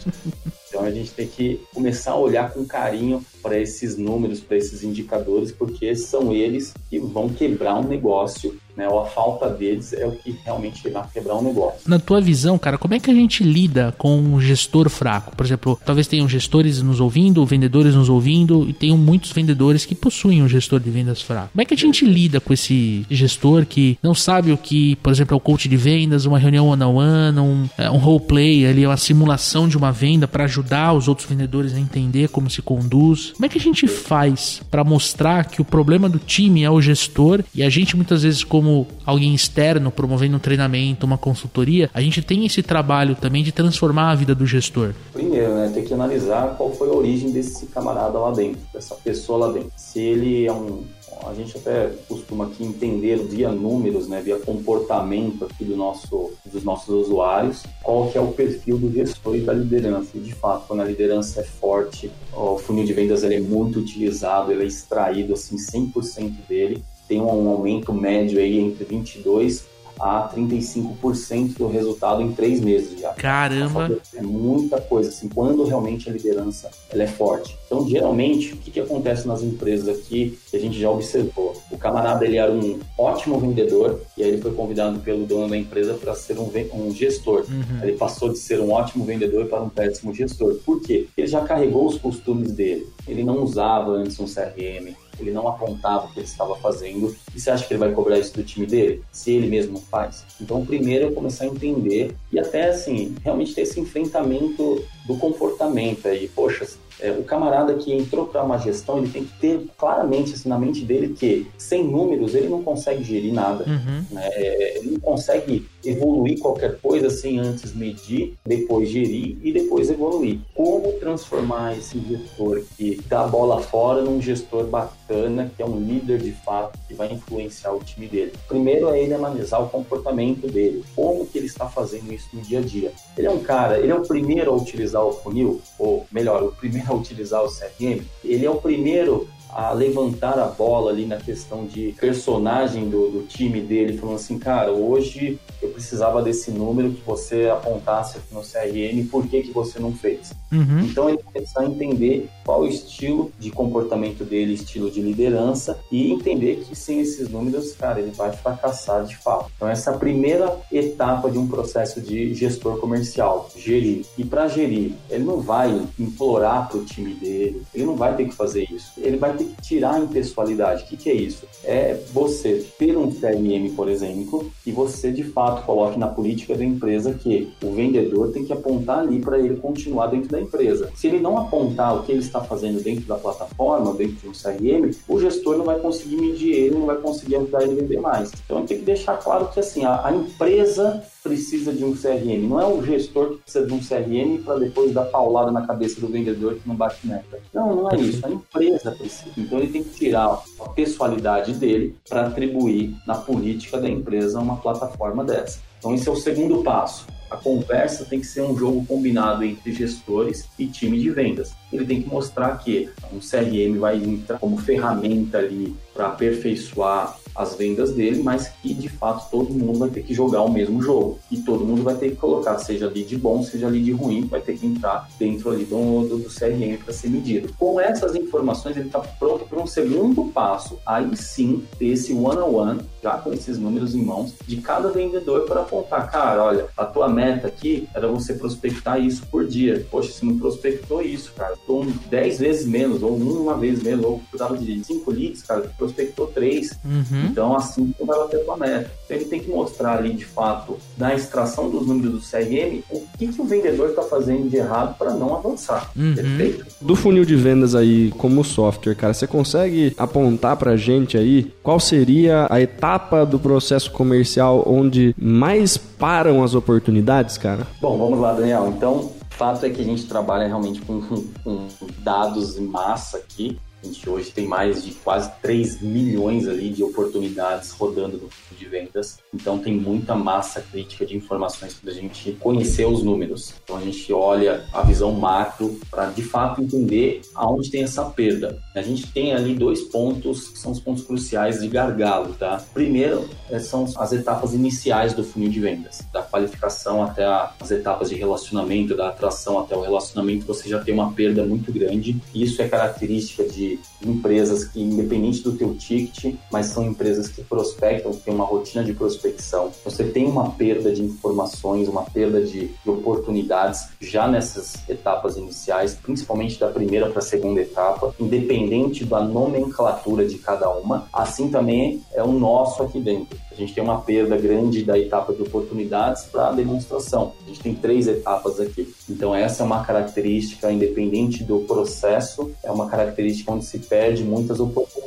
Então 0.70 0.84
a 0.84 0.92
gente 0.92 1.12
tem 1.12 1.28
que 1.28 1.60
começar 1.74 2.12
a 2.12 2.18
olhar 2.18 2.54
com 2.54 2.66
carinho 2.66 3.26
para 3.42 3.60
esses 3.60 3.98
números, 3.98 4.40
para 4.40 4.56
esses 4.56 4.84
indicadores, 4.84 5.52
porque 5.52 5.94
são 5.96 6.32
eles 6.32 6.74
que 6.90 6.98
vão 6.98 7.28
quebrar 7.28 7.76
um 7.76 7.88
negócio 7.88 8.58
né? 8.82 8.90
Ou 8.90 9.00
a 9.00 9.06
falta 9.06 9.48
deles 9.50 9.94
é 9.94 10.06
o 10.06 10.12
que 10.12 10.36
realmente 10.44 10.90
vai 10.90 11.04
quebrar 11.14 11.36
um 11.36 11.44
negócio. 11.44 11.82
Na 11.86 12.00
tua 12.00 12.20
visão, 12.20 12.58
cara, 12.58 12.78
como 12.78 12.96
é 12.96 13.00
que 13.00 13.12
a 13.12 13.14
gente 13.14 13.44
lida 13.44 13.94
com 13.98 14.18
um 14.18 14.42
gestor 14.42 14.90
fraco? 14.90 15.36
Por 15.36 15.46
exemplo, 15.46 15.80
talvez 15.86 16.08
tenham 16.08 16.28
gestores 16.28 16.82
nos 16.82 17.00
ouvindo, 17.00 17.46
vendedores 17.46 17.94
nos 17.94 18.10
ouvindo, 18.10 18.68
e 18.68 18.74
tenham 18.74 18.98
muitos 18.98 19.32
vendedores 19.32 19.86
que 19.86 19.94
possuem 19.94 20.42
um 20.42 20.48
gestor 20.48 20.80
de 20.80 20.90
vendas 20.90 21.22
fraco. 21.22 21.50
Como 21.52 21.62
é 21.62 21.66
que 21.66 21.76
a 21.76 21.78
gente 21.78 22.06
lida 22.06 22.40
com 22.40 22.52
esse 22.52 23.06
gestor 23.10 23.66
que 23.66 23.98
não 24.02 24.16
sabe 24.16 24.52
o 24.52 24.58
que, 24.58 24.96
por 24.98 25.12
exemplo, 25.12 25.36
é 25.36 25.38
o 25.38 25.40
coach 25.40 25.70
de 25.70 25.78
vendas, 25.78 26.26
uma 26.26 26.40
reunião 26.40 26.68
one-on-one, 26.68 27.40
um, 27.40 27.70
é, 27.78 27.90
um 27.90 27.98
roleplay 27.98 28.66
ali, 28.66 28.86
uma 28.86 28.98
simulação 28.98 29.68
de 29.68 29.78
uma 29.78 29.92
venda 29.92 30.28
para 30.28 30.46
ajudar 30.46 30.94
os 30.94 31.08
outros 31.08 31.30
vendedores 31.30 31.74
a 31.74 31.80
entender 31.80 32.30
como 32.30 32.50
se 32.50 32.62
conduz? 32.62 33.32
Como 33.32 33.46
é 33.46 33.50
que 33.50 33.58
a 33.58 33.62
gente 33.62 33.88
faz 33.88 34.62
para 34.72 34.84
mostrar 34.84 35.46
que 35.46 35.62
o 35.62 35.66
problema 35.66 36.10
do 36.10 36.18
time 36.18 36.64
é 36.64 36.70
o 36.70 36.82
gestor 36.82 37.44
e 37.54 37.62
a 37.62 37.70
gente 37.70 37.96
muitas 37.96 38.24
vezes 38.24 38.44
como 38.44 38.71
alguém 39.06 39.34
externo 39.34 39.92
promovendo 39.92 40.38
um 40.38 40.40
treinamento, 40.40 41.06
uma 41.06 41.18
consultoria, 41.18 41.90
a 41.94 42.02
gente 42.02 42.22
tem 42.22 42.46
esse 42.46 42.62
trabalho 42.62 43.16
também 43.16 43.44
de 43.44 43.52
transformar 43.52 44.12
a 44.12 44.16
vida 44.16 44.36
do 44.36 44.46
gestor? 44.46 44.94
Primeiro, 45.14 45.56
né, 45.56 45.72
tem 45.74 45.84
que 45.84 45.94
analisar 45.94 46.56
qual 46.58 46.72
foi 46.72 46.90
a 46.90 46.94
origem 46.94 47.32
desse 47.32 47.66
camarada 47.68 48.18
lá 48.18 48.32
dentro, 48.32 48.62
dessa 48.74 48.96
pessoa 48.96 49.48
lá 49.48 49.54
dentro. 49.54 49.72
Se 49.76 50.00
ele 50.00 50.46
é 50.46 50.54
um 50.54 50.84
a 51.26 51.34
gente 51.34 51.58
até 51.58 51.92
costuma 52.08 52.46
aqui 52.46 52.64
entender 52.64 53.18
via 53.18 53.52
números, 53.52 54.08
né, 54.08 54.22
via 54.22 54.40
comportamento 54.40 55.46
aqui 55.46 55.64
do 55.64 55.76
nosso, 55.76 56.32
dos 56.46 56.64
nossos 56.64 56.90
usuários, 56.90 57.64
qual 57.84 58.10
que 58.10 58.18
é 58.18 58.22
o 58.22 58.32
perfil 58.32 58.78
do 58.78 58.92
gestor 58.92 59.36
e 59.36 59.42
da 59.42 59.54
liderança. 59.54 60.10
E 60.16 60.20
de 60.20 60.34
fato, 60.34 60.68
quando 60.68 60.82
a 60.82 60.86
liderança 60.86 61.42
é 61.42 61.44
forte, 61.44 62.12
o 62.34 62.58
funil 62.58 62.86
de 62.86 62.94
vendas 62.94 63.24
ele 63.24 63.36
é 63.36 63.40
muito 63.40 63.80
utilizado, 63.80 64.52
ele 64.52 64.64
é 64.64 64.68
extraído 64.68 65.34
assim 65.34 65.58
100% 65.58 66.34
dele, 66.48 66.84
tem 67.12 67.20
um 67.20 67.50
aumento 67.50 67.94
médio 67.94 68.40
aí 68.40 68.58
entre 68.58 68.86
22 68.86 69.70
a 70.00 70.32
35% 70.34 71.58
do 71.58 71.68
resultado 71.68 72.22
em 72.22 72.32
três 72.32 72.62
meses 72.62 72.98
já. 73.02 73.10
Caramba! 73.10 74.00
É 74.16 74.22
muita 74.22 74.80
coisa, 74.80 75.10
assim, 75.10 75.28
quando 75.28 75.66
realmente 75.66 76.10
a 76.10 76.14
liderança 76.14 76.72
ela 76.90 77.04
é 77.04 77.08
forte. 77.08 77.56
Então, 77.66 77.88
geralmente, 77.88 78.54
o 78.54 78.58
que, 78.58 78.72
que 78.72 78.80
acontece 78.80 79.28
nas 79.28 79.44
empresas 79.44 79.90
aqui, 79.90 80.40
que 80.50 80.56
a 80.56 80.60
gente 80.60 80.80
já 80.80 80.90
observou? 80.90 81.54
O 81.70 81.78
camarada, 81.78 82.26
ele 82.26 82.38
era 82.38 82.52
um 82.52 82.80
ótimo 82.98 83.38
vendedor, 83.38 84.00
e 84.18 84.24
aí 84.24 84.30
ele 84.30 84.42
foi 84.42 84.54
convidado 84.54 85.00
pelo 85.02 85.26
dono 85.26 85.50
da 85.50 85.58
empresa 85.58 85.94
para 85.96 86.16
ser 86.16 86.40
um, 86.40 86.50
um 86.74 86.92
gestor. 86.92 87.46
Uhum. 87.48 87.84
Ele 87.84 87.98
passou 87.98 88.30
de 88.30 88.40
ser 88.40 88.62
um 88.62 88.72
ótimo 88.72 89.04
vendedor 89.04 89.48
para 89.48 89.62
um 89.62 89.70
péssimo 89.70 90.14
gestor. 90.14 90.56
Por 90.66 90.82
quê? 90.82 91.08
Ele 91.18 91.28
já 91.28 91.42
carregou 91.42 91.86
os 91.88 91.98
costumes 91.98 92.54
dele. 92.54 92.88
Ele 93.06 93.22
não 93.22 93.44
usava 93.44 93.92
antes 93.92 94.18
um 94.20 94.26
CRM, 94.26 94.96
ele 95.20 95.32
não 95.32 95.48
apontava 95.48 96.06
o 96.06 96.12
que 96.12 96.20
ele 96.20 96.26
estava 96.26 96.56
fazendo. 96.56 97.16
E 97.36 97.40
você 97.40 97.52
acha 97.52 97.66
que 97.66 97.74
ele 97.74 97.80
vai 97.80 97.92
cobrar 97.92 98.20
isso 98.20 98.34
do 98.34 98.44
time 98.44 98.66
dele? 98.66 99.04
Se 99.12 99.32
ele 99.32 99.48
mesmo 99.48 99.74
não 99.74 99.82
faz? 99.82 100.26
Então, 100.40 100.66
primeiro 100.66 101.06
eu 101.06 101.14
começar 101.14 101.46
a 101.46 101.48
entender 101.48 102.16
e 102.32 102.40
até 102.40 102.70
assim, 102.70 103.16
realmente 103.24 103.54
ter 103.54 103.62
esse 103.62 103.80
enfrentamento 103.80 104.84
do 105.06 105.18
comportamento 105.18 106.08
aí. 106.08 106.28
Poxa, 106.28 106.68
é, 107.02 107.12
o 107.12 107.24
camarada 107.24 107.74
que 107.74 107.92
entrou 107.94 108.28
para 108.28 108.44
uma 108.44 108.58
gestão, 108.58 109.00
ele 109.00 109.10
tem 109.10 109.26
que 109.26 109.34
ter 109.40 109.66
claramente 109.78 110.34
assim, 110.34 110.48
na 110.48 110.58
mente 110.58 110.86
dele 110.86 111.16
que 111.18 111.48
sem 111.58 111.84
números 111.84 112.36
ele 112.36 112.48
não 112.48 112.62
consegue 112.64 113.04
gerir 113.04 113.34
nada. 113.34 113.66
Uhum. 113.68 114.06
Né? 114.12 114.30
É, 114.34 114.78
ele 114.78 114.92
não 114.92 115.00
consegue 115.00 115.68
evoluir 115.84 116.40
qualquer 116.40 116.78
coisa 116.80 117.10
sem 117.10 117.40
antes 117.40 117.74
medir, 117.74 118.36
depois 118.46 118.90
gerir 118.90 119.38
e 119.42 119.52
depois 119.52 119.90
evoluir. 119.90 120.40
Como 120.54 120.94
transformar 120.94 121.76
esse 121.78 122.00
gestor 122.00 122.62
que 122.78 123.02
dá 123.08 123.24
a 123.24 123.28
bola 123.28 123.60
fora 123.62 124.02
num 124.02 124.22
gestor 124.22 124.66
bacana, 124.66 125.52
que 125.56 125.62
é 125.62 125.66
um 125.66 125.80
líder 125.80 126.20
de 126.20 126.32
fato, 126.32 126.78
que 126.88 126.94
vai 126.94 127.12
influenciar 127.12 127.74
o 127.74 127.80
time 127.80 128.08
dele? 128.08 128.34
Primeiro 128.48 128.90
é 128.90 129.02
ele 129.02 129.14
analisar 129.14 129.60
o 129.60 129.70
comportamento 129.70 130.48
dele, 130.48 130.84
como 130.96 131.26
que 131.26 131.38
ele 131.38 131.48
está 131.48 131.68
fazendo 131.68 132.14
isso 132.14 132.28
no 132.34 132.42
dia 132.42 132.60
a 132.60 132.62
dia. 132.62 132.92
Ele 133.18 133.28
é 133.28 133.32
um 133.32 133.40
cara, 133.40 133.80
ele 133.80 133.92
é 133.92 133.96
o 133.96 134.06
primeiro 134.06 134.52
a 134.52 134.56
utilizar 134.56 135.04
o 135.04 135.14
funil, 135.14 135.62
ou 135.80 136.06
melhor, 136.12 136.44
o 136.44 136.52
primeiro 136.52 136.91
utilizar 136.96 137.44
o 137.44 137.48
CRM, 137.48 138.02
ele 138.24 138.46
é 138.46 138.50
o 138.50 138.56
primeiro 138.56 139.28
a 139.54 139.72
levantar 139.72 140.40
a 140.40 140.48
bola 140.48 140.92
ali 140.92 141.06
na 141.06 141.18
questão 141.18 141.66
de 141.66 141.96
personagem 142.00 142.90
do, 142.90 143.10
do, 143.10 143.28
time 143.28 143.62
dele, 143.62 143.98
falando 143.98 144.16
assim, 144.16 144.38
cara, 144.38 144.72
hoje 144.72 145.40
eu 145.62 145.70
precisava 145.70 146.22
desse 146.22 146.52
número 146.52 146.92
que 146.92 147.02
você 147.06 147.50
apontasse 147.50 148.18
aqui 148.18 148.34
no 148.34 148.42
CRM, 148.42 149.08
por 149.10 149.28
que, 149.28 149.44
que 149.44 149.52
você 149.52 149.80
não 149.80 149.94
fez? 149.94 150.34
Uhum. 150.52 150.82
Então 150.82 151.10
ele 151.10 151.20
começar 151.24 151.62
a 151.62 151.66
entender 151.66 152.30
qual 152.44 152.62
o 152.62 152.68
estilo 152.68 153.32
de 153.40 153.52
comportamento 153.52 154.24
dele, 154.26 154.54
estilo 154.54 154.92
de 154.92 155.02
liderança 155.02 155.80
e 155.92 156.12
entender 156.12 156.66
que 156.68 156.76
sem 156.76 157.00
esses 157.00 157.30
números, 157.30 157.74
cara, 157.74 158.00
ele 158.00 158.12
vai 158.12 158.32
fracassar 158.32 159.06
de 159.06 159.16
fato. 159.16 159.50
Então 159.56 159.68
essa 159.68 159.92
é 159.92 159.94
a 159.94 159.98
primeira 159.98 160.58
etapa 160.72 161.30
de 161.30 161.38
um 161.38 161.48
processo 161.48 162.02
de 162.02 162.34
gestor 162.34 162.80
comercial, 162.80 163.50
gerir. 163.56 164.06
E 164.18 164.24
para 164.24 164.48
gerir, 164.48 164.94
ele 165.10 165.24
não 165.24 165.40
vai 165.40 165.82
implorar 165.98 166.68
para 166.68 166.78
o 166.78 166.86
time 166.86 167.14
dele, 167.14 167.64
ele 167.74 167.86
não 167.86 167.96
vai 167.96 168.16
ter 168.16 168.26
que 168.26 168.36
fazer 168.36 168.68
isso. 168.72 168.92
Ele 168.98 169.18
vai 169.18 169.36
tem 169.42 169.50
que 169.50 169.62
tirar 169.62 169.96
a 169.96 170.00
impessoalidade. 170.00 170.84
O 170.84 170.88
que, 170.88 170.98
que 170.98 171.10
é 171.10 171.14
isso? 171.14 171.48
É 171.64 172.00
você 172.14 172.66
ter 172.78 172.98
um 172.98 173.12
CRM, 173.12 173.76
por 173.76 173.90
exemplo, 173.90 174.52
e 174.66 174.72
você 174.72 175.12
de 175.12 175.24
fato 175.24 175.66
coloque 175.66 175.98
na 175.98 176.08
política 176.08 176.56
da 176.56 176.64
empresa 176.64 177.14
que 177.14 177.52
o 177.64 177.72
vendedor 177.72 178.32
tem 178.32 178.46
que 178.46 178.54
apontar 178.54 179.00
ali 179.00 179.20
para 179.20 179.40
ele 179.40 179.56
continuar 179.58 180.08
dentro 180.08 180.30
da 180.30 180.40
empresa. 180.40 180.92
Se 180.96 181.08
ele 181.08 181.20
não 181.20 181.38
apontar 181.38 181.96
o 181.96 182.04
que 182.04 182.12
ele 182.12 182.22
está 182.22 182.42
fazendo 182.42 182.82
dentro 182.82 183.06
da 183.06 183.16
plataforma, 183.16 183.94
dentro 183.94 184.16
de 184.16 184.28
um 184.28 184.32
CRM, 184.32 184.92
o 185.08 185.20
gestor 185.20 185.58
não 185.58 185.66
vai 185.66 185.80
conseguir 185.80 186.18
medir 186.18 186.54
ele, 186.54 186.76
não 186.76 186.86
vai 186.86 186.98
conseguir 186.98 187.36
ajudar 187.38 187.64
ele 187.64 187.74
a 187.74 187.76
vender 187.76 188.00
mais. 188.00 188.32
Então 188.46 188.66
tem 188.66 188.78
que 188.78 188.86
deixar 188.86 189.18
claro 189.18 189.50
que 189.50 189.60
assim, 189.60 189.84
a, 189.84 190.08
a 190.08 190.14
empresa 190.14 191.04
precisa 191.24 191.72
de 191.72 191.84
um 191.84 191.94
CRM. 191.96 192.48
Não 192.48 192.60
é 192.60 192.66
o 192.66 192.84
gestor 192.84 193.32
que 193.32 193.38
precisa 193.44 193.66
de 193.66 193.74
um 193.74 193.80
CRM 193.80 194.44
para 194.44 194.60
depois 194.60 194.94
dar 194.94 195.06
paulada 195.06 195.52
na 195.52 195.66
cabeça 195.66 196.02
do 196.02 196.08
vendedor 196.08 196.56
que 196.56 196.68
não 196.68 196.76
bate 196.76 197.06
meta. 197.06 197.40
Não, 197.54 197.76
não 197.76 197.92
é 197.92 197.96
isso. 197.96 198.26
A 198.26 198.30
empresa 198.30 198.92
precisa. 198.92 199.32
Então 199.38 199.60
ele 199.60 199.72
tem 199.72 199.84
que 199.84 199.92
tirar 199.92 200.42
a 200.60 200.70
pessoalidade 200.70 201.54
dele 201.54 201.96
para 202.08 202.28
atribuir 202.28 202.96
na 203.06 203.16
política 203.16 203.80
da 203.80 203.90
empresa 203.90 204.40
uma 204.40 204.58
plataforma 204.58 205.24
dessa. 205.24 205.60
Então 205.80 205.94
esse 205.94 206.08
é 206.08 206.12
o 206.12 206.16
segundo 206.16 206.64
passo. 206.64 207.08
A 207.30 207.38
conversa 207.38 208.04
tem 208.04 208.20
que 208.20 208.28
ser 208.28 208.42
um 208.42 208.58
jogo 208.58 208.86
combinado 208.86 209.44
entre 209.44 209.72
gestores 209.72 210.50
e 210.60 210.68
time 210.68 211.00
de 211.00 211.10
vendas. 211.10 211.54
Ele 211.72 211.86
tem 211.86 212.02
que 212.02 212.10
mostrar 212.10 212.58
que 212.58 212.90
um 213.12 213.20
CRM 213.20 213.80
vai 213.80 213.96
entrar 213.96 214.38
como 214.38 214.58
ferramenta 214.58 215.38
ali 215.38 215.74
para 215.94 216.08
aperfeiçoar 216.08 217.18
as 217.36 217.56
vendas 217.56 217.94
dele, 217.94 218.22
mas 218.24 218.50
que 218.62 218.74
de 218.74 218.90
fato 218.90 219.30
todo 219.30 219.54
mundo 219.54 219.80
vai 219.80 219.90
ter 219.90 220.04
que 220.04 220.14
jogar 220.14 220.42
o 220.42 220.52
mesmo 220.52 220.82
jogo 220.82 221.20
e 221.30 221.38
todo 221.38 221.66
mundo 221.66 221.84
vai 221.84 221.96
ter 221.96 222.10
que 222.10 222.16
colocar, 222.16 222.58
seja 222.60 222.88
lead 222.88 223.16
bom, 223.18 223.44
seja 223.44 223.68
lead 223.68 223.92
ruim, 223.92 224.26
vai 224.26 224.42
ter 224.42 224.58
que 224.58 224.66
entrar 224.66 225.10
dentro 225.18 225.52
ali 225.52 225.66
do, 225.66 226.08
do, 226.08 226.18
do 226.18 226.30
CRM 226.30 226.78
para 226.84 226.94
ser 226.94 227.10
medido. 227.10 227.54
Com 227.58 227.80
essas 227.80 228.16
informações, 228.16 228.78
ele 228.78 228.88
está 228.88 229.00
pronto 229.00 229.46
para 229.46 229.60
um 229.60 229.68
segundo 229.68 230.26
passo, 230.26 230.80
aí 230.86 231.16
sim 231.16 231.64
ter 231.78 231.88
esse 231.88 232.14
one-on-one, 232.14 232.72
-on 232.72 232.78
-one, 232.78 232.86
já 233.02 233.18
com 233.18 233.34
esses 233.34 233.58
números 233.58 233.96
em 233.96 234.04
mãos, 234.04 234.34
de 234.46 234.58
cada 234.58 234.90
vendedor 234.90 235.46
para 235.46 235.62
apontar, 235.62 236.10
cara, 236.12 236.44
olha, 236.44 236.68
a 236.78 236.86
tua 236.86 237.10
meta 237.10 237.48
aqui 237.48 237.88
era 237.94 238.08
você 238.08 238.34
prospectar 238.34 239.00
isso 239.00 239.26
por 239.28 239.46
dia. 239.46 239.86
Poxa, 239.90 240.12
você 240.12 240.26
não 240.26 240.38
prospectou 240.38 241.02
isso, 241.02 241.34
cara, 241.34 241.54
estou 241.54 241.86
10 242.10 242.40
vezes 242.40 242.68
menos, 242.68 243.02
ou 243.02 243.16
uma 243.16 243.58
vez 243.58 243.82
menos, 243.82 244.06
ou 244.06 244.20
precisava 244.20 244.58
de 244.58 244.84
5 244.84 245.12
leads, 245.12 245.42
cara, 245.44 245.62
prospectou 245.78 246.28
3. 246.28 246.80
Uhum. 246.84 247.21
Uhum. 247.22 247.28
Então, 247.28 247.56
assim 247.56 247.94
você 247.98 248.06
vai 248.06 248.18
bater 248.18 248.44
a 248.50 248.58
meta. 248.58 248.92
Então, 249.06 249.18
ele 249.18 249.26
tem 249.26 249.40
que 249.40 249.50
mostrar 249.50 249.98
ali, 249.98 250.14
de 250.14 250.26
fato, 250.26 250.78
na 250.98 251.14
extração 251.14 251.70
dos 251.70 251.88
números 251.88 252.12
do 252.12 252.20
CRM, 252.20 252.82
o 252.90 253.04
que, 253.18 253.28
que 253.28 253.42
o 253.42 253.46
vendedor 253.46 253.90
está 253.90 254.02
fazendo 254.04 254.50
de 254.50 254.58
errado 254.58 254.98
para 254.98 255.14
não 255.14 255.36
avançar. 255.36 255.92
Uhum. 255.96 256.16
Perfeito? 256.16 256.66
Do 256.80 256.96
funil 256.96 257.26
de 257.26 257.36
vendas 257.36 257.76
aí, 257.76 258.12
como 258.18 258.44
software, 258.44 258.96
cara, 258.96 259.14
você 259.14 259.28
consegue 259.28 259.94
apontar 259.98 260.58
para 260.58 260.76
gente 260.76 261.18
aí 261.18 261.52
qual 261.64 261.80
seria 261.80 262.48
a 262.50 262.62
etapa 262.62 263.26
do 263.26 263.40
processo 263.40 263.92
comercial 263.92 264.64
onde 264.66 265.16
mais 265.18 265.78
param 265.78 266.44
as 266.44 266.56
oportunidades, 266.56 267.38
cara? 267.38 267.68
Bom, 267.80 267.98
vamos 267.98 268.20
lá, 268.20 268.34
Daniel. 268.34 268.74
Então, 268.76 269.12
fato 269.42 269.66
é 269.66 269.72
que 269.72 269.82
a 269.82 269.84
gente 269.84 270.06
trabalha 270.06 270.46
realmente 270.46 270.82
com, 270.82 271.02
com 271.44 271.68
dados 272.04 272.60
em 272.60 272.68
massa 272.68 273.18
aqui. 273.18 273.58
A 273.82 273.88
gente 273.88 274.08
hoje 274.08 274.32
tem 274.32 274.48
mais 274.48 274.84
de 274.84 274.92
quase 274.92 275.32
3 275.42 275.82
milhões 275.82 276.48
ali 276.48 276.70
de 276.70 276.84
oportunidades 276.84 277.72
rodando 277.72 278.18
no 278.18 278.30
fundo 278.30 278.58
de 278.58 278.66
vendas. 278.66 279.20
Então 279.34 279.58
tem 279.58 279.74
muita 279.74 280.14
massa 280.14 280.62
crítica 280.62 281.06
de 281.06 281.18
informações 281.18 281.74
para 281.74 281.90
a 281.92 281.94
gente 281.94 282.34
conhecer 282.34 282.86
os 282.86 283.02
números. 283.02 283.56
Então 283.64 283.78
a 283.78 283.82
gente 283.82 284.14
olha 284.14 284.66
a 284.72 284.84
visão 284.84 285.12
macro 285.12 285.80
para 285.90 286.08
de 286.08 286.22
fato 286.22 286.62
entender 286.62 287.22
aonde 287.34 287.72
tem 287.72 287.84
essa 287.84 288.06
perda. 288.06 288.62
A 288.76 288.82
gente 288.84 289.12
tem 289.12 289.34
ali 289.34 289.56
dois 289.56 289.82
pontos 289.82 290.50
que 290.50 290.60
são 290.60 290.72
os 290.72 290.80
pontos 290.80 291.04
cruciais 291.04 291.62
de 291.62 291.68
gargalo, 291.68 292.34
tá? 292.34 292.64
Primeiro 292.74 293.28
é, 293.50 293.58
são 293.60 293.86
as 293.98 294.14
etapas 294.14 294.54
iniciais 294.54 295.14
do 295.14 295.24
funil 295.24 295.50
de 295.50 295.60
vendas, 295.60 296.02
da 296.14 296.22
qualificação 296.22 297.04
até 297.04 297.26
as 297.60 297.72
etapas 297.72 298.10
de 298.10 298.16
relacionamento, 298.16 298.96
da 298.96 299.10
atração 299.10 299.60
até 299.60 299.76
o 299.76 299.82
relacionamento, 299.82 300.46
você 300.46 300.70
já 300.70 300.80
tem 300.80 300.94
uma 300.94 301.12
perda 301.14 301.44
muito 301.44 301.72
grande. 301.72 302.22
Isso 302.34 302.62
é 302.62 302.68
característica 302.68 303.44
de 303.44 303.71
empresas 304.06 304.66
que, 304.66 304.82
independente 304.82 305.42
do 305.42 305.54
teu 305.54 305.76
ticket, 305.76 306.36
mas 306.52 306.68
são 306.68 306.86
empresas 306.86 307.28
que 307.28 307.44
prospectam, 307.44 308.12
que 308.12 308.22
têm 308.22 308.34
uma 308.34 308.46
rotina 308.46 308.84
de 308.84 308.94
prospecção. 308.94 309.72
Você 309.84 310.04
tem 310.04 310.28
uma 310.28 310.52
perda 310.52 310.92
de 310.92 311.04
informações, 311.04 311.88
uma 311.88 312.04
perda 312.04 312.42
de, 312.42 312.68
de 312.68 312.90
oportunidades 312.90 313.90
já 314.00 314.28
nessas 314.28 314.76
etapas 314.90 315.38
iniciais, 315.38 315.94
principalmente 315.94 316.60
da 316.60 316.68
primeira 316.68 317.10
para 317.10 317.20
a 317.20 317.24
segunda 317.24 317.62
etapa, 317.62 318.14
independente 318.20 319.06
da 319.06 319.22
nomenclatura 319.22 320.26
de 320.26 320.38
cada 320.38 320.70
uma. 320.70 321.08
Assim 321.12 321.50
também 321.50 322.02
é 322.14 322.24
o 322.24 322.32
nosso 322.32 322.84
aqui 322.84 323.00
dentro. 323.00 323.38
A 323.52 323.56
gente 323.56 323.74
tem 323.74 323.84
uma 323.84 324.00
perda 324.02 324.38
grande 324.38 324.84
da 324.84 324.98
etapa 324.98 325.34
de 325.34 325.42
oportunidades 325.42 326.24
para 326.24 326.50
a 326.50 326.52
demonstração. 326.52 327.34
A 327.44 327.48
gente 327.50 327.60
tem 327.60 327.76
três 327.76 328.08
etapas 328.08 328.60
aqui. 328.60 328.94
Então 329.10 329.36
essa 329.36 329.64
é 329.64 329.66
uma 329.66 329.84
característica 329.84 330.72
independente 330.72 331.44
do 331.44 331.60
processo, 331.60 332.52
é 332.64 332.72
uma 332.72 332.90
característica 332.90 333.52
onde 333.52 333.66
se 333.66 333.80
perde 333.80 334.24
muitas 334.24 334.60
oportunidades. 334.60 335.01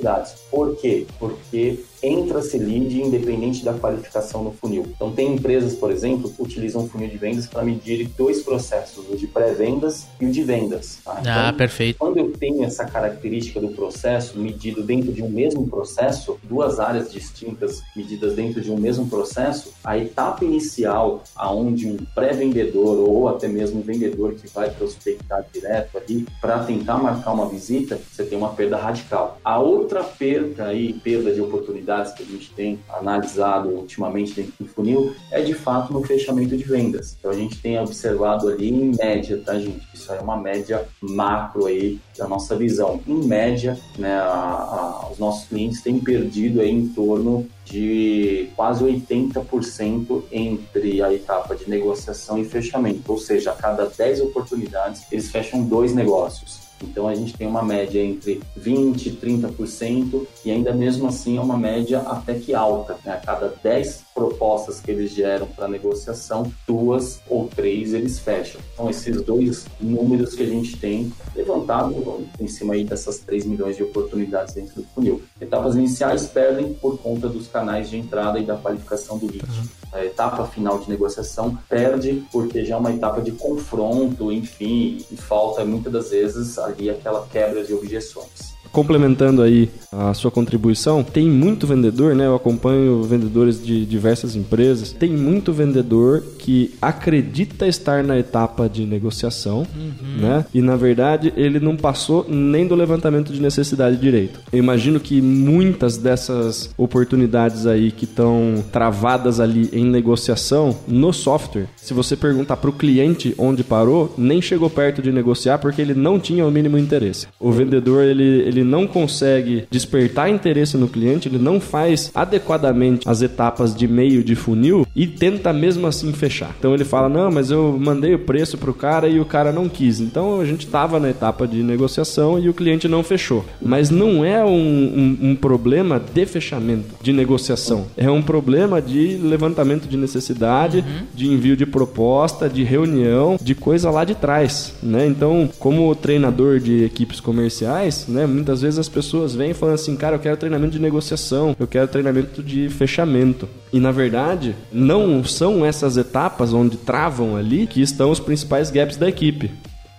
Por 0.50 0.76
quê? 0.76 1.06
Porque 1.18 1.78
entra-se 2.04 2.58
lead 2.58 3.00
independente 3.00 3.64
da 3.64 3.72
qualificação 3.72 4.44
no 4.44 4.52
funil. 4.52 4.86
Então, 4.94 5.10
tem 5.12 5.34
empresas, 5.34 5.74
por 5.74 5.90
exemplo, 5.90 6.30
que 6.30 6.42
utilizam 6.42 6.84
o 6.84 6.88
funil 6.88 7.08
de 7.08 7.16
vendas 7.16 7.46
para 7.46 7.64
medir 7.64 8.08
dois 8.16 8.42
processos, 8.42 9.08
o 9.08 9.16
de 9.16 9.26
pré-vendas 9.26 10.06
e 10.20 10.26
o 10.26 10.30
de 10.30 10.42
vendas. 10.42 10.98
Tá? 11.04 11.16
Então, 11.20 11.32
ah, 11.32 11.52
perfeito. 11.52 11.98
Quando 11.98 12.18
eu 12.18 12.30
tenho 12.32 12.62
essa 12.64 12.84
característica 12.84 13.60
do 13.60 13.68
processo 13.68 14.38
medido 14.38 14.82
dentro 14.82 15.12
de 15.12 15.22
um 15.22 15.30
mesmo 15.30 15.66
processo, 15.66 16.38
duas 16.42 16.78
áreas 16.78 17.10
distintas 17.10 17.82
medidas 17.96 18.34
dentro 18.34 18.60
de 18.60 18.70
um 18.70 18.76
mesmo 18.76 19.08
processo, 19.08 19.72
a 19.82 19.96
etapa 19.96 20.44
inicial, 20.44 21.22
aonde 21.34 21.86
um 21.86 21.96
pré-vendedor 22.14 22.98
ou 22.98 23.28
até 23.28 23.48
mesmo 23.48 23.80
um 23.80 23.82
vendedor 23.82 24.34
que 24.34 24.46
vai 24.48 24.70
prospectar 24.70 25.44
direto 25.52 25.96
ali 25.96 26.26
para 26.40 26.64
tentar 26.64 26.98
marcar 26.98 27.32
uma 27.32 27.48
visita, 27.48 27.98
você 28.10 28.24
tem 28.24 28.36
uma 28.36 28.50
perda 28.50 28.76
radical. 28.76 29.38
A 29.44 29.58
outra 29.58 29.93
perda 30.02 30.66
aí, 30.66 30.92
perda 30.92 31.32
de 31.32 31.40
oportunidade 31.40 32.14
que 32.14 32.22
a 32.22 32.26
gente 32.26 32.50
tem 32.50 32.78
analisado 32.88 33.68
ultimamente 33.68 34.34
dentro 34.34 34.52
do 34.58 34.66
funil 34.66 35.14
é 35.30 35.42
de 35.42 35.54
fato 35.54 35.92
no 35.92 36.02
fechamento 36.02 36.56
de 36.56 36.64
vendas. 36.64 37.16
Então 37.18 37.30
a 37.30 37.34
gente 37.34 37.60
tem 37.60 37.78
observado 37.78 38.48
ali 38.48 38.68
em 38.68 38.96
média, 38.96 39.40
tá 39.44 39.58
gente? 39.58 39.86
Isso 39.94 40.12
é 40.12 40.20
uma 40.20 40.36
média 40.36 40.86
macro 41.00 41.66
aí 41.66 42.00
da 42.16 42.26
nossa 42.26 42.56
visão. 42.56 43.00
Em 43.06 43.24
média, 43.26 43.78
né, 43.98 44.14
a, 44.14 44.24
a, 44.24 45.08
os 45.12 45.18
nossos 45.18 45.48
clientes 45.48 45.82
têm 45.82 45.98
perdido 46.00 46.60
aí 46.60 46.70
em 46.70 46.88
torno 46.88 47.46
de 47.64 48.50
quase 48.54 48.84
80% 48.84 50.24
entre 50.30 51.02
a 51.02 51.12
etapa 51.12 51.54
de 51.56 51.68
negociação 51.68 52.38
e 52.38 52.44
fechamento, 52.44 53.10
ou 53.10 53.18
seja, 53.18 53.52
a 53.52 53.54
cada 53.54 53.86
10 53.86 54.20
oportunidades 54.20 55.04
eles 55.10 55.30
fecham 55.30 55.62
dois 55.62 55.94
negócios. 55.94 56.63
Então 56.84 57.08
a 57.08 57.14
gente 57.14 57.34
tem 57.34 57.46
uma 57.46 57.62
média 57.62 58.02
entre 58.02 58.40
20% 58.58 59.06
e 59.06 59.10
30% 59.12 60.26
e 60.44 60.50
ainda 60.50 60.72
mesmo 60.72 61.08
assim 61.08 61.36
é 61.38 61.40
uma 61.40 61.56
média 61.56 62.00
até 62.00 62.34
que 62.34 62.54
alta. 62.54 62.96
Né? 63.04 63.12
A 63.12 63.16
cada 63.16 63.54
10 63.62 64.03
propostas 64.14 64.80
que 64.80 64.90
eles 64.90 65.10
geram 65.10 65.46
para 65.46 65.66
negociação, 65.66 66.50
duas 66.66 67.20
ou 67.28 67.48
três 67.48 67.92
eles 67.92 68.18
fecham. 68.18 68.60
Então 68.72 68.88
esses 68.88 69.20
dois 69.22 69.66
números 69.80 70.34
que 70.34 70.42
a 70.44 70.46
gente 70.46 70.76
tem 70.76 71.12
levantado 71.34 72.24
em 72.38 72.46
cima 72.46 72.74
aí 72.74 72.84
dessas 72.84 73.18
3 73.18 73.44
milhões 73.44 73.76
de 73.76 73.82
oportunidades 73.82 74.54
dentro 74.54 74.76
do 74.76 74.84
funil. 74.94 75.22
Etapas 75.40 75.74
iniciais 75.74 76.26
perdem 76.26 76.72
por 76.74 76.98
conta 76.98 77.28
dos 77.28 77.48
canais 77.48 77.90
de 77.90 77.98
entrada 77.98 78.38
e 78.38 78.44
da 78.44 78.56
qualificação 78.56 79.18
do 79.18 79.26
lead. 79.26 79.44
Uhum. 79.44 79.66
A 79.92 80.04
etapa 80.04 80.46
final 80.46 80.78
de 80.78 80.88
negociação 80.88 81.58
perde 81.68 82.24
porque 82.30 82.64
já 82.64 82.76
é 82.76 82.78
uma 82.78 82.92
etapa 82.92 83.20
de 83.20 83.32
confronto, 83.32 84.30
enfim, 84.32 85.04
e 85.10 85.16
falta 85.16 85.64
muitas 85.64 85.92
das 85.92 86.10
vezes 86.10 86.58
ali 86.58 86.88
aquela 86.88 87.26
quebra 87.26 87.64
de 87.64 87.74
objeções 87.74 88.53
complementando 88.74 89.40
aí 89.40 89.70
a 89.92 90.12
sua 90.12 90.30
contribuição, 90.30 91.04
tem 91.04 91.28
muito 91.30 91.66
vendedor, 91.66 92.14
né? 92.14 92.26
Eu 92.26 92.34
acompanho 92.34 93.02
vendedores 93.04 93.64
de 93.64 93.86
diversas 93.86 94.34
empresas. 94.34 94.90
Tem 94.90 95.10
muito 95.10 95.52
vendedor 95.52 96.22
que 96.38 96.74
acredita 96.82 97.66
estar 97.66 98.02
na 98.02 98.18
etapa 98.18 98.68
de 98.68 98.84
negociação, 98.84 99.58
uhum. 99.76 100.20
né? 100.20 100.44
E 100.52 100.60
na 100.60 100.74
verdade 100.74 101.32
ele 101.36 101.60
não 101.60 101.76
passou 101.76 102.26
nem 102.28 102.66
do 102.66 102.74
levantamento 102.74 103.32
de 103.32 103.40
necessidade 103.40 103.96
direito. 103.96 104.40
Eu 104.52 104.58
imagino 104.58 104.98
que 104.98 105.22
muitas 105.22 105.96
dessas 105.96 106.70
oportunidades 106.76 107.66
aí 107.66 107.92
que 107.92 108.04
estão 108.04 108.64
travadas 108.72 109.38
ali 109.38 109.70
em 109.72 109.84
negociação 109.84 110.76
no 110.88 111.12
software, 111.12 111.68
se 111.76 111.94
você 111.94 112.16
perguntar 112.16 112.56
para 112.56 112.70
o 112.70 112.72
cliente 112.72 113.34
onde 113.38 113.62
parou, 113.62 114.12
nem 114.18 114.42
chegou 114.42 114.68
perto 114.68 115.00
de 115.00 115.12
negociar 115.12 115.58
porque 115.58 115.80
ele 115.80 115.94
não 115.94 116.18
tinha 116.18 116.44
o 116.44 116.50
mínimo 116.50 116.76
interesse. 116.76 117.28
O 117.38 117.52
vendedor 117.52 118.02
ele, 118.02 118.42
ele 118.42 118.63
não 118.64 118.86
consegue 118.86 119.64
despertar 119.70 120.30
interesse 120.30 120.76
no 120.76 120.88
cliente, 120.88 121.28
ele 121.28 121.38
não 121.38 121.60
faz 121.60 122.10
adequadamente 122.14 123.08
as 123.08 123.22
etapas 123.22 123.74
de 123.74 123.86
meio 123.86 124.24
de 124.24 124.34
funil 124.34 124.86
e 124.94 125.06
tenta 125.06 125.52
mesmo 125.52 125.86
assim 125.86 126.12
fechar. 126.12 126.54
Então 126.58 126.74
ele 126.74 126.84
fala: 126.84 127.08
Não, 127.08 127.30
mas 127.30 127.50
eu 127.50 127.76
mandei 127.78 128.14
o 128.14 128.18
preço 128.18 128.58
pro 128.58 128.74
cara 128.74 129.08
e 129.08 129.20
o 129.20 129.24
cara 129.24 129.52
não 129.52 129.68
quis. 129.68 130.00
Então 130.00 130.40
a 130.40 130.44
gente 130.44 130.66
estava 130.66 130.98
na 130.98 131.10
etapa 131.10 131.46
de 131.46 131.62
negociação 131.62 132.38
e 132.38 132.48
o 132.48 132.54
cliente 132.54 132.88
não 132.88 133.02
fechou. 133.02 133.44
Mas 133.60 133.90
não 133.90 134.24
é 134.24 134.44
um, 134.44 134.48
um, 134.50 135.18
um 135.30 135.36
problema 135.36 136.00
de 136.00 136.26
fechamento, 136.26 136.94
de 137.02 137.12
negociação. 137.12 137.86
É 137.96 138.10
um 138.10 138.22
problema 138.22 138.80
de 138.80 139.16
levantamento 139.16 139.88
de 139.88 139.96
necessidade, 139.96 140.78
uhum. 140.78 141.06
de 141.14 141.28
envio 141.28 141.56
de 141.56 141.66
proposta, 141.66 142.48
de 142.48 142.62
reunião, 142.62 143.38
de 143.40 143.54
coisa 143.54 143.90
lá 143.90 144.04
de 144.04 144.14
trás. 144.14 144.74
Né? 144.82 145.06
Então, 145.06 145.48
como 145.58 145.94
treinador 145.94 146.58
de 146.58 146.84
equipes 146.84 147.20
comerciais, 147.20 148.06
né, 148.08 148.26
muitas 148.26 148.53
Muitas 148.54 148.62
vezes 148.62 148.78
as 148.78 148.88
pessoas 148.88 149.34
vêm 149.34 149.52
falando 149.52 149.74
assim, 149.74 149.96
cara, 149.96 150.14
eu 150.14 150.20
quero 150.20 150.36
treinamento 150.36 150.74
de 150.74 150.78
negociação, 150.78 151.56
eu 151.58 151.66
quero 151.66 151.88
treinamento 151.88 152.40
de 152.40 152.68
fechamento. 152.68 153.48
E 153.72 153.80
na 153.80 153.90
verdade, 153.90 154.54
não 154.72 155.24
são 155.24 155.66
essas 155.66 155.96
etapas 155.96 156.52
onde 156.52 156.76
travam 156.76 157.34
ali 157.34 157.66
que 157.66 157.82
estão 157.82 158.12
os 158.12 158.20
principais 158.20 158.70
gaps 158.70 158.96
da 158.96 159.08
equipe 159.08 159.50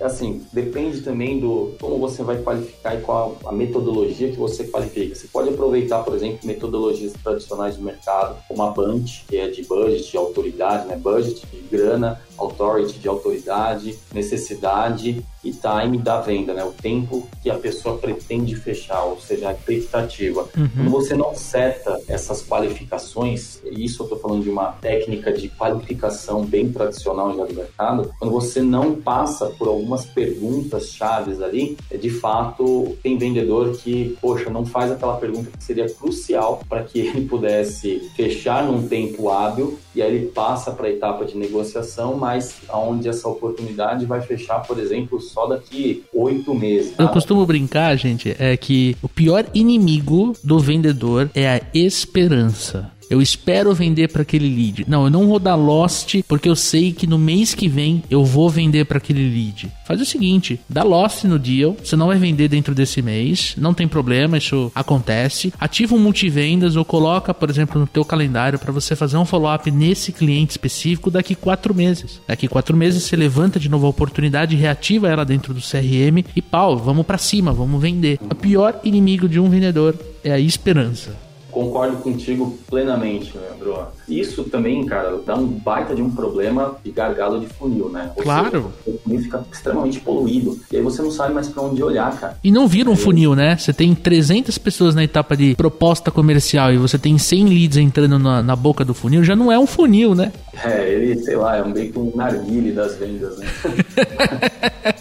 assim, 0.05 0.45
depende 0.53 1.01
também 1.01 1.39
do 1.39 1.73
como 1.81 1.97
você 1.97 2.21
vai 2.21 2.37
qualificar 2.37 2.95
e 2.95 3.01
qual 3.01 3.37
a 3.45 3.51
metodologia 3.51 4.29
que 4.29 4.37
você 4.37 4.65
qualifica. 4.65 5.15
Você 5.15 5.27
pode 5.27 5.49
aproveitar, 5.49 6.03
por 6.03 6.13
exemplo, 6.13 6.39
metodologias 6.43 7.13
tradicionais 7.13 7.75
do 7.77 7.83
mercado, 7.83 8.37
como 8.47 8.61
a 8.61 8.69
BUNT, 8.69 9.25
que 9.27 9.37
é 9.37 9.47
de 9.49 9.63
budget, 9.63 10.11
de 10.11 10.17
autoridade, 10.17 10.87
né? 10.87 10.95
Budget 10.95 11.45
de 11.47 11.61
grana, 11.61 12.21
authority 12.37 12.99
de 12.99 13.07
autoridade, 13.07 13.97
necessidade 14.13 15.25
e 15.45 15.51
time 15.51 15.99
da 15.99 16.19
venda, 16.19 16.53
né? 16.53 16.63
O 16.63 16.71
tempo 16.71 17.27
que 17.41 17.49
a 17.49 17.55
pessoa 17.55 17.97
pretende 17.97 18.55
fechar, 18.55 19.03
ou 19.03 19.19
seja, 19.19 19.49
a 19.49 19.53
expectativa. 19.53 20.49
Uhum. 20.57 20.69
Quando 20.75 20.89
você 20.89 21.13
não 21.13 21.35
seta 21.35 22.01
essas 22.07 22.41
qualificações, 22.41 23.61
e 23.63 23.85
isso 23.85 24.01
eu 24.01 24.05
estou 24.05 24.19
falando 24.19 24.43
de 24.43 24.49
uma 24.49 24.71
técnica 24.73 25.31
de 25.31 25.47
qualificação 25.49 26.43
bem 26.43 26.71
tradicional 26.71 27.35
já 27.37 27.45
do 27.45 27.53
mercado, 27.53 28.11
quando 28.19 28.31
você 28.31 28.61
não 28.61 28.95
passa 28.95 29.45
por 29.47 29.67
algumas 29.67 30.05
perguntas 30.05 30.89
chaves 30.89 31.41
ali, 31.41 31.77
é 31.91 31.97
de 31.97 32.09
fato 32.09 32.97
tem 33.03 33.17
vendedor 33.17 33.77
que, 33.77 34.17
poxa, 34.19 34.49
não 34.49 34.65
faz 34.65 34.91
aquela 34.91 35.17
pergunta 35.17 35.51
que 35.55 35.63
seria 35.63 35.87
crucial 35.87 36.61
para 36.67 36.83
que 36.83 36.99
ele 36.99 37.27
pudesse 37.27 38.09
fechar 38.15 38.63
num 38.63 38.87
tempo 38.87 39.29
hábil 39.29 39.77
e 39.95 40.01
aí 40.01 40.15
ele 40.15 40.25
passa 40.27 40.71
para 40.71 40.87
a 40.87 40.89
etapa 40.89 41.25
de 41.25 41.37
negociação, 41.37 42.17
mas 42.17 42.57
onde 42.71 43.07
essa 43.07 43.27
oportunidade 43.27 44.05
vai 44.05 44.21
fechar, 44.21 44.59
por 44.59 44.77
exemplo, 44.79 45.19
só 45.21 45.47
daqui 45.47 46.03
oito 46.13 46.53
meses. 46.53 46.93
Eu 46.97 47.09
costumo 47.09 47.45
brincar, 47.45 47.95
gente, 47.95 48.35
é 48.37 48.57
que 48.57 48.97
o 49.01 49.07
pior 49.07 49.45
inimigo 49.53 50.33
do 50.43 50.59
vendedor 50.59 51.29
é 51.33 51.55
a 51.55 51.61
esperança. 51.73 52.91
Eu 53.09 53.21
espero 53.21 53.73
vender 53.73 54.09
para 54.09 54.23
aquele 54.23 54.49
lead. 54.49 54.85
Não, 54.87 55.05
eu 55.05 55.09
não 55.09 55.27
vou 55.27 55.39
dar 55.39 55.55
lost 55.55 56.21
porque 56.27 56.49
eu 56.49 56.55
sei 56.55 56.91
que 56.91 57.05
no 57.05 57.17
mês 57.17 57.53
que 57.53 57.67
vem 57.67 58.03
eu 58.09 58.23
vou 58.23 58.49
vender 58.49 58.85
para 58.85 58.97
aquele 58.97 59.29
lead. 59.29 59.71
Faz 59.85 60.01
o 60.01 60.05
seguinte, 60.05 60.59
dá 60.67 60.83
lost 60.83 61.23
no 61.25 61.37
deal, 61.37 61.77
você 61.83 61.95
não 61.95 62.07
vai 62.07 62.17
vender 62.17 62.47
dentro 62.47 62.73
desse 62.73 63.01
mês, 63.01 63.55
não 63.57 63.73
tem 63.73 63.87
problema, 63.87 64.37
isso 64.37 64.71
acontece. 64.73 65.53
Ativa 65.59 65.95
um 65.95 65.99
multivendas 65.99 66.75
ou 66.75 66.83
coloca, 66.83 67.33
por 67.33 67.49
exemplo, 67.49 67.79
no 67.79 67.87
teu 67.87 68.03
calendário 68.03 68.57
para 68.57 68.71
você 68.71 68.95
fazer 68.95 69.17
um 69.17 69.25
follow-up 69.25 69.69
nesse 69.69 70.11
cliente 70.11 70.51
específico 70.51 71.11
daqui 71.11 71.35
quatro 71.35 71.73
meses. 71.73 72.21
Daqui 72.27 72.47
quatro 72.47 72.75
meses 72.75 73.03
você 73.03 73.15
levanta 73.15 73.59
de 73.59 73.69
novo 73.69 73.85
a 73.85 73.89
oportunidade, 73.89 74.55
reativa 74.55 75.07
ela 75.07 75.23
dentro 75.23 75.53
do 75.53 75.61
CRM 75.61 76.25
e 76.35 76.41
pau, 76.41 76.77
vamos 76.77 77.05
para 77.05 77.17
cima, 77.17 77.53
vamos 77.53 77.81
vender. 77.81 78.19
O 78.21 78.35
pior 78.35 78.79
inimigo 78.83 79.29
de 79.29 79.39
um 79.39 79.49
vendedor 79.49 79.95
é 80.23 80.31
a 80.31 80.39
esperança. 80.39 81.24
Concordo 81.55 81.95
contigo 81.99 82.53
plenamente, 82.67 83.31
Leandro. 83.33 83.87
Isso 84.09 84.43
também, 84.43 84.85
cara, 84.85 85.17
dá 85.25 85.35
um 85.35 85.47
baita 85.47 85.95
de 85.95 86.01
um 86.01 86.09
problema 86.09 86.75
de 86.83 86.91
gargalo 86.91 87.39
de 87.39 87.47
funil, 87.47 87.87
né? 87.87 88.11
Ou 88.13 88.23
claro. 88.23 88.73
Seja, 88.83 88.97
o 88.97 88.99
funil 89.01 89.21
fica 89.21 89.45
extremamente 89.49 90.01
poluído. 90.01 90.59
E 90.69 90.75
aí 90.75 90.81
você 90.81 91.01
não 91.01 91.09
sabe 91.11 91.33
mais 91.33 91.47
para 91.47 91.63
onde 91.63 91.81
olhar, 91.81 92.13
cara. 92.19 92.37
E 92.43 92.51
não 92.51 92.67
vira 92.67 92.89
um 92.89 92.95
funil, 92.97 93.37
né? 93.37 93.55
Você 93.55 93.71
tem 93.71 93.95
300 93.95 94.57
pessoas 94.57 94.93
na 94.93 95.05
etapa 95.05 95.37
de 95.37 95.55
proposta 95.55 96.11
comercial 96.11 96.73
e 96.73 96.77
você 96.77 96.99
tem 96.99 97.17
100 97.17 97.45
leads 97.45 97.77
entrando 97.77 98.19
na, 98.19 98.43
na 98.43 98.55
boca 98.57 98.83
do 98.83 98.93
funil, 98.93 99.23
já 99.23 99.33
não 99.33 99.49
é 99.49 99.57
um 99.57 99.65
funil, 99.65 100.13
né? 100.13 100.33
É, 100.61 100.91
ele, 100.91 101.17
sei 101.23 101.37
lá, 101.37 101.55
é 101.55 101.63
um 101.63 101.69
meio 101.69 101.89
que 101.89 101.97
um 101.97 102.11
narguile 102.13 102.73
das 102.73 102.97
vendas, 102.97 103.37
né? 103.37 103.47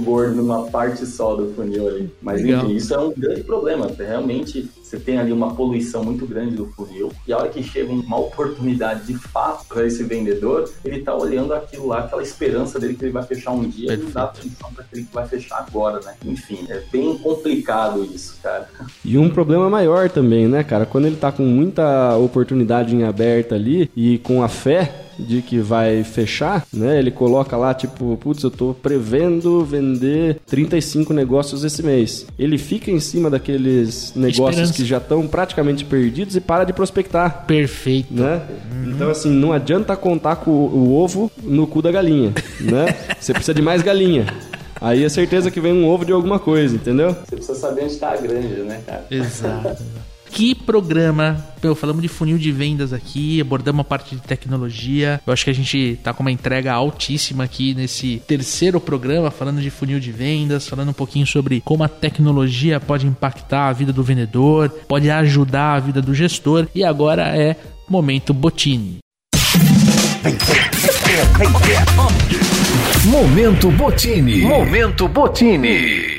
gordo 0.08 0.36
numa 0.36 0.64
parte 0.70 1.04
só 1.04 1.36
do 1.36 1.52
funil 1.54 1.86
ali. 1.86 2.10
Mas 2.22 2.42
Legal. 2.42 2.64
enfim, 2.64 2.76
isso 2.76 2.94
é 2.94 2.98
um 2.98 3.12
grande 3.12 3.42
problema. 3.42 3.86
Realmente, 3.98 4.70
você 4.88 4.98
tem 4.98 5.18
ali 5.18 5.32
uma 5.32 5.54
poluição 5.54 6.02
muito 6.02 6.26
grande 6.26 6.56
do 6.56 6.66
funil, 6.66 7.12
e 7.26 7.32
a 7.32 7.38
hora 7.38 7.48
que 7.48 7.62
chega 7.62 7.92
uma 7.92 8.18
oportunidade 8.18 9.06
de 9.06 9.14
fato 9.14 9.66
para 9.66 9.86
esse 9.86 10.02
vendedor, 10.02 10.70
ele 10.84 10.98
está 10.98 11.14
olhando 11.14 11.52
aquilo 11.52 11.88
lá, 11.88 12.00
aquela 12.00 12.22
esperança 12.22 12.78
dele 12.78 12.94
que 12.94 13.04
ele 13.04 13.12
vai 13.12 13.22
fechar 13.22 13.52
um 13.52 13.68
dia, 13.68 13.88
Perfeito. 13.88 14.02
e 14.02 14.06
não 14.06 14.12
dá 14.12 14.22
atenção 14.24 14.72
para 14.72 14.84
aquele 14.84 15.04
que 15.04 15.14
vai 15.14 15.26
fechar 15.26 15.58
agora, 15.58 16.00
né? 16.04 16.14
Enfim, 16.24 16.66
é 16.68 16.82
bem 16.90 17.16
complicado 17.18 18.04
isso, 18.04 18.36
cara. 18.42 18.68
E 19.04 19.18
um 19.18 19.28
problema 19.28 19.68
maior 19.68 20.08
também, 20.08 20.48
né, 20.48 20.64
cara? 20.64 20.86
Quando 20.86 21.06
ele 21.06 21.16
está 21.16 21.30
com 21.30 21.42
muita 21.42 22.16
oportunidade 22.16 22.94
em 22.94 23.04
aberta 23.04 23.54
ali 23.54 23.90
e 23.94 24.18
com 24.18 24.42
a 24.42 24.48
fé 24.48 25.08
de 25.18 25.42
que 25.42 25.58
vai 25.58 26.04
fechar, 26.04 26.64
né? 26.72 26.98
Ele 26.98 27.10
coloca 27.10 27.56
lá, 27.56 27.74
tipo, 27.74 28.16
putz, 28.18 28.42
eu 28.42 28.50
tô 28.50 28.74
prevendo 28.74 29.64
vender 29.64 30.40
35 30.46 31.12
negócios 31.12 31.64
esse 31.64 31.82
mês. 31.82 32.26
Ele 32.38 32.56
fica 32.56 32.90
em 32.90 33.00
cima 33.00 33.28
daqueles 33.28 34.14
negócios. 34.14 34.77
Que 34.82 34.88
já 34.88 34.98
estão 34.98 35.26
praticamente 35.26 35.84
perdidos 35.84 36.36
e 36.36 36.40
para 36.40 36.64
de 36.64 36.72
prospectar. 36.72 37.44
Perfeito. 37.46 38.12
Né? 38.12 38.42
Uhum. 38.70 38.90
Então, 38.90 39.10
assim, 39.10 39.30
não 39.30 39.52
adianta 39.52 39.96
contar 39.96 40.36
com 40.36 40.50
o, 40.50 40.76
o 40.76 40.94
ovo 40.94 41.30
no 41.42 41.66
cu 41.66 41.82
da 41.82 41.90
galinha, 41.90 42.32
né? 42.60 42.86
Você 43.18 43.32
precisa 43.32 43.54
de 43.54 43.62
mais 43.62 43.82
galinha. 43.82 44.26
Aí 44.80 45.02
é 45.02 45.08
certeza 45.08 45.50
que 45.50 45.60
vem 45.60 45.72
um 45.72 45.86
ovo 45.88 46.04
de 46.04 46.12
alguma 46.12 46.38
coisa, 46.38 46.76
entendeu? 46.76 47.16
Você 47.26 47.36
precisa 47.36 47.58
saber 47.58 47.82
onde 47.82 47.92
está 47.92 48.12
a 48.12 48.16
granja, 48.16 48.62
né, 48.62 48.80
cara? 48.86 49.04
Exato. 49.10 49.82
Que 50.30 50.54
programa. 50.54 51.44
Pô, 51.60 51.74
falamos 51.74 52.02
de 52.02 52.08
funil 52.08 52.38
de 52.38 52.52
vendas 52.52 52.92
aqui, 52.92 53.40
abordamos 53.40 53.80
a 53.80 53.84
parte 53.84 54.14
de 54.14 54.22
tecnologia. 54.22 55.20
Eu 55.26 55.32
acho 55.32 55.44
que 55.44 55.50
a 55.50 55.54
gente 55.54 55.98
tá 56.02 56.12
com 56.12 56.22
uma 56.22 56.30
entrega 56.30 56.72
altíssima 56.72 57.44
aqui 57.44 57.74
nesse 57.74 58.22
terceiro 58.26 58.80
programa, 58.80 59.30
falando 59.30 59.60
de 59.60 59.70
funil 59.70 59.98
de 59.98 60.12
vendas, 60.12 60.68
falando 60.68 60.90
um 60.90 60.94
pouquinho 60.94 61.26
sobre 61.26 61.60
como 61.64 61.82
a 61.82 61.88
tecnologia 61.88 62.78
pode 62.78 63.06
impactar 63.06 63.68
a 63.68 63.72
vida 63.72 63.92
do 63.92 64.02
vendedor, 64.02 64.68
pode 64.86 65.10
ajudar 65.10 65.74
a 65.74 65.80
vida 65.80 66.00
do 66.00 66.14
gestor. 66.14 66.68
E 66.74 66.84
agora 66.84 67.36
é 67.36 67.56
Momento 67.88 68.32
Botini. 68.32 68.98
Momento 73.06 73.70
Botini. 73.70 74.42
Momento 74.42 75.08
Botini. 75.08 76.17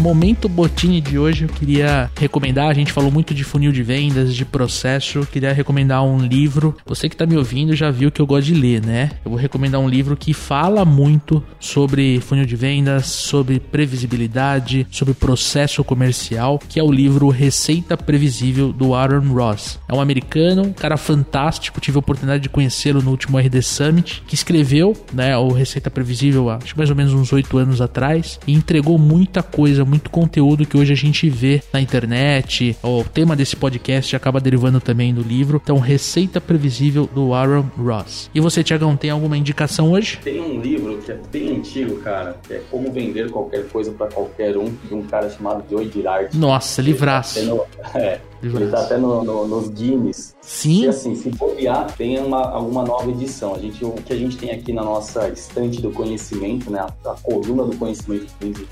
Momento 0.00 0.48
Botini 0.48 1.00
de 1.00 1.18
hoje, 1.18 1.44
eu 1.44 1.48
queria 1.48 2.10
recomendar. 2.16 2.68
A 2.68 2.74
gente 2.74 2.90
falou 2.90 3.10
muito 3.10 3.34
de 3.34 3.44
funil 3.44 3.70
de 3.70 3.82
vendas, 3.82 4.34
de 4.34 4.44
processo. 4.44 5.26
Queria 5.30 5.52
recomendar 5.52 6.02
um 6.02 6.18
livro. 6.18 6.76
Você 6.86 7.08
que 7.08 7.14
está 7.14 7.26
me 7.26 7.36
ouvindo 7.36 7.76
já 7.76 7.90
viu 7.90 8.10
que 8.10 8.20
eu 8.20 8.26
gosto 8.26 8.46
de 8.46 8.54
ler, 8.54 8.84
né? 8.84 9.10
Eu 9.24 9.30
vou 9.30 9.38
recomendar 9.38 9.80
um 9.80 9.88
livro 9.88 10.16
que 10.16 10.32
fala 10.32 10.84
muito 10.84 11.42
sobre 11.58 12.20
funil 12.20 12.46
de 12.46 12.56
vendas, 12.56 13.06
sobre 13.06 13.60
previsibilidade, 13.60 14.86
sobre 14.90 15.12
processo 15.12 15.84
comercial, 15.84 16.58
que 16.58 16.80
é 16.80 16.82
o 16.82 16.90
livro 16.90 17.28
Receita 17.28 17.96
Previsível 17.96 18.72
do 18.72 18.94
Aaron 18.94 19.32
Ross. 19.32 19.78
É 19.86 19.94
um 19.94 20.00
americano, 20.00 20.62
um 20.62 20.72
cara 20.72 20.96
fantástico. 20.96 21.80
Tive 21.80 21.98
a 21.98 22.00
oportunidade 22.00 22.42
de 22.42 22.48
conhecê-lo 22.48 23.02
no 23.02 23.10
último 23.10 23.38
RD 23.38 23.60
Summit, 23.62 24.22
que 24.26 24.34
escreveu, 24.34 24.96
né, 25.12 25.36
o 25.36 25.48
Receita 25.48 25.90
Previsível, 25.90 26.48
acho 26.48 26.76
mais 26.76 26.88
ou 26.88 26.96
menos 26.96 27.12
uns 27.12 27.32
oito 27.32 27.58
anos 27.58 27.80
atrás, 27.80 28.40
e 28.46 28.54
entregou 28.54 28.98
muita 28.98 29.42
coisa, 29.42 29.84
muito 29.90 30.08
conteúdo 30.08 30.64
que 30.64 30.76
hoje 30.76 30.92
a 30.92 30.96
gente 30.96 31.28
vê 31.28 31.60
na 31.72 31.80
internet. 31.80 32.76
O 32.82 33.02
tema 33.02 33.34
desse 33.34 33.56
podcast 33.56 34.14
acaba 34.14 34.40
derivando 34.40 34.80
também 34.80 35.12
do 35.12 35.22
livro. 35.22 35.60
Então, 35.62 35.78
Receita 35.78 36.40
Previsível 36.40 37.08
do 37.12 37.34
Aaron 37.34 37.66
Ross. 37.76 38.30
E 38.32 38.40
você, 38.40 38.62
Tiagão, 38.62 38.96
tem 38.96 39.10
alguma 39.10 39.36
indicação 39.36 39.90
hoje? 39.90 40.18
Tem 40.22 40.40
um 40.40 40.60
livro 40.60 40.98
que 40.98 41.10
é 41.10 41.18
bem 41.32 41.56
antigo, 41.56 41.96
cara, 42.00 42.38
que 42.46 42.54
é 42.54 42.62
Como 42.70 42.92
Vender 42.92 43.30
Qualquer 43.30 43.66
Coisa 43.68 43.90
para 43.90 44.06
Qualquer 44.06 44.56
Um, 44.56 44.72
de 44.86 44.94
um 44.94 45.02
cara 45.02 45.28
chamado 45.28 45.64
Joey 45.68 45.90
Girard. 45.92 46.36
Nossa, 46.38 46.80
livraço. 46.80 47.40
É, 47.92 48.20
ele 48.42 48.68
tá 48.68 48.80
até 48.80 48.96
no, 48.96 49.22
no, 49.22 49.46
nos 49.46 49.68
Guinness. 49.68 50.34
Sim. 50.40 50.84
E 50.84 50.88
assim, 50.88 51.14
se 51.14 51.28
bobear, 51.30 51.94
tem 51.96 52.18
uma, 52.18 52.50
alguma 52.50 52.82
nova 52.82 53.10
edição. 53.10 53.54
A 53.54 53.58
gente, 53.58 53.84
o 53.84 53.92
que 53.92 54.12
a 54.12 54.16
gente 54.16 54.36
tem 54.36 54.50
aqui 54.50 54.72
na 54.72 54.82
nossa 54.82 55.28
estante 55.28 55.80
do 55.80 55.90
conhecimento, 55.90 56.70
né? 56.70 56.80
A, 56.80 57.10
a 57.10 57.14
coluna 57.22 57.64
do 57.64 57.76
conhecimento 57.76 58.26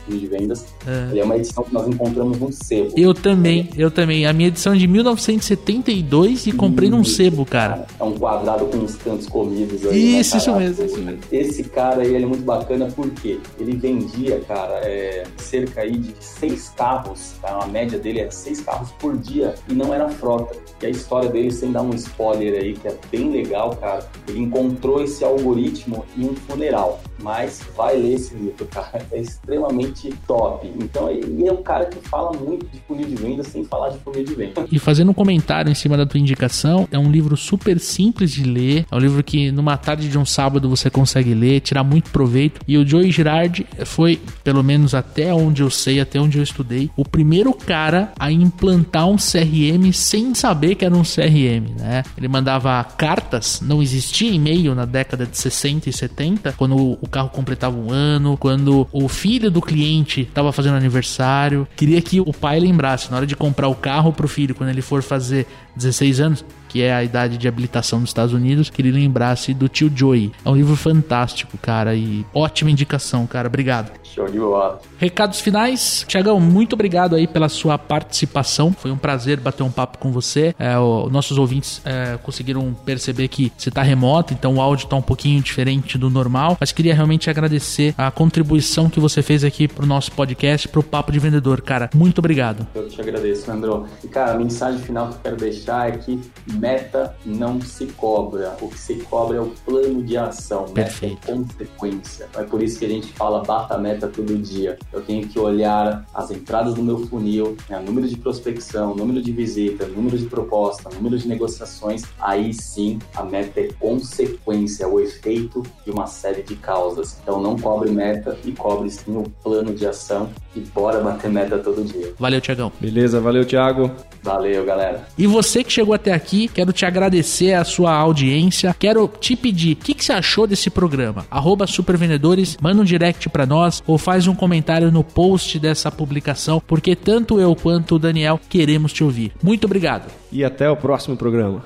de 0.08 0.26
vendas, 0.26 0.64
é. 0.86 1.18
é 1.18 1.24
uma 1.24 1.36
edição 1.36 1.62
que 1.64 1.72
nós 1.72 1.86
encontramos 1.86 2.38
num 2.38 2.50
sebo. 2.50 2.92
Eu 2.96 3.12
também, 3.12 3.68
eu 3.76 3.90
também. 3.90 4.26
A 4.26 4.32
minha 4.32 4.48
edição 4.48 4.72
é 4.72 4.76
de 4.76 4.86
1972 4.86 6.46
e 6.46 6.52
comprei 6.52 6.88
num 6.88 7.04
sebo, 7.04 7.44
cara. 7.44 7.86
É 7.98 8.04
um 8.04 8.12
quadrado 8.12 8.66
com 8.66 8.78
uns 8.78 8.96
cantos 8.96 9.26
comidos 9.26 9.84
aí. 9.86 10.14
Né, 10.14 10.20
isso, 10.20 10.36
né, 10.36 10.40
isso 10.40 10.56
mesmo, 10.56 10.84
isso 10.84 10.98
mesmo. 10.98 11.20
Esse 11.30 11.64
cara 11.64 12.02
aí, 12.02 12.14
ele 12.14 12.24
é 12.24 12.28
muito 12.28 12.44
bacana 12.44 12.88
porque 12.94 13.38
ele 13.60 13.76
vendia, 13.76 14.40
cara, 14.48 14.80
é, 14.84 15.24
cerca 15.36 15.82
aí 15.82 15.96
de 15.96 16.14
seis 16.20 16.72
carros, 16.74 17.34
tá? 17.42 17.60
A 17.62 17.66
média 17.66 17.98
dele 17.98 18.20
é 18.20 18.30
seis 18.30 18.60
carros 18.60 18.90
por 18.92 19.16
dia 19.16 19.54
e 19.68 19.74
não 19.74 19.92
era 19.92 20.09
frota. 20.09 20.56
E 20.82 20.86
a 20.86 20.90
história 20.90 21.28
dele, 21.28 21.50
sem 21.50 21.72
dar 21.72 21.82
um 21.82 21.90
spoiler 21.94 22.61
aí, 22.61 22.74
que 22.74 22.88
é 22.88 22.96
bem 23.11 23.30
legal, 23.30 23.76
cara, 23.76 24.09
ele 24.28 24.40
encontrou 24.40 25.02
esse 25.02 25.24
algoritmo 25.24 26.04
em 26.16 26.26
um 26.26 26.36
funeral. 26.36 27.00
Mas 27.22 27.62
vai 27.76 27.96
ler 27.96 28.14
esse 28.14 28.34
livro, 28.34 28.66
cara. 28.66 29.06
É 29.10 29.20
extremamente 29.20 30.12
top. 30.26 30.70
Então, 30.78 31.10
ele 31.10 31.46
é 31.46 31.52
um 31.52 31.62
cara 31.62 31.86
que 31.86 31.98
fala 32.08 32.32
muito 32.36 32.66
de 32.66 32.78
funil 32.80 33.06
de 33.06 33.14
venda 33.14 33.42
sem 33.42 33.64
falar 33.64 33.90
de 33.90 33.98
funil 33.98 34.22
de 34.22 34.34
venda. 34.34 34.66
E 34.70 34.78
fazendo 34.78 35.10
um 35.10 35.14
comentário 35.14 35.70
em 35.70 35.74
cima 35.74 35.96
da 35.96 36.04
tua 36.04 36.20
indicação, 36.20 36.86
é 36.92 36.98
um 36.98 37.10
livro 37.10 37.36
super 37.36 37.80
simples 37.80 38.30
de 38.30 38.44
ler. 38.44 38.86
É 38.90 38.94
um 38.94 38.98
livro 38.98 39.22
que 39.22 39.50
numa 39.50 39.76
tarde 39.76 40.08
de 40.08 40.18
um 40.18 40.26
sábado 40.26 40.68
você 40.68 40.90
consegue 40.90 41.32
ler, 41.32 41.60
tirar 41.60 41.82
muito 41.82 42.10
proveito. 42.10 42.60
E 42.68 42.76
o 42.76 42.86
Joey 42.86 43.10
Girard 43.10 43.66
foi, 43.84 44.20
pelo 44.44 44.62
menos 44.62 44.94
até 44.94 45.32
onde 45.32 45.62
eu 45.62 45.70
sei, 45.70 46.00
até 46.00 46.20
onde 46.20 46.38
eu 46.38 46.42
estudei, 46.42 46.90
o 46.96 47.04
primeiro 47.04 47.52
cara 47.52 48.12
a 48.18 48.30
implantar 48.30 49.08
um 49.08 49.16
CRM 49.16 49.92
sem 49.92 50.34
saber 50.34 50.74
que 50.74 50.84
era 50.84 50.94
um 50.94 51.02
CRM, 51.02 51.74
né? 51.78 52.02
Ele 52.16 52.28
mandava 52.28 52.82
cartas, 52.84 53.60
não 53.60 53.82
existia 53.82 54.30
e-mail 54.30 54.74
na 54.74 54.84
década 54.84 55.26
de 55.26 55.36
60 55.36 55.88
e 55.88 55.92
70, 55.92 56.52
quando 56.52 56.76
o 56.76 57.07
carro 57.09 57.28
completava 57.30 57.76
um 57.76 57.90
ano, 57.90 58.36
quando 58.36 58.86
o 58.92 59.09
filho 59.09 59.50
do 59.50 59.61
cliente 59.61 60.22
estava 60.22 60.52
fazendo 60.52 60.76
aniversário, 60.76 61.66
queria 61.76 62.00
que 62.00 62.20
o 62.20 62.32
pai 62.32 62.61
lembrasse 62.61 63.11
na 63.11 63.18
hora 63.18 63.26
de 63.26 63.36
comprar 63.36 63.68
o 63.68 63.74
carro 63.74 64.12
pro 64.12 64.28
filho 64.28 64.54
quando 64.54 64.70
ele 64.70 64.82
for 64.82 65.02
fazer 65.02 65.46
16 65.79 66.20
anos, 66.20 66.45
que 66.68 66.83
é 66.83 66.93
a 66.93 67.03
idade 67.03 67.39
de 67.39 67.49
habilitação 67.49 68.01
dos 68.01 68.11
Estados 68.11 68.35
Unidos, 68.35 68.68
que 68.68 68.83
ele 68.83 68.91
lembrasse 68.91 69.55
do 69.55 69.68
tio 69.68 69.91
Joey. 69.95 70.33
É 70.45 70.49
um 70.49 70.55
livro 70.55 70.76
fantástico, 70.76 71.57
cara, 71.59 71.95
e 71.95 72.24
ótima 72.35 72.70
indicação, 72.70 73.26
cara. 73.26 73.49
Obrigado. 73.49 73.91
Show 74.03 74.26
de 74.26 74.39
bola. 74.39 74.81
Recados 74.99 75.41
finais. 75.41 76.05
Tiagão, 76.07 76.41
muito 76.41 76.74
obrigado 76.74 77.14
aí 77.14 77.26
pela 77.26 77.49
sua 77.49 77.79
participação. 77.79 78.72
Foi 78.72 78.91
um 78.91 78.97
prazer 78.97 79.39
bater 79.41 79.62
um 79.62 79.70
papo 79.70 79.99
com 79.99 80.11
você. 80.11 80.55
É, 80.59 80.76
o, 80.76 81.09
nossos 81.09 81.39
ouvintes 81.39 81.81
é, 81.85 82.18
conseguiram 82.22 82.74
perceber 82.85 83.29
que 83.29 83.53
você 83.57 83.68
está 83.68 83.83
remoto, 83.83 84.35
então 84.35 84.57
o 84.57 84.61
áudio 84.61 84.85
está 84.85 84.97
um 84.97 85.03
pouquinho 85.03 85.41
diferente 85.41 85.97
do 85.97 86.11
normal, 86.11 86.57
mas 86.59 86.72
queria 86.72 86.95
realmente 86.95 87.31
agradecer 87.31 87.95
a 87.97 88.11
contribuição 88.11 88.91
que 88.91 88.99
você 88.99 89.22
fez 89.22 89.45
aqui 89.45 89.68
pro 89.68 89.87
nosso 89.87 90.11
podcast, 90.12 90.68
pro 90.68 90.83
Papo 90.83 91.12
de 91.12 91.18
Vendedor, 91.18 91.62
cara. 91.62 91.89
Muito 91.95 92.18
obrigado. 92.18 92.66
Eu 92.74 92.89
te 92.89 93.01
agradeço, 93.01 93.51
André. 93.51 93.68
E, 94.03 94.09
cara, 94.09 94.33
a 94.33 94.39
mensagem 94.39 94.81
final 94.81 95.09
que 95.09 95.14
eu 95.14 95.20
quero 95.22 95.37
deixar 95.37 95.67
é 95.72 95.92
que 95.92 96.20
meta 96.54 97.14
não 97.24 97.60
se 97.60 97.86
cobra. 97.86 98.56
O 98.60 98.68
que 98.68 98.78
se 98.78 98.94
cobra 98.96 99.36
é 99.36 99.40
o 99.40 99.52
plano 99.64 100.02
de 100.02 100.16
ação, 100.16 100.64
Perfeito. 100.64 101.14
meta 101.14 101.32
é 101.32 101.34
consequência. 101.34 102.28
É 102.36 102.42
por 102.42 102.62
isso 102.62 102.78
que 102.78 102.84
a 102.84 102.88
gente 102.88 103.12
fala 103.12 103.42
bata 103.42 103.74
a 103.74 103.78
meta 103.78 104.08
todo 104.08 104.36
dia. 104.36 104.78
Eu 104.92 105.02
tenho 105.02 105.26
que 105.28 105.38
olhar 105.38 106.04
as 106.14 106.30
entradas 106.30 106.74
do 106.74 106.82
meu 106.82 107.06
funil, 107.06 107.56
né, 107.68 107.78
número 107.78 108.08
de 108.08 108.16
prospecção, 108.16 108.94
número 108.94 109.22
de 109.22 109.32
visita, 109.32 109.86
número 109.86 110.18
de 110.18 110.26
proposta, 110.26 110.88
número 110.94 111.18
de 111.18 111.28
negociações. 111.28 112.02
Aí 112.20 112.52
sim 112.54 112.98
a 113.14 113.22
meta 113.22 113.60
é 113.60 113.68
consequência, 113.78 114.84
é 114.84 114.86
o 114.86 115.00
efeito 115.00 115.62
de 115.84 115.90
uma 115.90 116.06
série 116.06 116.42
de 116.42 116.56
causas. 116.56 117.18
Então 117.22 117.40
não 117.40 117.56
cobre 117.58 117.90
meta 117.90 118.36
e 118.44 118.52
cobre 118.52 118.90
sim 118.90 119.16
o 119.16 119.24
plano 119.42 119.74
de 119.74 119.86
ação 119.86 120.30
e 120.54 120.60
bora 120.60 121.00
bater 121.00 121.30
meta 121.30 121.58
todo 121.58 121.84
dia. 121.84 122.12
Valeu, 122.18 122.40
Tiagão. 122.40 122.72
Beleza, 122.80 123.20
valeu, 123.20 123.44
Thiago. 123.44 123.90
Valeu, 124.22 124.64
galera. 124.64 125.06
E 125.16 125.26
você 125.59 125.64
que 125.64 125.72
chegou 125.72 125.94
até 125.94 126.12
aqui, 126.12 126.46
quero 126.48 126.72
te 126.72 126.86
agradecer 126.86 127.54
a 127.54 127.64
sua 127.64 127.92
audiência. 127.92 128.74
Quero 128.78 129.09
te 129.09 129.34
pedir, 129.34 129.72
o 129.72 129.76
que, 129.76 129.94
que, 129.94 130.04
você 130.04 130.12
achou 130.12 130.46
desse 130.46 130.68
programa? 130.70 131.26
Arroba 131.30 131.66
Supervendedores, 131.66 132.59
manda 132.61 132.82
um 132.82 132.84
direct 132.84 133.28
para 133.28 133.46
nós 133.46 133.82
ou 133.86 133.98
faz 133.98 134.28
um 134.28 134.34
comentário 134.34 134.92
no 134.92 135.02
post 135.02 135.59
dessa 135.59 135.90
publicação, 135.90 136.62
porque 136.66 136.94
tanto 136.94 137.40
eu 137.40 137.56
quanto 137.56 137.96
o 137.96 137.98
Daniel 137.98 138.38
queremos 138.48 138.92
te 138.92 139.02
ouvir. 139.02 139.32
Muito 139.42 139.64
obrigado. 139.64 140.12
E 140.30 140.44
até 140.44 140.70
o 140.70 140.76
próximo 140.76 141.16
programa. 141.16 141.64